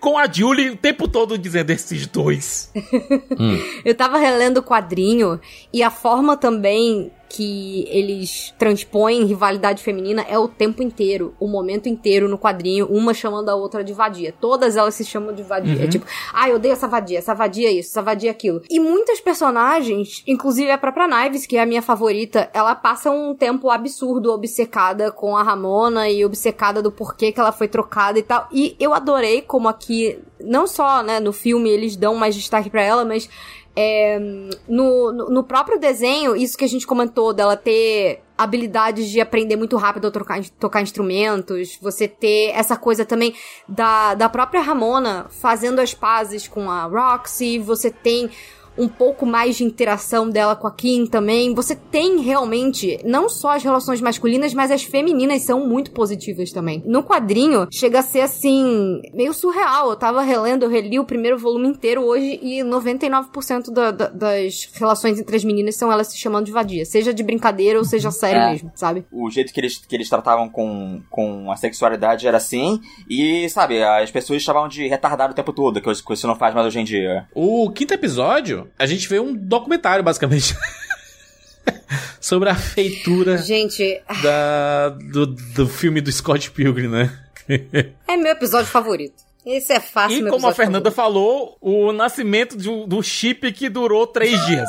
[0.00, 2.70] Com a Julie o tempo todo dizendo esses dois.
[3.84, 5.40] Eu tava relendo o quadrinho
[5.72, 11.88] e a forma também que eles transpõem rivalidade feminina é o tempo inteiro, o momento
[11.88, 14.34] inteiro no quadrinho, uma chamando a outra de vadia.
[14.38, 15.84] Todas elas se chamam de vadia.
[15.84, 16.04] É tipo,
[16.34, 18.60] ah, eu odeio essa vadia, essa vadia é isso, essa vadia é aquilo.
[18.68, 23.34] E muitas personagens, inclusive a própria Knives, que é a minha favorita, ela passa um
[23.34, 28.22] tempo absurdo obcecada com a Ramona e obcecada do porquê que ela foi trocada e
[28.22, 28.46] tal.
[28.52, 32.82] E eu adorei como aqui, não só, né, no filme eles dão mais destaque pra
[32.82, 33.26] ela, mas
[33.74, 34.18] é,
[34.68, 39.76] no, no- próprio desenho, isso que a gente comentou dela ter habilidades de aprender muito
[39.76, 43.34] rápido a trocar, tocar instrumentos, você ter essa coisa também
[43.68, 48.30] da, da própria Ramona fazendo as pazes com a Roxy, você tem
[48.76, 51.54] um pouco mais de interação dela com a Kim também.
[51.54, 56.82] Você tem realmente não só as relações masculinas, mas as femininas são muito positivas também.
[56.86, 59.90] No quadrinho, chega a ser assim, meio surreal.
[59.90, 64.68] Eu tava relendo, eu reli o primeiro volume inteiro hoje e 99% da- da- das
[64.74, 66.84] relações entre as meninas são elas se chamando de vadia.
[66.84, 68.50] Seja de brincadeira ou seja sério É.
[68.52, 69.04] mesmo, sabe?
[69.12, 72.80] o jeito que eles, que eles tratavam com, com a sexualidade era assim.
[73.08, 76.34] E, sabe, as pessoas chamavam de retardado o tempo todo, que isso que isso não
[76.36, 77.26] faz mais hoje em dia.
[77.34, 80.54] O quinto episódio, a gente vê um documentário, basicamente.
[82.20, 87.18] Sobre a feitura Gente, da, do, do filme do Scott Pilgrim, né?
[88.08, 89.14] é meu episódio favorito.
[89.44, 90.94] Esse é fácil, E meu como a Fernanda favorito.
[90.94, 94.68] falou, o nascimento de- do chip que durou três dias.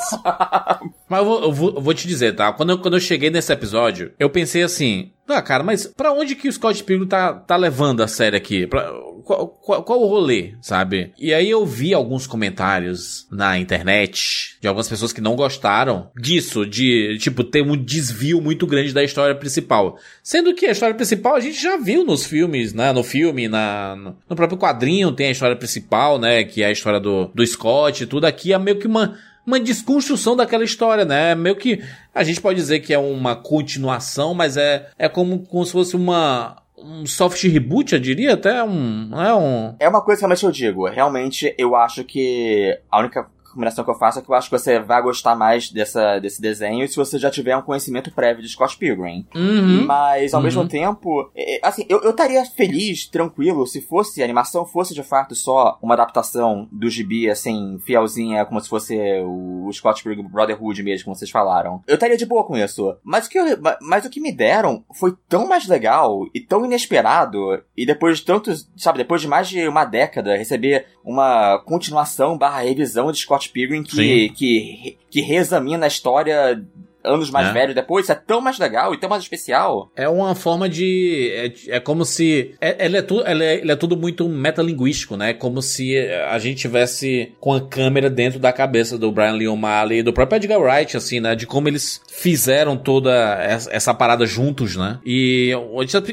[1.08, 2.52] Mas eu vou, eu vou, eu vou te dizer, tá?
[2.52, 6.36] Quando eu, quando eu cheguei nesse episódio, eu pensei assim, ah, cara, mas pra onde
[6.36, 8.68] que o Scott Pilgrim tá, tá levando a série aqui?
[8.68, 8.92] Pra,
[9.24, 11.14] qual, qual, qual o rolê, sabe?
[11.18, 16.66] E aí eu vi alguns comentários na internet de algumas pessoas que não gostaram disso,
[16.66, 19.98] de, tipo, ter um desvio muito grande da história principal.
[20.22, 22.92] Sendo que a história principal a gente já viu nos filmes, né?
[22.92, 26.44] No filme, na, no, no próprio quadrinho tem a história principal, né?
[26.44, 28.26] Que é a história do, do Scott e tudo.
[28.26, 31.36] Aqui é meio que uma uma desconstrução daquela história, né?
[31.36, 31.84] Meio que
[32.14, 35.96] a gente pode dizer que é uma continuação, mas é, é como, como se fosse
[35.96, 40.44] uma um soft reboot, eu diria, até um, é um É uma coisa que realmente
[40.44, 40.86] eu digo.
[40.88, 44.58] Realmente, eu acho que a única recomendação que eu faço é que eu acho que
[44.58, 48.50] você vai gostar mais dessa, desse desenho se você já tiver um conhecimento prévio de
[48.50, 49.26] Scott Pilgrim.
[49.36, 49.86] Uhum.
[49.86, 50.44] Mas, ao Uhum.
[50.46, 55.04] mesmo tempo, é, assim, eu eu estaria feliz, tranquilo, se fosse a animação fosse de
[55.04, 60.82] fato só uma adaptação do gibi, assim, fielzinha, como se fosse o Scott Pilgrim Brotherhood
[60.84, 61.82] mesmo, como vocês falaram.
[61.88, 62.96] Eu estaria de boa com isso.
[63.04, 66.40] Mas o que, eu- ma- mas o que me deram foi tão mais legal e
[66.42, 71.60] tão inesperado, e depois de tantos, sabe, depois de mais de uma década, receber uma
[71.66, 74.34] continuação barra revisão de Scott Pilgrim que, Sim.
[74.36, 76.64] que, que reexamina a história
[77.06, 77.52] anos mais É.
[77.52, 79.92] velho depois, isso é tão mais legal e tão mais especial.
[79.94, 81.30] É uma forma de.
[81.68, 82.56] É, é como se.
[82.62, 85.34] É, ele, é tu, ele, é, ele é tudo muito metalinguístico, né?
[85.34, 85.98] Como se
[86.30, 90.14] a gente tivesse com a câmera dentro da cabeça do Brian Lee O'Malley e do
[90.14, 91.36] próprio Edgar Wright, assim, né?
[91.36, 93.12] De como eles fizeram toda
[93.44, 94.98] essa, essa parada juntos, né?
[95.06, 95.52] E,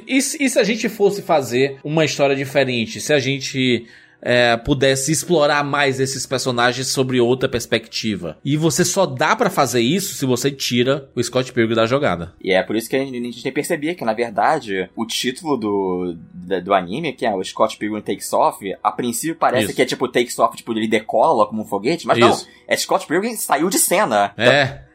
[0.09, 3.01] e, se- e se a gente fosse fazer uma história diferente?
[3.01, 3.87] Se a gente.
[4.23, 8.37] É, pudesse explorar mais esses personagens sobre outra perspectiva.
[8.45, 12.33] E você só dá pra fazer isso se você tira o Scott Pilgrim da jogada.
[12.43, 14.89] E é por isso que a gente, a gente tem que perceber que, na verdade,
[14.95, 16.17] o título do,
[16.63, 19.75] do anime, que é o Scott Pilgrim Takes Off, a princípio parece Isso.
[19.75, 22.29] que é tipo Takes Off, tipo, ele decola como um foguete, mas Isso.
[22.29, 24.33] não, é Scott Pilgrim saiu de cena.
[24.37, 24.63] É.
[24.63, 24.90] Então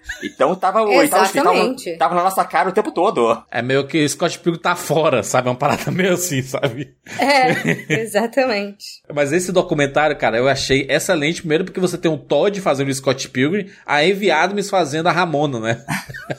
[0.60, 1.98] tava, ele tava, tava, Exatamente.
[1.98, 3.41] tava na nossa cara o tempo todo.
[3.52, 5.48] É meio que Scott Pilgrim tá fora, sabe?
[5.48, 6.94] É uma parada meio assim, sabe?
[7.19, 9.02] É, exatamente.
[9.14, 11.41] Mas esse documentário, cara, eu achei excelente.
[11.41, 15.11] Primeiro porque você tem um Todd fazendo o Scott Pilgrim, a Envy Adams fazendo a
[15.11, 15.86] Ramona, né?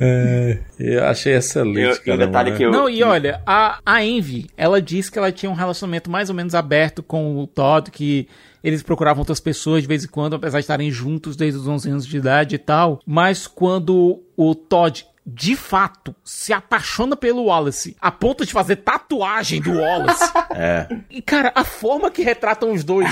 [0.00, 2.26] é, eu achei excelente, Eu- e o cara.
[2.26, 2.56] detalhe né?
[2.56, 6.10] que eu- Não, e olha, a, a Envy, ela disse que ela tinha um relacionamento
[6.10, 8.28] mais ou menos aberto com o Todd, que
[8.62, 11.90] eles procuravam outras pessoas de vez em quando, apesar de estarem juntos desde os 11
[11.90, 13.00] anos de idade e tal.
[13.06, 19.60] Mas quando o Todd de fato se apaixona pelo Wallace, a ponto de fazer tatuagem
[19.60, 20.32] do Wallace.
[20.52, 20.88] É.
[21.08, 23.08] E cara, a forma que retratam os dois.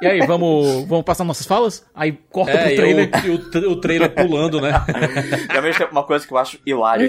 [0.00, 1.84] E aí, vamos, vamos passar nossas falas?
[1.94, 3.10] Aí corta É, pro e trailer.
[3.12, 4.70] o, e o, o trailer pulando, né?
[5.52, 7.08] E ao mesmo tempo, uma coisa que eu acho hilário,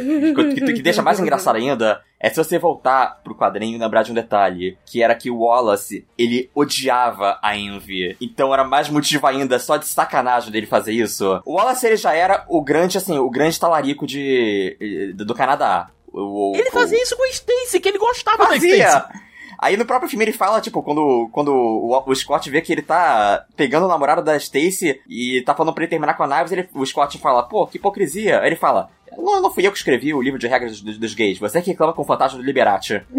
[0.56, 4.12] que, que, deixa mais engraçado ainda, é se você voltar pro quadrinho e lembrar de
[4.12, 8.16] um detalhe, que era que o Wallace, ele odiava a Envy.
[8.22, 11.42] Então era mais motivo ainda, só de sacanagem dele fazer isso.
[11.46, 15.90] O Wallace, ele já era o grande, assim, o grande talarico de, do Canadá.
[16.14, 18.88] O, o- Ele o- fazia isso com a Stacy, que ele gostava da Fazia!
[18.88, 19.31] Stacy.
[19.62, 22.82] Aí no próprio filme ele fala, tipo, quando, quando o, o Scott vê que ele
[22.82, 26.52] tá pegando o namorado da Stacy e tá falando pra ele terminar com a Knives,
[26.52, 28.40] ele, o Scott fala, pô, que hipocrisia.
[28.40, 31.14] Aí ele fala, não, não fui eu que escrevi o livro de regras dos, dos
[31.14, 33.04] gays, você que reclama com o fantasma do Liberati.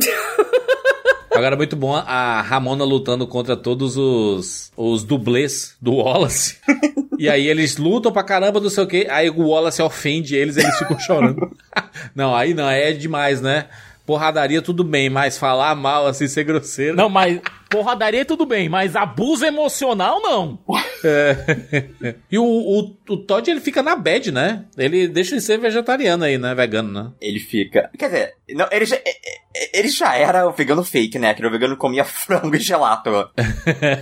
[1.34, 6.58] Agora, muito bom a Ramona lutando contra todos os, os dublês do Wallace.
[7.18, 9.06] e aí eles lutam pra caramba, não sei o que.
[9.08, 11.50] Aí o Wallace ofende eles eles ficam chorando.
[12.14, 13.66] não, aí não, é demais, né?
[14.12, 16.94] Porradaria tudo bem, mas falar mal, assim, ser grosseiro.
[16.94, 17.40] Não, mas
[17.72, 20.58] porradaria tudo bem, mas abuso emocional não.
[21.04, 22.14] É.
[22.30, 24.64] e o, o, o Todd, ele fica na bad, né?
[24.78, 26.54] Ele deixa de ser vegetariano aí, né?
[26.54, 27.10] Vegano, né?
[27.20, 27.90] Ele fica.
[27.98, 28.96] Quer dizer, não, ele, já,
[29.72, 31.34] ele já era o vegano fake, né?
[31.34, 33.10] Que o vegano comia frango e gelato.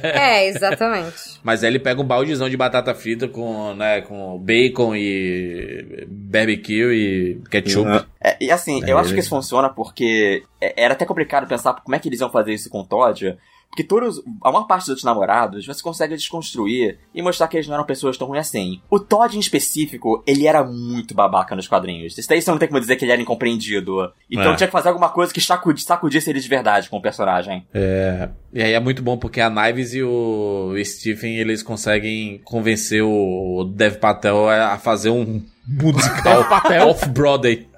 [0.02, 1.38] É, exatamente.
[1.42, 6.92] Mas aí ele pega um baldezão de batata frita com, né, com bacon e barbecue
[6.92, 8.06] e ketchup.
[8.22, 11.46] É, e assim, É, eu acho ele- que isso funciona porque é- era até complicado
[11.48, 13.36] pensar como é que eles iam fazer isso com o Todd.
[13.70, 17.68] Porque todos, a maior parte dos outros namorados, você consegue desconstruir e mostrar que eles
[17.68, 18.80] não eram pessoas tão ruins assim.
[18.90, 22.18] O Todd, em específico, ele era muito babaca nos quadrinhos.
[22.18, 24.12] Isso daí você não tem como dizer que ele era incompreendido.
[24.28, 24.56] Então É.
[24.56, 27.64] tinha que fazer alguma coisa que sacudi- sacudisse ele de verdade com o personagem.
[27.72, 33.04] É, e aí é muito bom porque a Knives e o Stephen eles conseguem convencer
[33.04, 36.44] o Dev Patel a fazer um musical
[36.88, 37.68] off-Broadway.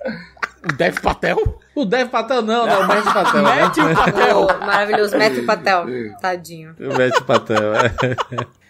[0.65, 1.59] O Dev Patel?
[1.75, 2.77] O Dev Patel não, né?
[2.77, 3.43] O Matt Patel.
[3.43, 3.63] né?
[3.63, 4.41] Matthew Patel.
[4.43, 5.87] O maravilhoso Matthew Patel.
[6.21, 6.77] Tadinho.
[6.79, 7.91] O Matt Patel, é.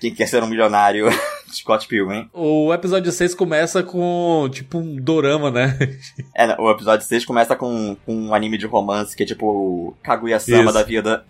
[0.01, 1.07] Quem quer ser um milionário?
[1.57, 2.29] Scott Pilgrim.
[2.33, 5.77] O episódio 6 começa com, tipo, um dorama, né?
[6.35, 9.95] É, o episódio 6 começa com, com um anime de romance que é tipo o
[10.03, 10.73] Kaguya-sama Isso.
[10.73, 11.25] da vida.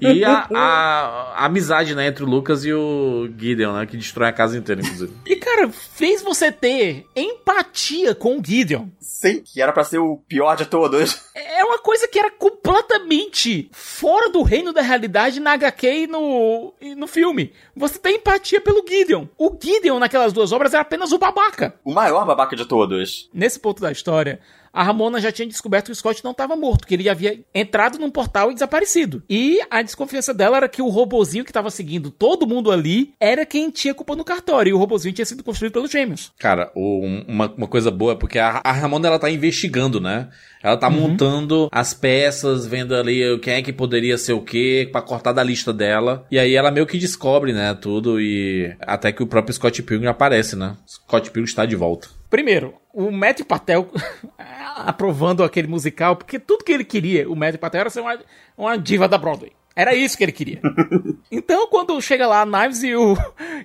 [0.00, 3.84] E a, a- a amizade, né, entre o Lucas e o Gideon, né?
[3.86, 5.12] Que destrói a casa inteira, inclusive.
[5.26, 8.86] E, cara, fez você ter empatia com o Gideon.
[9.00, 11.20] Sim, que era pra ser o pior de todos.
[11.56, 16.74] É uma coisa que era completamente fora do reino da realidade na HQ e no,
[16.80, 17.52] e no filme.
[17.76, 19.26] Você tem empatia pelo Gideon.
[19.38, 21.74] O Gideon, naquelas duas obras, era apenas o babaca.
[21.82, 23.30] O maior babaca de todos.
[23.32, 24.38] Nesse ponto da história,
[24.74, 27.98] a Ramona já tinha descoberto que o Scott não estava morto, que ele havia entrado
[27.98, 29.22] num portal e desaparecido.
[29.30, 33.46] E a desconfiança dela era que o robozinho que estava seguindo todo mundo ali era
[33.46, 34.70] quem tinha culpa no cartório.
[34.70, 36.32] E o robozinho tinha sido construído pelos gêmeos.
[36.38, 40.28] Cara, uma, uma coisa boa é porque a, a Ramona ela tá investigando, né?
[40.64, 45.02] Ela tá montando as peças, vendo ali quem é que poderia ser o quê, pra
[45.02, 46.26] cortar da lista dela.
[46.30, 50.08] E aí ela meio que descobre, né, tudo e até que o próprio Scott Pilgrim
[50.08, 50.74] aparece, né?
[50.86, 52.08] Scott Pilgrim está de volta.
[52.30, 53.90] Primeiro, o Matthew Patel
[54.76, 58.18] aprovando aquele musical, porque tudo que ele queria, o Matthew Patel, era ser uma,
[58.56, 59.52] uma diva da Broadway.
[59.76, 60.60] Era isso que ele queria.
[61.30, 63.16] então, quando chega lá a Knives e o,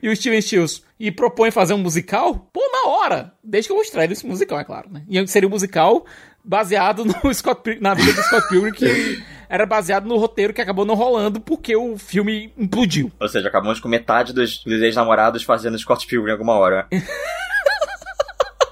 [0.02, 3.34] e o Steven Stills e propõe fazer um musical, pô, na hora!
[3.44, 5.03] Desde que eu mostrei desse musical, é claro, né?
[5.07, 6.06] E seria um musical
[6.44, 10.86] baseado no Scott, na vida do Scott Pilgrim, que era baseado no roteiro que acabou
[10.86, 13.11] não rolando porque o filme implodiu.
[13.19, 16.88] Ou seja, acabamos com metade dos, dos ex-namorados fazendo Scott Pilgrim em alguma hora.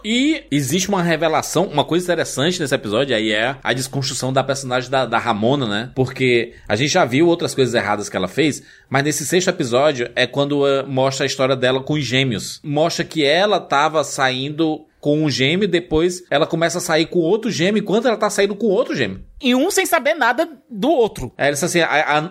[0.10, 4.90] E existe uma revelação, uma coisa interessante nesse episódio, aí é a desconstrução da personagem
[4.90, 5.92] da, da Ramona, né?
[5.94, 10.10] Porque a gente já viu outras coisas erradas que ela fez, mas nesse sexto episódio
[10.16, 12.62] é quando eh, mostra a história dela com os gêmeos.
[12.64, 17.50] Mostra que ela tava saindo com um gêmeo, depois ela começa a sair com outro
[17.52, 19.22] gêmeo, enquanto ela tá saindo com outro gêmeo.
[19.42, 21.32] E um sem saber nada do outro.
[21.38, 21.88] Aí ela disse assim, a,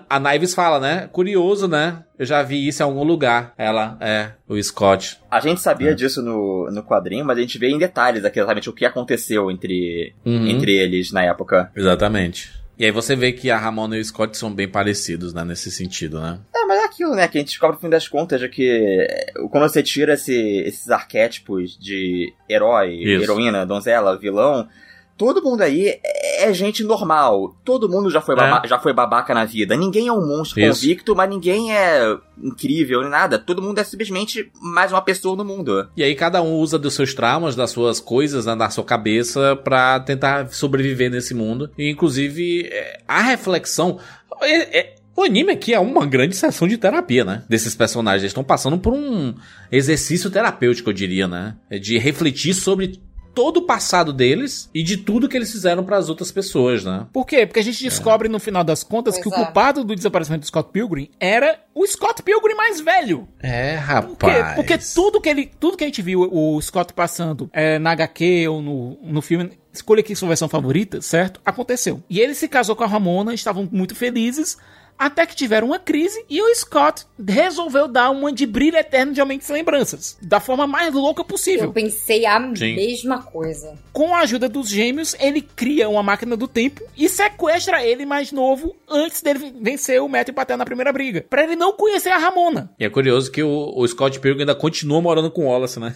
[0.08, 1.08] a, a Knives fala, né?
[1.12, 2.02] Curioso, né?
[2.18, 3.54] Eu já vi isso em algum lugar.
[3.56, 5.18] Ela, é, o Scott.
[5.30, 8.68] A gente sabia disso no, no quadrinho, mas a gente vê em detalhes aqui exatamente
[8.68, 10.46] o que aconteceu entre, Uhum.
[10.48, 11.70] entre eles na época.
[11.76, 12.50] Exatamente.
[12.78, 15.42] E aí você vê que a Ramona e o Scott são bem parecidos, né?
[15.44, 16.38] Nesse sentido, né?
[16.54, 17.26] É, mas é aquilo, né?
[17.26, 20.58] Que a gente descobre no fim das contas de que é, quando você tira esse-
[20.66, 23.22] esses arquétipos de herói, Isso.
[23.24, 24.68] heroína, donzela, vilão,
[25.16, 25.98] todo mundo aí
[26.38, 27.56] é gente normal.
[27.64, 29.76] Todo mundo já foi, baba- já foi babaca na vida.
[29.76, 30.80] Ninguém é um monstro Isso.
[30.82, 33.38] convicto, mas ninguém é incrível nem nada.
[33.38, 35.88] Todo mundo é simplesmente mais uma pessoa no mundo.
[35.96, 39.56] E aí cada um usa dos seus traumas, das suas coisas, né, da sua cabeça
[39.56, 41.70] pra tentar sobreviver nesse mundo.
[41.78, 43.98] E inclusive é, a reflexão
[44.42, 47.42] é- é- o anime aqui é uma grande sessão de terapia, né?
[47.48, 48.20] Desses personagens.
[48.22, 49.32] Eles estão passando por um
[49.72, 51.56] exercício terapêutico, eu diria, né?
[51.70, 53.00] É De refletir sobre
[53.36, 57.06] todo o passado deles e de tudo que eles fizeram pras outras pessoas, né?
[57.12, 57.44] Por quê?
[57.44, 59.44] Porque a gente descobre no final das contas Pois que o é.
[59.44, 63.28] culpado do desaparecimento do Scott Pilgrim era o Scott Pilgrim mais velho.
[63.38, 64.26] É, Por quê?
[64.30, 64.54] rapaz.
[64.54, 68.48] Porque tudo que ele, tudo que a gente viu o Scott passando é, na HQ
[68.48, 71.38] ou no, no filme, escolha aqui sua versão favorita, certo?
[71.44, 72.02] Aconteceu.
[72.08, 74.56] E ele se casou com a Ramona, estavam muito felizes,
[74.98, 79.20] até que tiveram uma crise e o Scott resolveu dar uma de brilho eterno de
[79.20, 81.72] Aumente Lembranças, da forma mais louca Eu possível.
[81.72, 82.74] pensei a Sim.
[82.76, 83.78] mesma coisa.
[83.92, 88.32] Com a ajuda dos gêmeos, ele cria uma máquina do tempo e sequestra ele mais
[88.32, 92.18] novo antes dele vencer o Matthew Patel na primeira briga, Pra ele não conhecer a
[92.18, 92.70] Ramona.
[92.78, 95.94] E é curioso que o, o Scott Pilgrim ainda continua morando com o Wallace, né?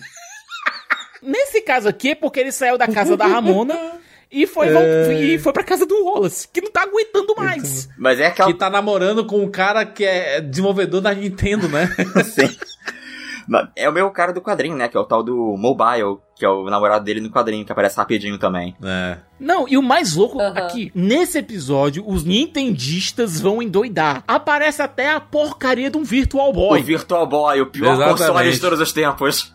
[1.22, 3.74] Nesse caso aqui é porque ele saiu da casa da Ramona
[4.30, 5.12] e foi, É.
[5.22, 7.88] e foi pra casa do Wallace, que não tá aguentando mais.
[7.98, 8.52] Mas é aquela.
[8.52, 11.88] Que tá namorando com um cara que é desenvolvedor da Nintendo, né?
[12.24, 12.48] Sim.
[13.74, 14.86] É o meu cara do quadrinho, né?
[14.86, 17.96] Que é o tal do Mobile, que é o namorado dele no quadrinho, que aparece
[17.96, 18.76] rapidinho também.
[18.80, 19.16] É.
[19.40, 20.52] Não, e o mais louco Aham.
[20.56, 24.22] aqui, nesse episódio, os nintendistas vão endoidar.
[24.28, 26.80] Aparece até a porcaria de um Virtual Boy.
[26.80, 28.18] O Virtual Boy, o pior Exatamente.
[28.28, 29.52] console de todos os tempos.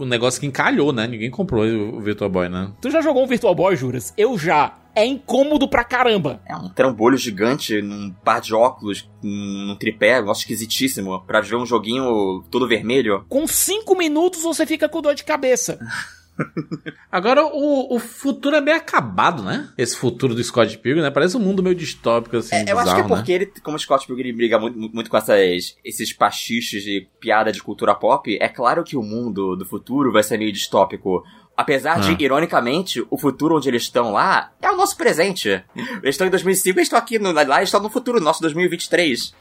[0.00, 1.06] Um negócio que encalhou, né?
[1.06, 2.72] Ninguém comprou o Virtual Boy, né?
[2.80, 4.12] Tu já jogou um Virtual Boy, Juras?
[4.16, 4.74] Eu já.
[4.94, 6.40] É incômodo pra caramba.
[6.46, 11.56] É um trambolho gigante num par de óculos, num tripé, um negócio esquisitíssimo, pra ver
[11.56, 13.22] um joguinho todo vermelho.
[13.28, 15.78] Com 5 minutos você fica com dor de cabeça.
[17.10, 19.70] Agora, o, o futuro é meio acabado, né?
[19.76, 21.10] Esse futuro do Scott Pilgrim, né?
[21.10, 23.08] Parece um mundo meio distópico, assim, É, eu bizarro, acho que é né?
[23.08, 27.50] porque ele, como o Scott Pilgrim briga muito, muito com essas, esses pastiches de piada
[27.50, 31.22] de cultura pop, é claro que o mundo do futuro vai ser meio distópico.
[31.56, 32.00] Apesar Ah.
[32.00, 35.48] de, ironicamente, o futuro onde eles estão lá é o nosso presente.
[35.74, 39.32] Eles estão em 2005, eles estão aqui, no, lá eles estão no futuro, nosso 2023.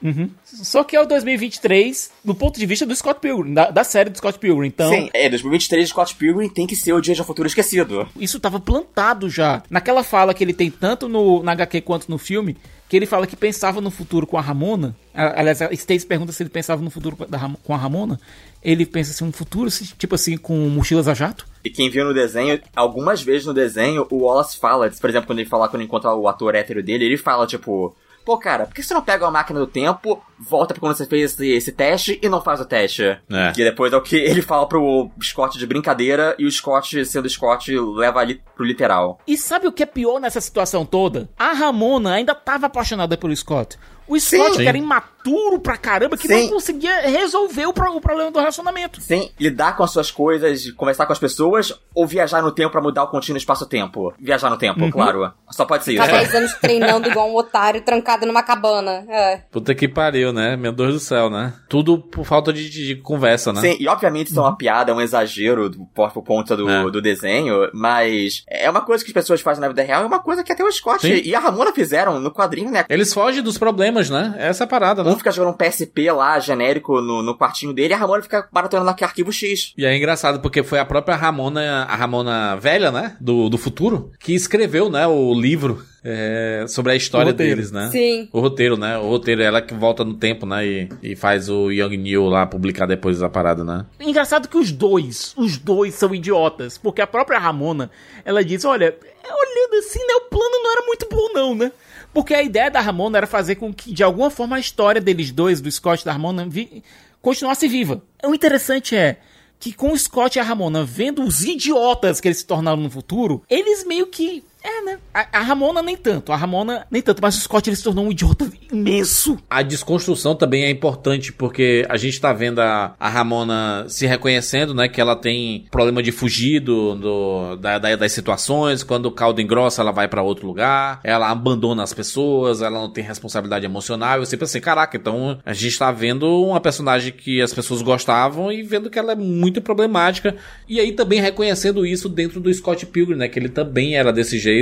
[0.46, 4.10] Só que é o 2023 do ponto de vista do Scott Pilgrim, da, da série
[4.10, 4.68] do Scott Pilgrim.
[4.68, 8.08] Então, Sim, é, 2023 Scott Pilgrim tem que ser o dia de um futuro esquecido.
[8.20, 9.62] isso tava plantado já.
[9.70, 12.56] Naquela fala que ele tem tanto no, na HQ quanto no filme,
[12.88, 14.96] que ele fala que pensava no futuro com a Ramona.
[15.14, 17.18] Aliás, a Stacy pergunta se ele pensava no futuro
[17.64, 18.20] com a, Ramona.
[18.64, 21.48] Ele pensa assim, um futuro, tipo assim, com mochilas a jato.
[21.64, 25.40] E quem viu no desenho, algumas vezes no desenho, o Wallace fala, por exemplo, quando
[25.40, 27.96] ele fala, quando encontra o ator hétero dele, ele fala, tipo,
[28.26, 31.06] Pô, cara, por que você não pega uma máquina do tempo, volta pra quando você
[31.06, 33.04] fez esse, esse teste e não faz o teste?
[33.04, 33.52] É.
[33.54, 37.30] Que depois é o que ele fala pro Scott de brincadeira e o Scott, sendo
[37.30, 39.20] Scott, leva ali pro literal.
[39.28, 41.30] E sabe o que é pior nessa situação toda?
[41.38, 43.78] A Ramona ainda tava apaixonada pelo Scott.
[44.08, 44.62] O Scott, Sim.
[44.64, 46.44] que era imaturo pra caramba, que Sim.
[46.44, 49.02] não conseguia resolver o, pro- o problema do relacionamento.
[49.02, 52.82] Sem lidar com as suas coisas, conversar com as pessoas, ou viajar no tempo pra
[52.82, 54.14] mudar o contínuo espaço-tempo.
[54.20, 55.32] Viajar no tempo, claro.
[55.50, 56.04] Só pode ser isso.
[56.06, 59.06] Tá 10 anos treinando igual um otário trancado numa cabana.
[59.10, 59.38] É.
[59.52, 60.56] Puta que pariu, né?
[60.56, 61.54] Meu Deus do céu, né?
[61.70, 63.62] Tudo por falta de, de- de conversa, né?
[63.62, 66.70] Sim, e obviamente isso é uma piada, é um exagero do, por, por conta do,
[66.70, 66.84] É.
[66.92, 70.20] do desenho, mas é uma coisa que as pessoas fazem na vida real, é uma
[70.20, 71.22] coisa que até o Scott Sim.
[71.24, 72.86] e a Ramona fizeram no quadrinho, né?
[72.90, 74.36] Eles fogem dos problemas, né?
[74.38, 75.12] Essa é a parada, né?
[75.12, 78.48] Um fica jogando um PSP lá, genérico, no, no quartinho dele, e a Ramona fica
[78.52, 79.74] maratonando aqui arquivo X.
[79.78, 83.16] E é engraçado porque foi a própria Ramona, a Ramona velha, né?
[83.20, 85.08] Do, do futuro, que escreveu, né?
[85.08, 87.90] O livro é, sobre a história deles, né?
[87.92, 88.30] Sim.
[88.32, 88.96] O roteiro, né?
[89.00, 90.66] O roteiro, ela que volta no tempo, né?
[90.66, 93.88] E, e faz o Young New lá publicar depois da parada, né?
[94.00, 97.90] Engraçado que os dois, os dois são idiotas, porque a própria Ramona,
[98.24, 101.72] ela diz, olha, olhando assim, né, o plano não era muito bom não, né?
[102.16, 105.32] Porque a ideia da Ramona era fazer com que, de alguma forma, a história deles
[105.32, 106.82] dois, do Scott e da Ramona, vi-
[107.22, 108.02] continuasse viva.
[108.24, 109.18] O interessante é
[109.60, 112.90] que com o Scott e a Ramona vendo os idiotas que eles se tornaram no
[112.90, 114.44] futuro, eles meio que...
[114.68, 114.98] É, né?
[115.14, 118.06] A, a Ramona nem tanto, a Ramona nem tanto, mas o Scott ele se tornou
[118.06, 119.38] um idiota imenso.
[119.48, 124.74] A desconstrução também é importante, porque a gente tá vendo a, a Ramona se reconhecendo,
[124.74, 124.88] né?
[124.88, 128.82] Que ela tem problema de fugir do, do- da- da- das situações.
[128.84, 131.00] Quando o caldo engrossa, ela vai pra outro lugar.
[131.04, 134.18] Ela abandona as pessoas, ela não tem responsabilidade emocional.
[134.18, 138.52] Eu sempre assim, caraca, então a gente tá vendo uma personagem que as pessoas gostavam
[138.52, 140.36] e vendo que ela é muito problemática.
[140.68, 143.28] E aí também reconhecendo isso dentro do Scott Pilgrim, né?
[143.28, 144.55] Que ele também era desse jeito.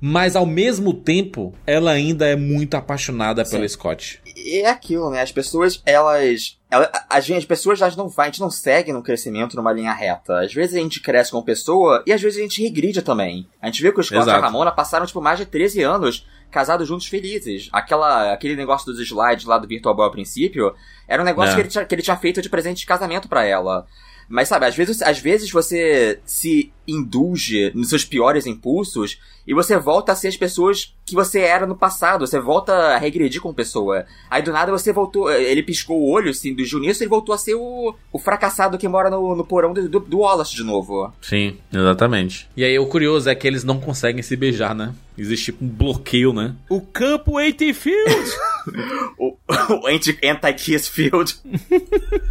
[0.00, 4.20] Mas ao mesmo tempo, ela ainda é muito apaixonada pelo Scott.
[4.36, 5.22] E é aquilo, né?
[5.22, 6.58] As pessoas, elas.
[6.70, 9.72] ela- a gente, as pessoas elas não vai, a gente não segue no crescimento numa
[9.72, 10.40] linha reta.
[10.40, 13.46] Às vezes a gente cresce como pessoa e às vezes a gente regride também.
[13.62, 14.42] A gente vê que o Scott e a Exato.
[14.42, 17.68] Ramona passaram, tipo, mais de 13 anos casados juntos felizes.
[17.72, 20.74] Aquela, aquele negócio dos slides lá do Virtual Boy ao princípio
[21.08, 21.54] era um negócio É.
[21.54, 23.86] que, ele tinha, que ele tinha feito de presente de casamento pra ela.
[24.28, 29.76] Mas sabe, às vezes, às vezes você se indulge nos seus piores impulsos e você
[29.78, 32.26] volta a ser as pessoas que você era no passado.
[32.26, 34.04] Você volta a regredir como pessoa.
[34.30, 35.30] Aí do nada você voltou.
[35.30, 38.88] Ele piscou o olho, assim, do nisso e voltou a ser o, o fracassado que
[38.88, 41.12] mora no, no porão do, do, do Wallace de novo.
[41.20, 42.48] Sim, exatamente.
[42.56, 44.94] E aí o curioso é que eles não conseguem se beijar, né?
[45.16, 46.54] Existe tipo um bloqueio, né?
[46.68, 48.30] O campo 80 Field!
[49.18, 49.36] O,
[49.82, 51.36] o anti- Anti-Kiss Field.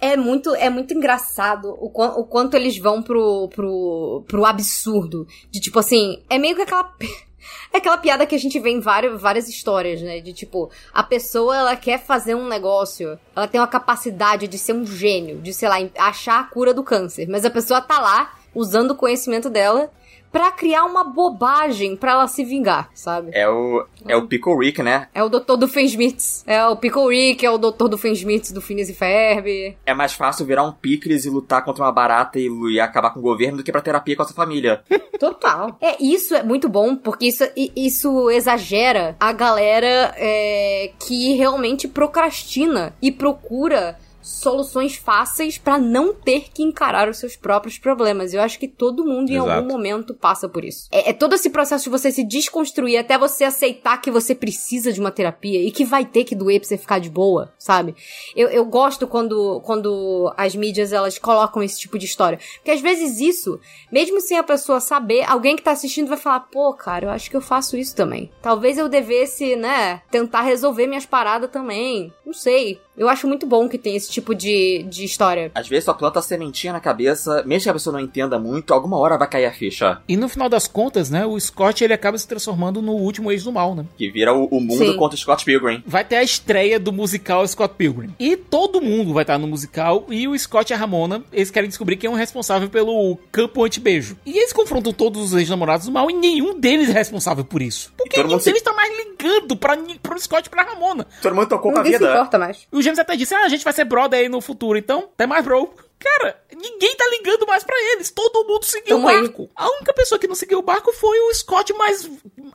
[0.00, 5.26] É muito, é muito engraçado o, quan- o quanto eles vão pro, pro, pro absurdo.
[5.50, 6.92] De tipo assim, é meio que aquela.
[7.72, 10.20] É aquela piada que a gente vê em várias, várias histórias, né?
[10.20, 14.74] De tipo, a pessoa ela quer fazer um negócio, ela tem uma capacidade de ser
[14.74, 17.26] um gênio, de, sei lá, achar a cura do câncer.
[17.28, 19.90] Mas a pessoa tá lá, usando o conhecimento dela,
[20.30, 23.30] pra criar uma bobagem pra ela se vingar, sabe?
[23.32, 25.08] É o, é o Pickle Rick, né?
[25.14, 26.44] É o doutor do Fensmiths.
[26.46, 29.76] É o Pickle Rick, é o doutor do Fensmiths do Phineas e Ferb.
[29.84, 33.20] É mais fácil virar um picles e lutar contra uma barata e, e acabar com
[33.20, 34.82] o governo do que pra terapia com a sua família.
[35.18, 35.76] Total.
[35.80, 37.44] É, isso é muito bom, porque isso,
[37.74, 46.50] isso exagera a galera é, que realmente procrastina e procura soluções fáceis pra não ter
[46.52, 48.34] que encarar os seus próprios problemas.
[48.34, 49.50] Eu acho que todo mundo em Exato.
[49.50, 50.88] algum momento passa por isso.
[50.90, 54.92] É, é todo esse processo de você se desconstruir até você aceitar que você precisa
[54.92, 57.94] de uma terapia e que vai ter que doer pra você ficar de boa, sabe?
[58.34, 62.38] Eu, eu gosto quando, quando as mídias elas colocam esse tipo de história.
[62.56, 66.40] Porque às vezes isso, mesmo sem a pessoa saber, alguém que tá assistindo vai falar,
[66.40, 68.30] pô, cara, eu acho que eu faço isso também.
[68.42, 72.12] Talvez eu devesse, né, tentar resolver minhas paradas também.
[72.24, 72.80] Não sei.
[72.98, 75.50] Eu acho muito bom que tem esse tipo de, de história.
[75.54, 78.74] Às vezes só planta a sementinha na cabeça, mesmo que a pessoa não entenda muito,
[78.74, 80.00] alguma hora vai cair a ficha.
[80.08, 83.44] E no final das contas, né, o Scott ele acaba se transformando no último ex
[83.44, 83.84] do mal, né?
[83.96, 84.96] Que vira o, o mundo Sim.
[84.96, 85.82] contra o Scott Pilgrim.
[85.86, 88.14] Vai ter a estreia do musical Scott Pilgrim.
[88.18, 90.04] E todo mundo vai estar no musical.
[90.08, 93.62] E o Scott e a Ramona, eles querem descobrir quem é o responsável pelo campo
[93.64, 94.16] anti-beijo.
[94.26, 97.92] E eles confrontam todos os ex-namorados do mal e nenhum deles é responsável por isso.
[97.96, 101.06] Porque mundo se- deles tá mais ligando pra, pro Scott e pra Ramona.
[101.22, 102.12] Todo mundo tocou com a Ninguém se vida.
[102.16, 102.66] importa mais.
[102.72, 105.26] O James até disse: Ah, a gente vai ser brother aí no futuro, então até
[105.26, 105.72] mais, bro.
[105.98, 108.08] Cara, ninguém tá ligando mais pra eles.
[108.10, 109.22] Todo mundo seguiu Tamo o aí.
[109.22, 109.50] barco.
[109.56, 112.08] A única pessoa que não seguiu o barco foi o Scott mais.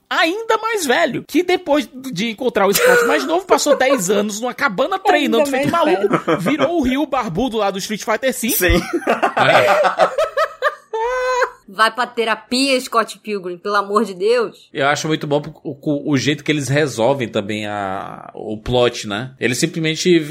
[0.09, 1.25] ainda mais velho.
[1.27, 5.69] Que depois de encontrar o Scott mais novo, passou 10 anos numa cabana treinando, feito
[5.69, 6.07] maluco.
[6.39, 8.49] Virou o Rio Barbudo lá do Street Fighter V.
[8.49, 8.79] Sim.
[11.67, 14.69] Vai pra terapia, Scott Pilgrim, pelo amor de Deus.
[14.73, 19.33] Eu acho muito bom o, o, jeito que eles resolvem também a, o plot, né?
[19.39, 20.21] Ele simplesmente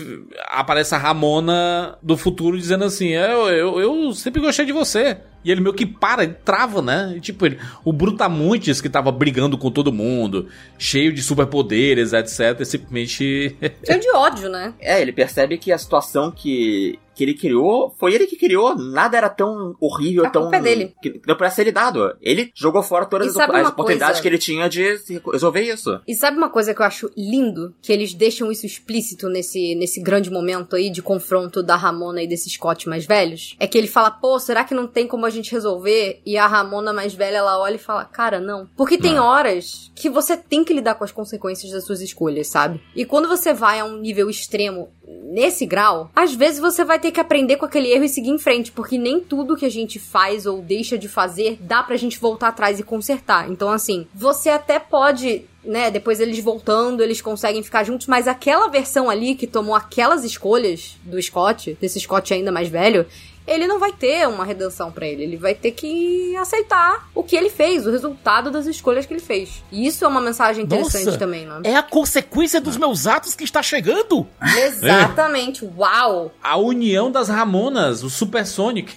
[0.49, 5.19] aparece a Ramona do futuro dizendo assim: eu, eu, eu sempre gostei de você.
[5.45, 7.15] E ele meio que para, ele trava, né?
[7.17, 10.49] E, tipo, ele, o Brutamontes, que tava brigando com todo mundo,
[10.79, 13.57] cheio de superpoderes, etc., simplesmente.
[13.85, 14.75] Cheio de ódio, né?
[14.81, 18.77] É, ele percebe que a situação que, que ele criou, foi ele que criou.
[18.77, 20.43] Nada era tão horrível, A tão.
[20.43, 20.95] culpa é dele.
[21.03, 22.17] Que não pra ser dado.
[22.21, 24.23] Ele jogou fora todas as, as oportunidades coisa?
[24.23, 26.01] que ele tinha de se resolver isso.
[26.07, 27.75] E sabe uma coisa que eu acho lindo?
[27.81, 32.27] Que eles deixam isso explícito nesse, nesse grande momento aí de confronto da Ramona e
[32.27, 33.57] desse Scott mais velhos?
[33.59, 36.21] É que ele fala, pô, será que não tem como a gente resolver?
[36.25, 38.69] E a Ramona mais velha, ela olha e fala, cara, não.
[38.77, 42.81] Porque tem horas que você tem que lidar com as consequências das suas escolhas, sabe?
[42.95, 44.89] E quando você vai a um nível extremo
[45.33, 48.39] nesse grau, às vezes você vai ter que aprender com aquele erro e seguir em
[48.39, 52.19] frente, porque nem tudo que a gente faz ou deixa de fazer dá pra gente
[52.19, 53.51] voltar atrás e consertar.
[53.51, 58.69] Então, assim, você até pode né, depois eles voltando, eles conseguem ficar juntos, mas aquela
[58.69, 63.07] versão ali que tomou aquelas escolhas do Scott, desse Scott ainda mais velho,
[63.47, 67.37] ele não vai ter uma redenção pra ele, ele vai ter que aceitar o que
[67.37, 69.63] ele fez, o resultado das escolhas que ele fez.
[69.71, 71.61] E isso é uma mensagem interessante Nossa, também, né?
[71.65, 74.27] É a consequência dos meus atos que está chegando.
[74.57, 76.33] Exatamente, uau!
[76.43, 78.95] A união das Ramonas, o Super Sonic.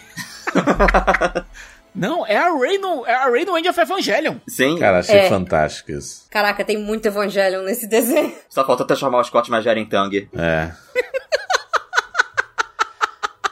[1.96, 4.36] Não, é a Rey no, é a Rey no End of Evangelion.
[4.50, 4.78] Sim.
[4.78, 5.30] Cara, achei É.
[5.30, 6.26] fantástico isso.
[6.30, 8.34] Caraca, tem muito Evangelion nesse desenho.
[8.50, 10.28] Só falta transformar o Scott Magera em Tang.
[10.38, 10.72] É.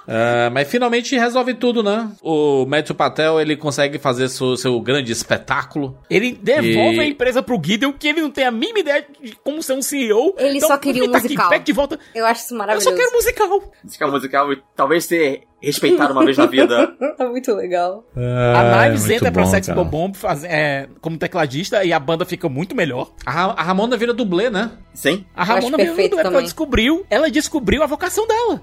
[0.08, 2.10] Ah, mas finalmente resolve tudo, né?
[2.22, 5.98] O Matthew Patel, ele consegue fazer seu, seu grande espetáculo.
[6.10, 9.36] Ele devolve E- a empresa pro Gideon, que ele não tem a mínima ideia de
[9.44, 10.36] como ser um CEO.
[10.38, 11.50] Ele só queria um tá aqui, musical.
[11.50, 12.00] pega de volta.
[12.14, 12.90] Eu acho isso Eu maravilhoso.
[12.90, 13.64] só quero musical.
[13.84, 16.94] Música musical e talvez ser respeitado uma vez na vida.
[17.16, 18.04] Tá muito legal.
[18.16, 19.84] a Knives entra pra bom, Sex cara.
[19.84, 20.16] Bomb
[20.46, 23.12] é, como tecladista e a banda fica muito melhor.
[23.24, 24.72] A, a Ramona vira dublê, né?
[24.96, 25.24] Sim.
[25.36, 26.44] A Ramona perfeito ela também.
[26.44, 28.62] descobriu, ela descobriu a vocação dela.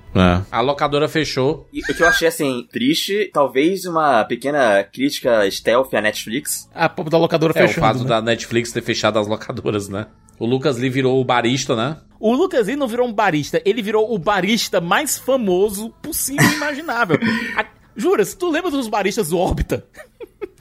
[0.51, 1.69] A locadora fechou.
[1.73, 6.69] E o que eu achei, assim, triste, talvez uma pequena crítica stealth à Netflix.
[6.75, 8.09] A pop da locadora É, o fato né?
[8.09, 10.07] da Netflix ter fechado as locadoras, né?
[10.39, 11.99] O Lucas Lee virou o barista, né?
[12.21, 16.55] O Lucas Lee não virou um barista, ele virou o barista mais famoso possível e
[16.55, 17.17] imaginável.
[17.57, 17.67] A-
[17.97, 19.85] Jura, se tu lembra dos baristas do Órbita?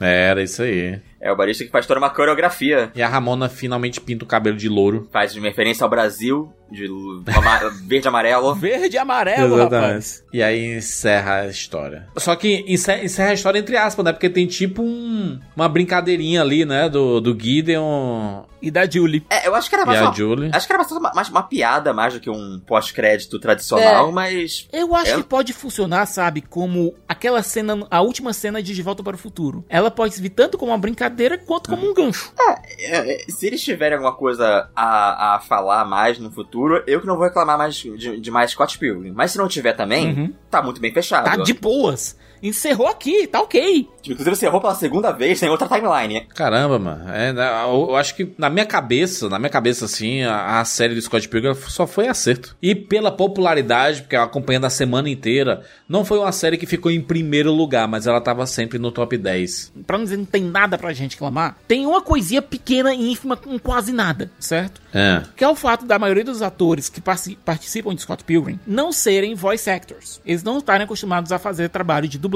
[0.00, 0.98] Era isso aí.
[1.20, 2.90] É o barista que faz toda uma coreografia.
[2.94, 5.08] E a Ramona finalmente pinta o cabelo de louro.
[5.12, 6.86] Faz uma referência ao Brasil, de
[7.86, 8.54] verde e amarelo.
[8.54, 10.24] Verde e amarelo, rapaz.
[10.32, 12.06] E aí encerra a história.
[12.16, 14.12] Só que encerra, encerra a história entre aspas, né?
[14.12, 16.88] Porque tem tipo um, uma brincadeirinha ali, né?
[16.88, 19.24] Do, do Gideon E da Julie.
[19.28, 20.50] É, eu acho que era e mais a uma, Julie.
[20.52, 24.12] Acho que era bastante uma, mais uma piada, mais do que um pós-crédito tradicional, É.
[24.12, 24.68] mas.
[24.72, 25.16] Eu acho É.
[25.16, 29.18] que pode funcionar, sabe, como aquela cena, a última cena de De Volta para o
[29.18, 29.64] Futuro.
[29.68, 31.09] Ela pode servir tanto como uma brincadeira
[31.46, 32.32] quanto como um gancho.
[32.78, 37.06] é, é, se eles tiverem alguma coisa a, a falar mais no futuro, eu que
[37.06, 39.12] não vou reclamar mais de, de mais Scott Pilgrim.
[39.12, 40.34] Mas se não tiver também, Uhum.
[40.50, 41.24] tá muito bem fechado.
[41.24, 42.16] Tá de boas.
[42.42, 43.88] Encerrou aqui, tá ok.
[44.04, 46.26] Inclusive, você errou pela segunda vez, tem outra timeline.
[46.34, 47.10] Caramba, mano.
[47.10, 50.94] É, eu, eu acho que na minha cabeça, na minha cabeça, assim, a, a série
[50.94, 52.56] do Scott Pilgrim só foi acerto.
[52.62, 56.90] E pela popularidade, porque eu acompanhando a semana inteira, não foi uma série que ficou
[56.90, 59.72] em primeiro lugar, mas ela tava sempre no top 10.
[59.86, 63.12] Pra não dizer que não tem nada pra gente clamar, tem uma coisinha pequena e
[63.12, 64.80] ínfima com quase nada, certo?
[64.94, 65.22] É.
[65.36, 69.34] Que é o fato da maioria dos atores que participam de Scott Pilgrim não serem
[69.34, 70.20] voice actors.
[70.24, 72.29] Eles não estarem acostumados a fazer trabalho de dublagem.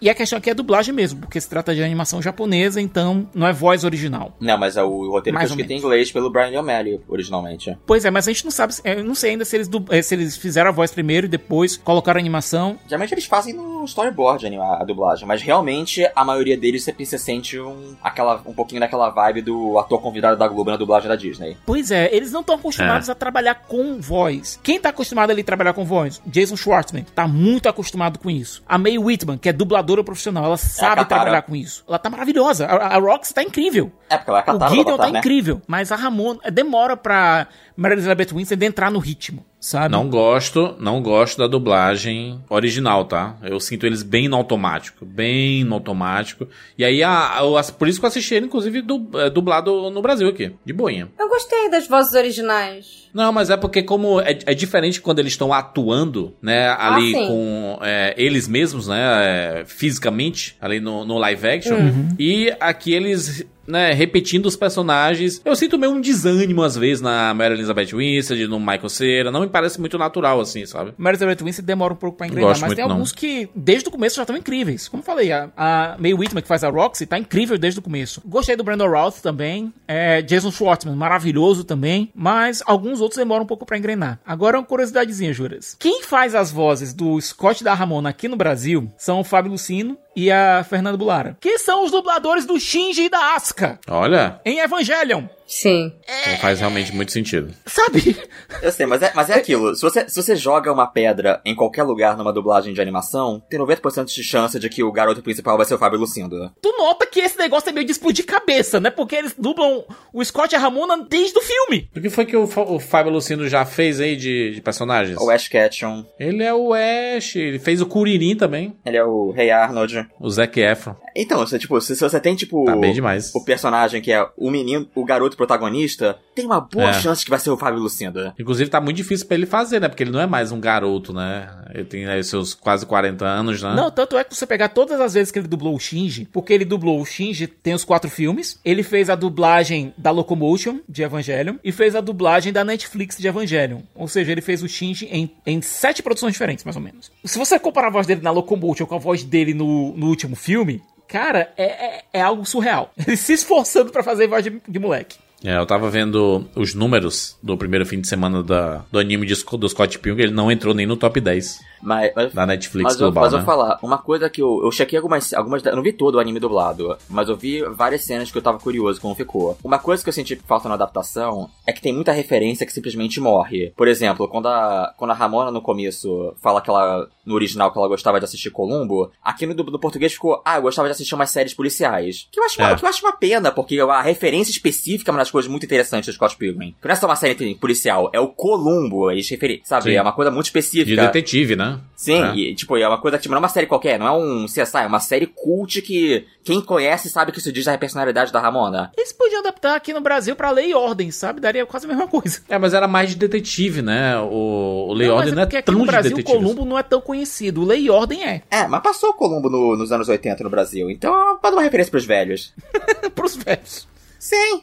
[0.00, 3.46] E a questão aqui é dublagem mesmo, porque se trata de animação japonesa, então não
[3.46, 4.32] é voz original.
[4.40, 7.76] Não, mas é o roteiro Mais ou escrito em inglês pelo Brian O'Malley, originalmente.
[7.86, 10.02] Pois é, mas a gente não sabe, se- eu não sei ainda se eles, eh,
[10.02, 12.78] se eles fizeram a voz primeiro e depois colocaram a animação.
[12.86, 17.58] Geralmente eles fazem no storyboard a dublagem, mas realmente a maioria deles sempre se sente
[17.58, 21.56] um, aquela, um pouquinho daquela vibe do ator convidado da Globo na dublagem da Disney.
[21.66, 24.58] Pois é, eles não estão acostumados a trabalhar com voz.
[24.62, 26.20] Quem tá acostumado ali a trabalhar com voz?
[26.26, 28.62] Jason Schwartzman tá muito acostumado com isso.
[28.68, 31.06] A Mae Whitman, que é dubladora profissional, ela sabe Katara.
[31.22, 31.84] trabalhar com isso.
[31.88, 32.66] Ela tá maravilhosa.
[32.66, 33.90] A, a Rox tá incrível.
[34.08, 35.18] É, porque ela é O catáloga Gideon tá né?
[35.18, 37.46] incrível, mas a Ramona demora pra
[37.76, 39.92] Mary Elizabeth Winstead entrar no ritmo, sabe?
[39.92, 43.36] Não gosto, não gosto da dublagem original, tá?
[43.42, 46.48] Eu sinto eles bem no automático, bem no automático.
[46.78, 49.90] E aí, a, eu ass- por isso que eu assisti ele, inclusive, du- é, dublado
[49.90, 51.08] no Brasil aqui, de boinha.
[51.18, 53.08] Eu gostei das vozes originais.
[53.12, 57.26] Não, mas é porque como é, é diferente quando eles estão atuando, né, ali sim.
[57.26, 61.76] com é, eles mesmos, né, é, fisicamente, ali no, no live action,
[62.18, 65.40] e aqui eles né, repetindo os personagens.
[65.44, 69.30] Eu sinto meio um desânimo às vezes na Mary Elizabeth Winstead, no Michael Cera.
[69.30, 70.92] Não me parece muito natural assim, sabe?
[70.96, 72.92] Mary Elizabeth Winstead demora um pouco pra engrenar, mas tem não.
[72.92, 74.88] alguns que desde o começo já estão incríveis.
[74.88, 77.82] Como eu falei, a, a Mae Whitman que faz a Roxy tá incrível desde o
[77.82, 78.22] começo.
[78.24, 83.46] Gostei do Brandon Routh também, é, Jason Schwartzman, maravilhoso também, mas alguns outros demoram um
[83.46, 84.18] pouco pra engrenar.
[84.26, 85.76] Agora uma curiosidadezinha, Juras.
[85.78, 89.96] Quem faz as vozes do Scott da Ramona aqui no Brasil são o Fábio Lucino
[90.14, 94.58] e a Fernanda Bulara, que são os dubladores do Shinji e da Asuka Olha, em
[94.60, 95.24] Evangelion.
[95.50, 95.92] Sim.
[96.28, 97.52] não faz realmente muito sentido.
[97.66, 98.16] Sabe?
[98.62, 99.74] Eu sei, mas é, mas é aquilo.
[99.74, 103.58] Se você, se você joga uma pedra em qualquer lugar numa dublagem de animação, tem
[103.58, 106.50] 90% de chance de que o garoto principal vai ser o Fábio Lucindo.
[106.62, 108.90] Tu nota que esse negócio é meio de explodir cabeça, né?
[108.90, 111.88] Porque eles dublam o Scott e a Ramona desde o filme.
[111.96, 115.18] O que foi que o, o Fábio Lucino já fez aí de, de personagens?
[115.18, 119.30] O Ash Ketchum, Ele é o Ash, ele fez o Kuririn também, ele é o
[119.30, 120.06] Rei Arnold.
[120.20, 120.94] o Zac Efron.
[121.16, 123.34] Então, você, tipo, se, se você tem, tipo, Tá bem demais.
[123.34, 126.92] o personagem que é o menino, o garoto protagonista, tem uma boa É.
[126.92, 128.32] chance que vai ser o Fábio Lucindo.
[128.38, 129.88] Inclusive tá muito difícil pra ele fazer, né?
[129.88, 131.48] Porque ele não é mais um garoto, né?
[131.74, 133.74] Ele tem aí seus quase 40 anos, né?
[133.74, 136.52] Não, tanto é que você pegar todas as vezes que ele dublou o Shinji, porque
[136.52, 141.02] ele dublou o Shinji, tem os quatro filmes, ele fez a dublagem da Locomotion, de
[141.02, 143.80] Evangelion, e fez a dublagem da Netflix de Evangelion.
[143.94, 147.10] Ou seja, ele fez o Shinji em, em sete produções diferentes, mais ou menos.
[147.24, 150.36] Se você comparar a voz dele na Locomotion com a voz dele no, no último
[150.36, 152.92] filme, cara, é, é, é algo surreal.
[153.06, 155.18] Ele se esforçando pra fazer voz de, de moleque.
[155.44, 159.34] É, eu tava vendo os números do primeiro fim de semana da, do anime de,
[159.34, 162.94] do Scott Pilgrim, ele não entrou nem no top 10 Mas, mas, da Netflix mas,
[162.94, 163.44] eu, global, mas eu né?
[163.44, 165.64] vou falar, uma coisa que eu, eu chequei algumas, algumas.
[165.64, 168.58] Eu não vi todo o anime dublado, mas eu vi várias cenas que eu tava
[168.58, 169.56] curioso como ficou.
[169.64, 173.20] Uma coisa que eu senti falta na adaptação é que tem muita referência que simplesmente
[173.20, 173.72] morre.
[173.76, 177.78] Por exemplo, quando a, quando a Ramona no começo fala que ela, no original, que
[177.78, 181.14] ela gostava de assistir Columbo, aqui no, no português ficou, ah, eu gostava de assistir
[181.14, 182.28] umas séries policiais.
[182.30, 182.74] Que eu acho, uma, É.
[182.76, 186.06] que eu acho uma pena, porque a referência específica é uma das coisas muito interessantes
[186.08, 186.74] do Scott Pilgrim.
[186.80, 189.84] Que não é só uma série policial, é o Columbo, eles referem, sabe?
[189.84, 189.92] Sim.
[189.92, 191.02] É uma coisa muito De específica.
[191.02, 191.69] detetive, né?
[191.94, 192.34] Sim, É.
[192.34, 194.46] e tipo, é uma coisa que tipo, não é uma série qualquer, não é um
[194.46, 198.40] CSI, é uma série cult que quem conhece sabe que isso diz a personalidade da
[198.40, 198.90] Ramona.
[198.96, 201.40] Eles podiam adaptar aqui no Brasil pra lei e ordem, sabe?
[201.40, 202.40] Daria quase a mesma coisa.
[202.48, 204.18] É, mas era mais de detetive, né?
[204.18, 206.16] O, o Lei Não, mas Ordem não é porque aqui tão no de Brasil o
[206.16, 206.38] detetive.
[206.38, 207.60] Columbo não é tão conhecido.
[207.62, 208.42] O Lei e Ordem é.
[208.50, 211.62] É, mas passou o Columbo no- nos anos 80 no Brasil, então pode dar uma
[211.62, 212.52] referência pros velhos.
[213.14, 213.86] Pros velhos.
[214.18, 214.62] Sim.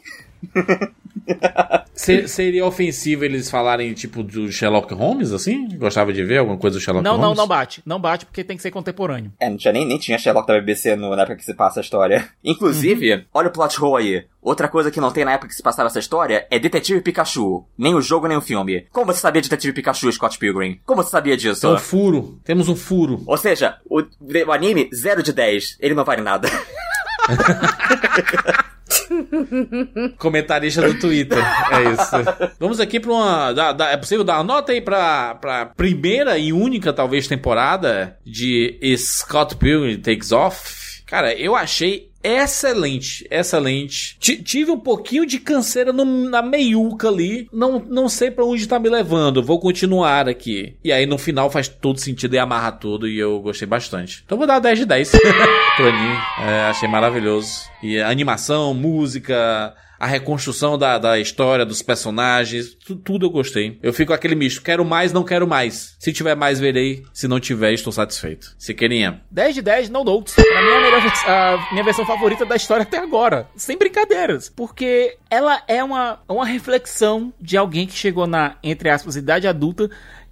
[1.93, 5.67] Se- seria ofensivo eles falarem, tipo, do Sherlock Holmes, assim?
[5.77, 7.27] Gostava de ver alguma coisa do Sherlock Não, Holmes?
[7.29, 7.81] não, não bate.
[7.85, 9.31] Não bate porque tem que ser contemporâneo.
[9.39, 11.79] É, não tinha nem, nem tinha Sherlock da BBC no- na época que se passa
[11.79, 12.27] a história.
[12.43, 14.25] Inclusive, olha o plot hole aí.
[14.41, 17.65] Outra coisa que não tem na época que se passava essa história é Detetive Pikachu.
[17.77, 18.85] Nem o jogo, nem o filme.
[18.93, 20.79] Como você sabia de Detetive Pikachu, Scott Pilgrim?
[20.85, 21.61] Como você sabia disso?
[21.61, 22.39] Tem um furo.
[22.45, 23.21] Temos um furo.
[23.25, 25.77] Ou seja, o, o anime, 0 de 10.
[25.81, 26.47] Ele não vale nada.
[30.17, 31.37] Comentarista do Twitter.
[31.37, 32.55] É isso.
[32.59, 33.53] Vamos aqui pra uma.
[33.91, 39.55] é possível dar uma nota aí pra, pra primeira e única, talvez, temporada de Scott
[39.55, 41.03] Pilgrim Takes Off?
[41.05, 44.17] Cara, eu achei excelente, excelente.
[44.19, 47.47] Ti- tive um pouquinho de canseira no- na meiuca ali.
[47.51, 49.43] Não, não sei pra onde tá me levando.
[49.43, 50.75] Vou continuar aqui.
[50.83, 53.07] E aí no final faz todo sentido e amarra tudo.
[53.07, 54.23] E eu gostei bastante.
[54.25, 55.11] Então vou dar 10 de 10
[55.75, 56.15] pro anime.
[56.45, 57.49] É, achei maravilhoso.
[57.81, 63.79] E animação, música a reconstrução da, da história, dos personagens, tu- tudo eu gostei.
[63.81, 65.95] Eu fico aquele misto, quero mais, não quero mais.
[65.99, 67.03] Se tiver mais, verei.
[67.13, 68.55] Se não tiver, estou satisfeito.
[68.59, 69.21] Siqueirinha.
[69.31, 70.33] 10 de 10, no notes.
[70.35, 73.47] Pra mim a, melhor a minha versão favorita da história até agora.
[73.55, 74.49] Sem brincadeiras.
[74.49, 79.89] Porque ela é uma, uma reflexão de alguém que chegou na, entre aspas, idade adulta,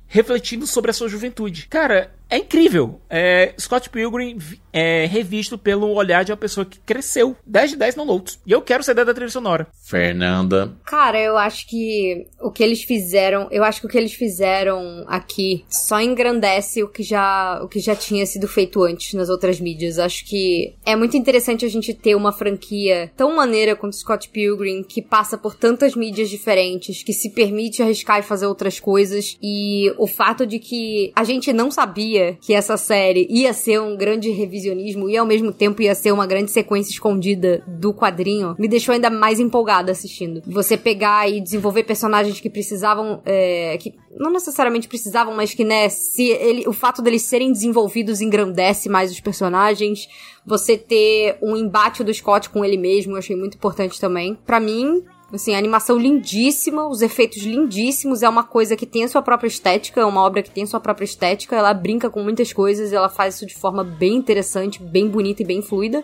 [0.07, 1.67] refletindo sobre a sua juventude.
[1.67, 2.99] Cara, é incrível.
[3.09, 4.37] É, Scott Pilgrim
[4.73, 7.35] é revisto pelo olhar de uma pessoa que cresceu.
[7.45, 8.39] 10 de 10 no notes.
[8.45, 9.67] E eu quero ser da trilha sonora.
[9.83, 10.73] Fernanda.
[10.85, 15.05] Cara, eu acho que o que eles fizeram, eu acho que o que eles fizeram
[15.07, 19.59] aqui só engrandece o que já, o que já tinha sido feito antes nas outras
[19.59, 19.99] mídias.
[19.99, 24.83] Acho que é muito interessante a gente ter uma franquia tão maneira quanto Scott Pilgrim,
[24.83, 29.37] que passa por tantas mídias diferentes, que se permite arriscar e fazer outras coisas.
[29.41, 33.95] E o fato de que a gente não sabia que essa série ia ser um
[33.95, 38.67] grande revisionismo e ao mesmo tempo ia ser uma grande sequência escondida do quadrinho, me
[38.67, 40.41] deixou ainda mais empolgada assistindo.
[40.45, 45.89] Você pegar e desenvolver personagens que precisavam, é, que não necessariamente precisavam, mas que, né,
[45.89, 50.07] se ele, o fato deles serem desenvolvidos engrandece mais os personagens.
[50.45, 54.37] Você ter um embate do Scott com ele mesmo, eu achei muito importante também.
[54.45, 55.03] Pra mim,
[55.35, 59.47] Assim, a animação lindíssima, os efeitos lindíssimos, é uma coisa que tem a sua própria
[59.47, 62.93] estética, é uma obra que tem a sua própria estética, ela brinca com muitas coisas,
[62.93, 66.03] ela faz isso de forma bem interessante, bem bonita e bem fluida.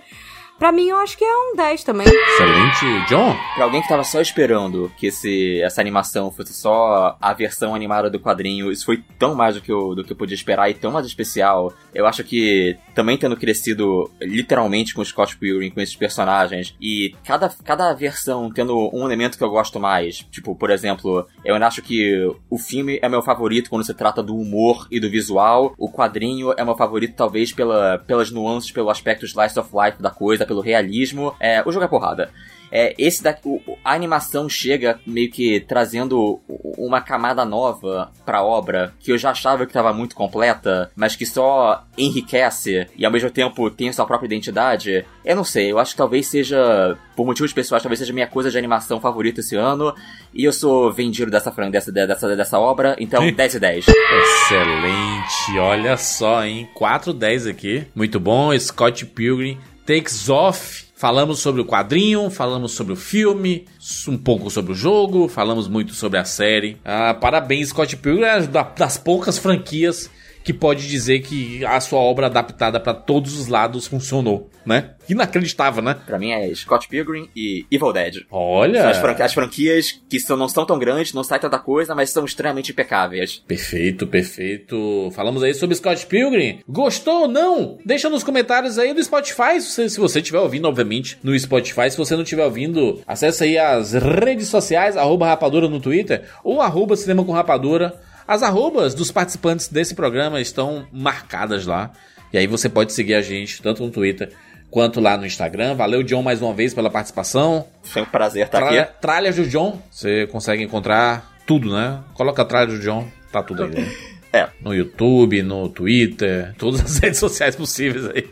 [0.61, 2.05] Pra mim, eu acho que é um 10 também.
[2.05, 3.35] Excelente, John.
[3.55, 8.11] Pra alguém que tava só esperando que esse, essa animação fosse só a versão animada
[8.11, 10.75] do quadrinho, isso foi tão mais do que eu, do que eu podia esperar e
[10.75, 11.73] tão mais especial.
[11.95, 17.15] Eu acho que também tendo crescido literalmente com o Scott Pilgrim, com esses personagens, e
[17.25, 20.17] cada, cada versão tendo um elemento que eu gosto mais.
[20.29, 24.21] Tipo, por exemplo, eu ainda acho que o filme é meu favorito quando se trata
[24.21, 25.73] do humor e do visual.
[25.75, 30.11] O quadrinho é meu favorito, talvez, pela, pelas nuances, pelo aspecto slice of life da
[30.11, 31.33] coisa, pelo realismo.
[31.39, 32.29] É, o jogo é porrada.
[32.73, 36.39] É, esse daqui, o- a animação chega meio que trazendo
[36.77, 41.25] uma camada nova pra obra que eu já achava que estava muito completa, mas que
[41.25, 45.05] só enriquece e ao mesmo tempo tem sua própria identidade.
[45.25, 48.49] Eu não sei, eu acho que talvez seja, por motivos pessoais, talvez seja minha coisa
[48.49, 49.93] de animação favorita esse ano.
[50.33, 53.85] E eu sou vendido dessa fran- dessa, dessa, dessa obra, então 10 e 10.
[53.89, 56.69] Excelente, olha só, hein?
[56.73, 57.85] 4-10 aqui.
[57.93, 60.85] Muito bom, Scott Pilgrim Takes Off.
[60.95, 63.65] Falamos sobre o quadrinho, falamos sobre o filme,
[64.07, 66.77] um pouco sobre o jogo, falamos muito sobre a série.
[66.85, 70.11] Ah, parabéns, Scott Pilgrim, é da- das poucas franquias
[70.43, 74.91] que pode dizer que a sua obra adaptada para todos os lados funcionou, né?
[75.09, 75.95] Inacreditável, né?
[76.05, 78.15] Pra mim é Scott Pilgrim e Evil Dead.
[78.31, 78.93] Olha!
[78.93, 82.09] São as, as franquias que são, não são tão grandes, não sai tanta coisa, mas
[82.11, 83.43] são extremamente impecáveis.
[83.47, 85.11] Perfeito, perfeito.
[85.13, 86.59] Falamos aí sobre Scott Pilgrim.
[86.67, 87.77] Gostou ou não?
[87.85, 91.89] Deixa nos comentários aí do Spotify, se você, se você estiver ouvindo, obviamente, no Spotify.
[91.89, 96.61] Se você não estiver ouvindo, acessa aí as redes sociais, arroba rapadura no Twitter ou
[96.61, 97.99] arroba cinema com rapadura.
[98.31, 101.91] As arrobas dos participantes desse programa estão marcadas lá.
[102.31, 104.31] E aí você pode seguir a gente, tanto no Twitter
[104.69, 105.75] quanto lá no Instagram.
[105.75, 107.67] Valeu, John, mais uma vez pela participação.
[107.83, 109.01] Foi um prazer estar Tralha, aqui.
[109.01, 111.99] tralhas do John, você consegue encontrar tudo, né?
[112.13, 113.71] Coloca tralhas do John, tá tudo aí.
[113.71, 113.91] Né?
[114.33, 114.47] É.
[114.61, 118.29] No YouTube, no Twitter, todas as redes sociais possíveis aí.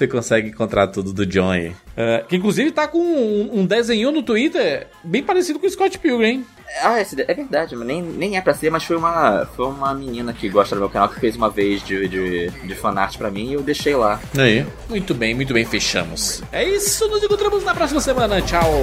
[0.00, 1.76] Você consegue encontrar tudo do John aí.
[1.94, 5.98] É, que inclusive tá com um, um desenho no Twitter bem parecido com o Scott
[5.98, 6.46] Pilgrim, hein?
[6.82, 9.92] Ah, esse, é verdade, mas nem, nem é pra ser, mas foi uma, foi uma
[9.92, 13.30] menina que gosta do meu canal que fez uma vez de, de, de fanart pra
[13.30, 14.18] mim e eu deixei lá.
[14.38, 14.64] Aí.
[14.88, 16.42] Muito bem, muito bem, fechamos.
[16.50, 18.40] É isso, nos encontramos na próxima semana.
[18.40, 18.80] Tchau!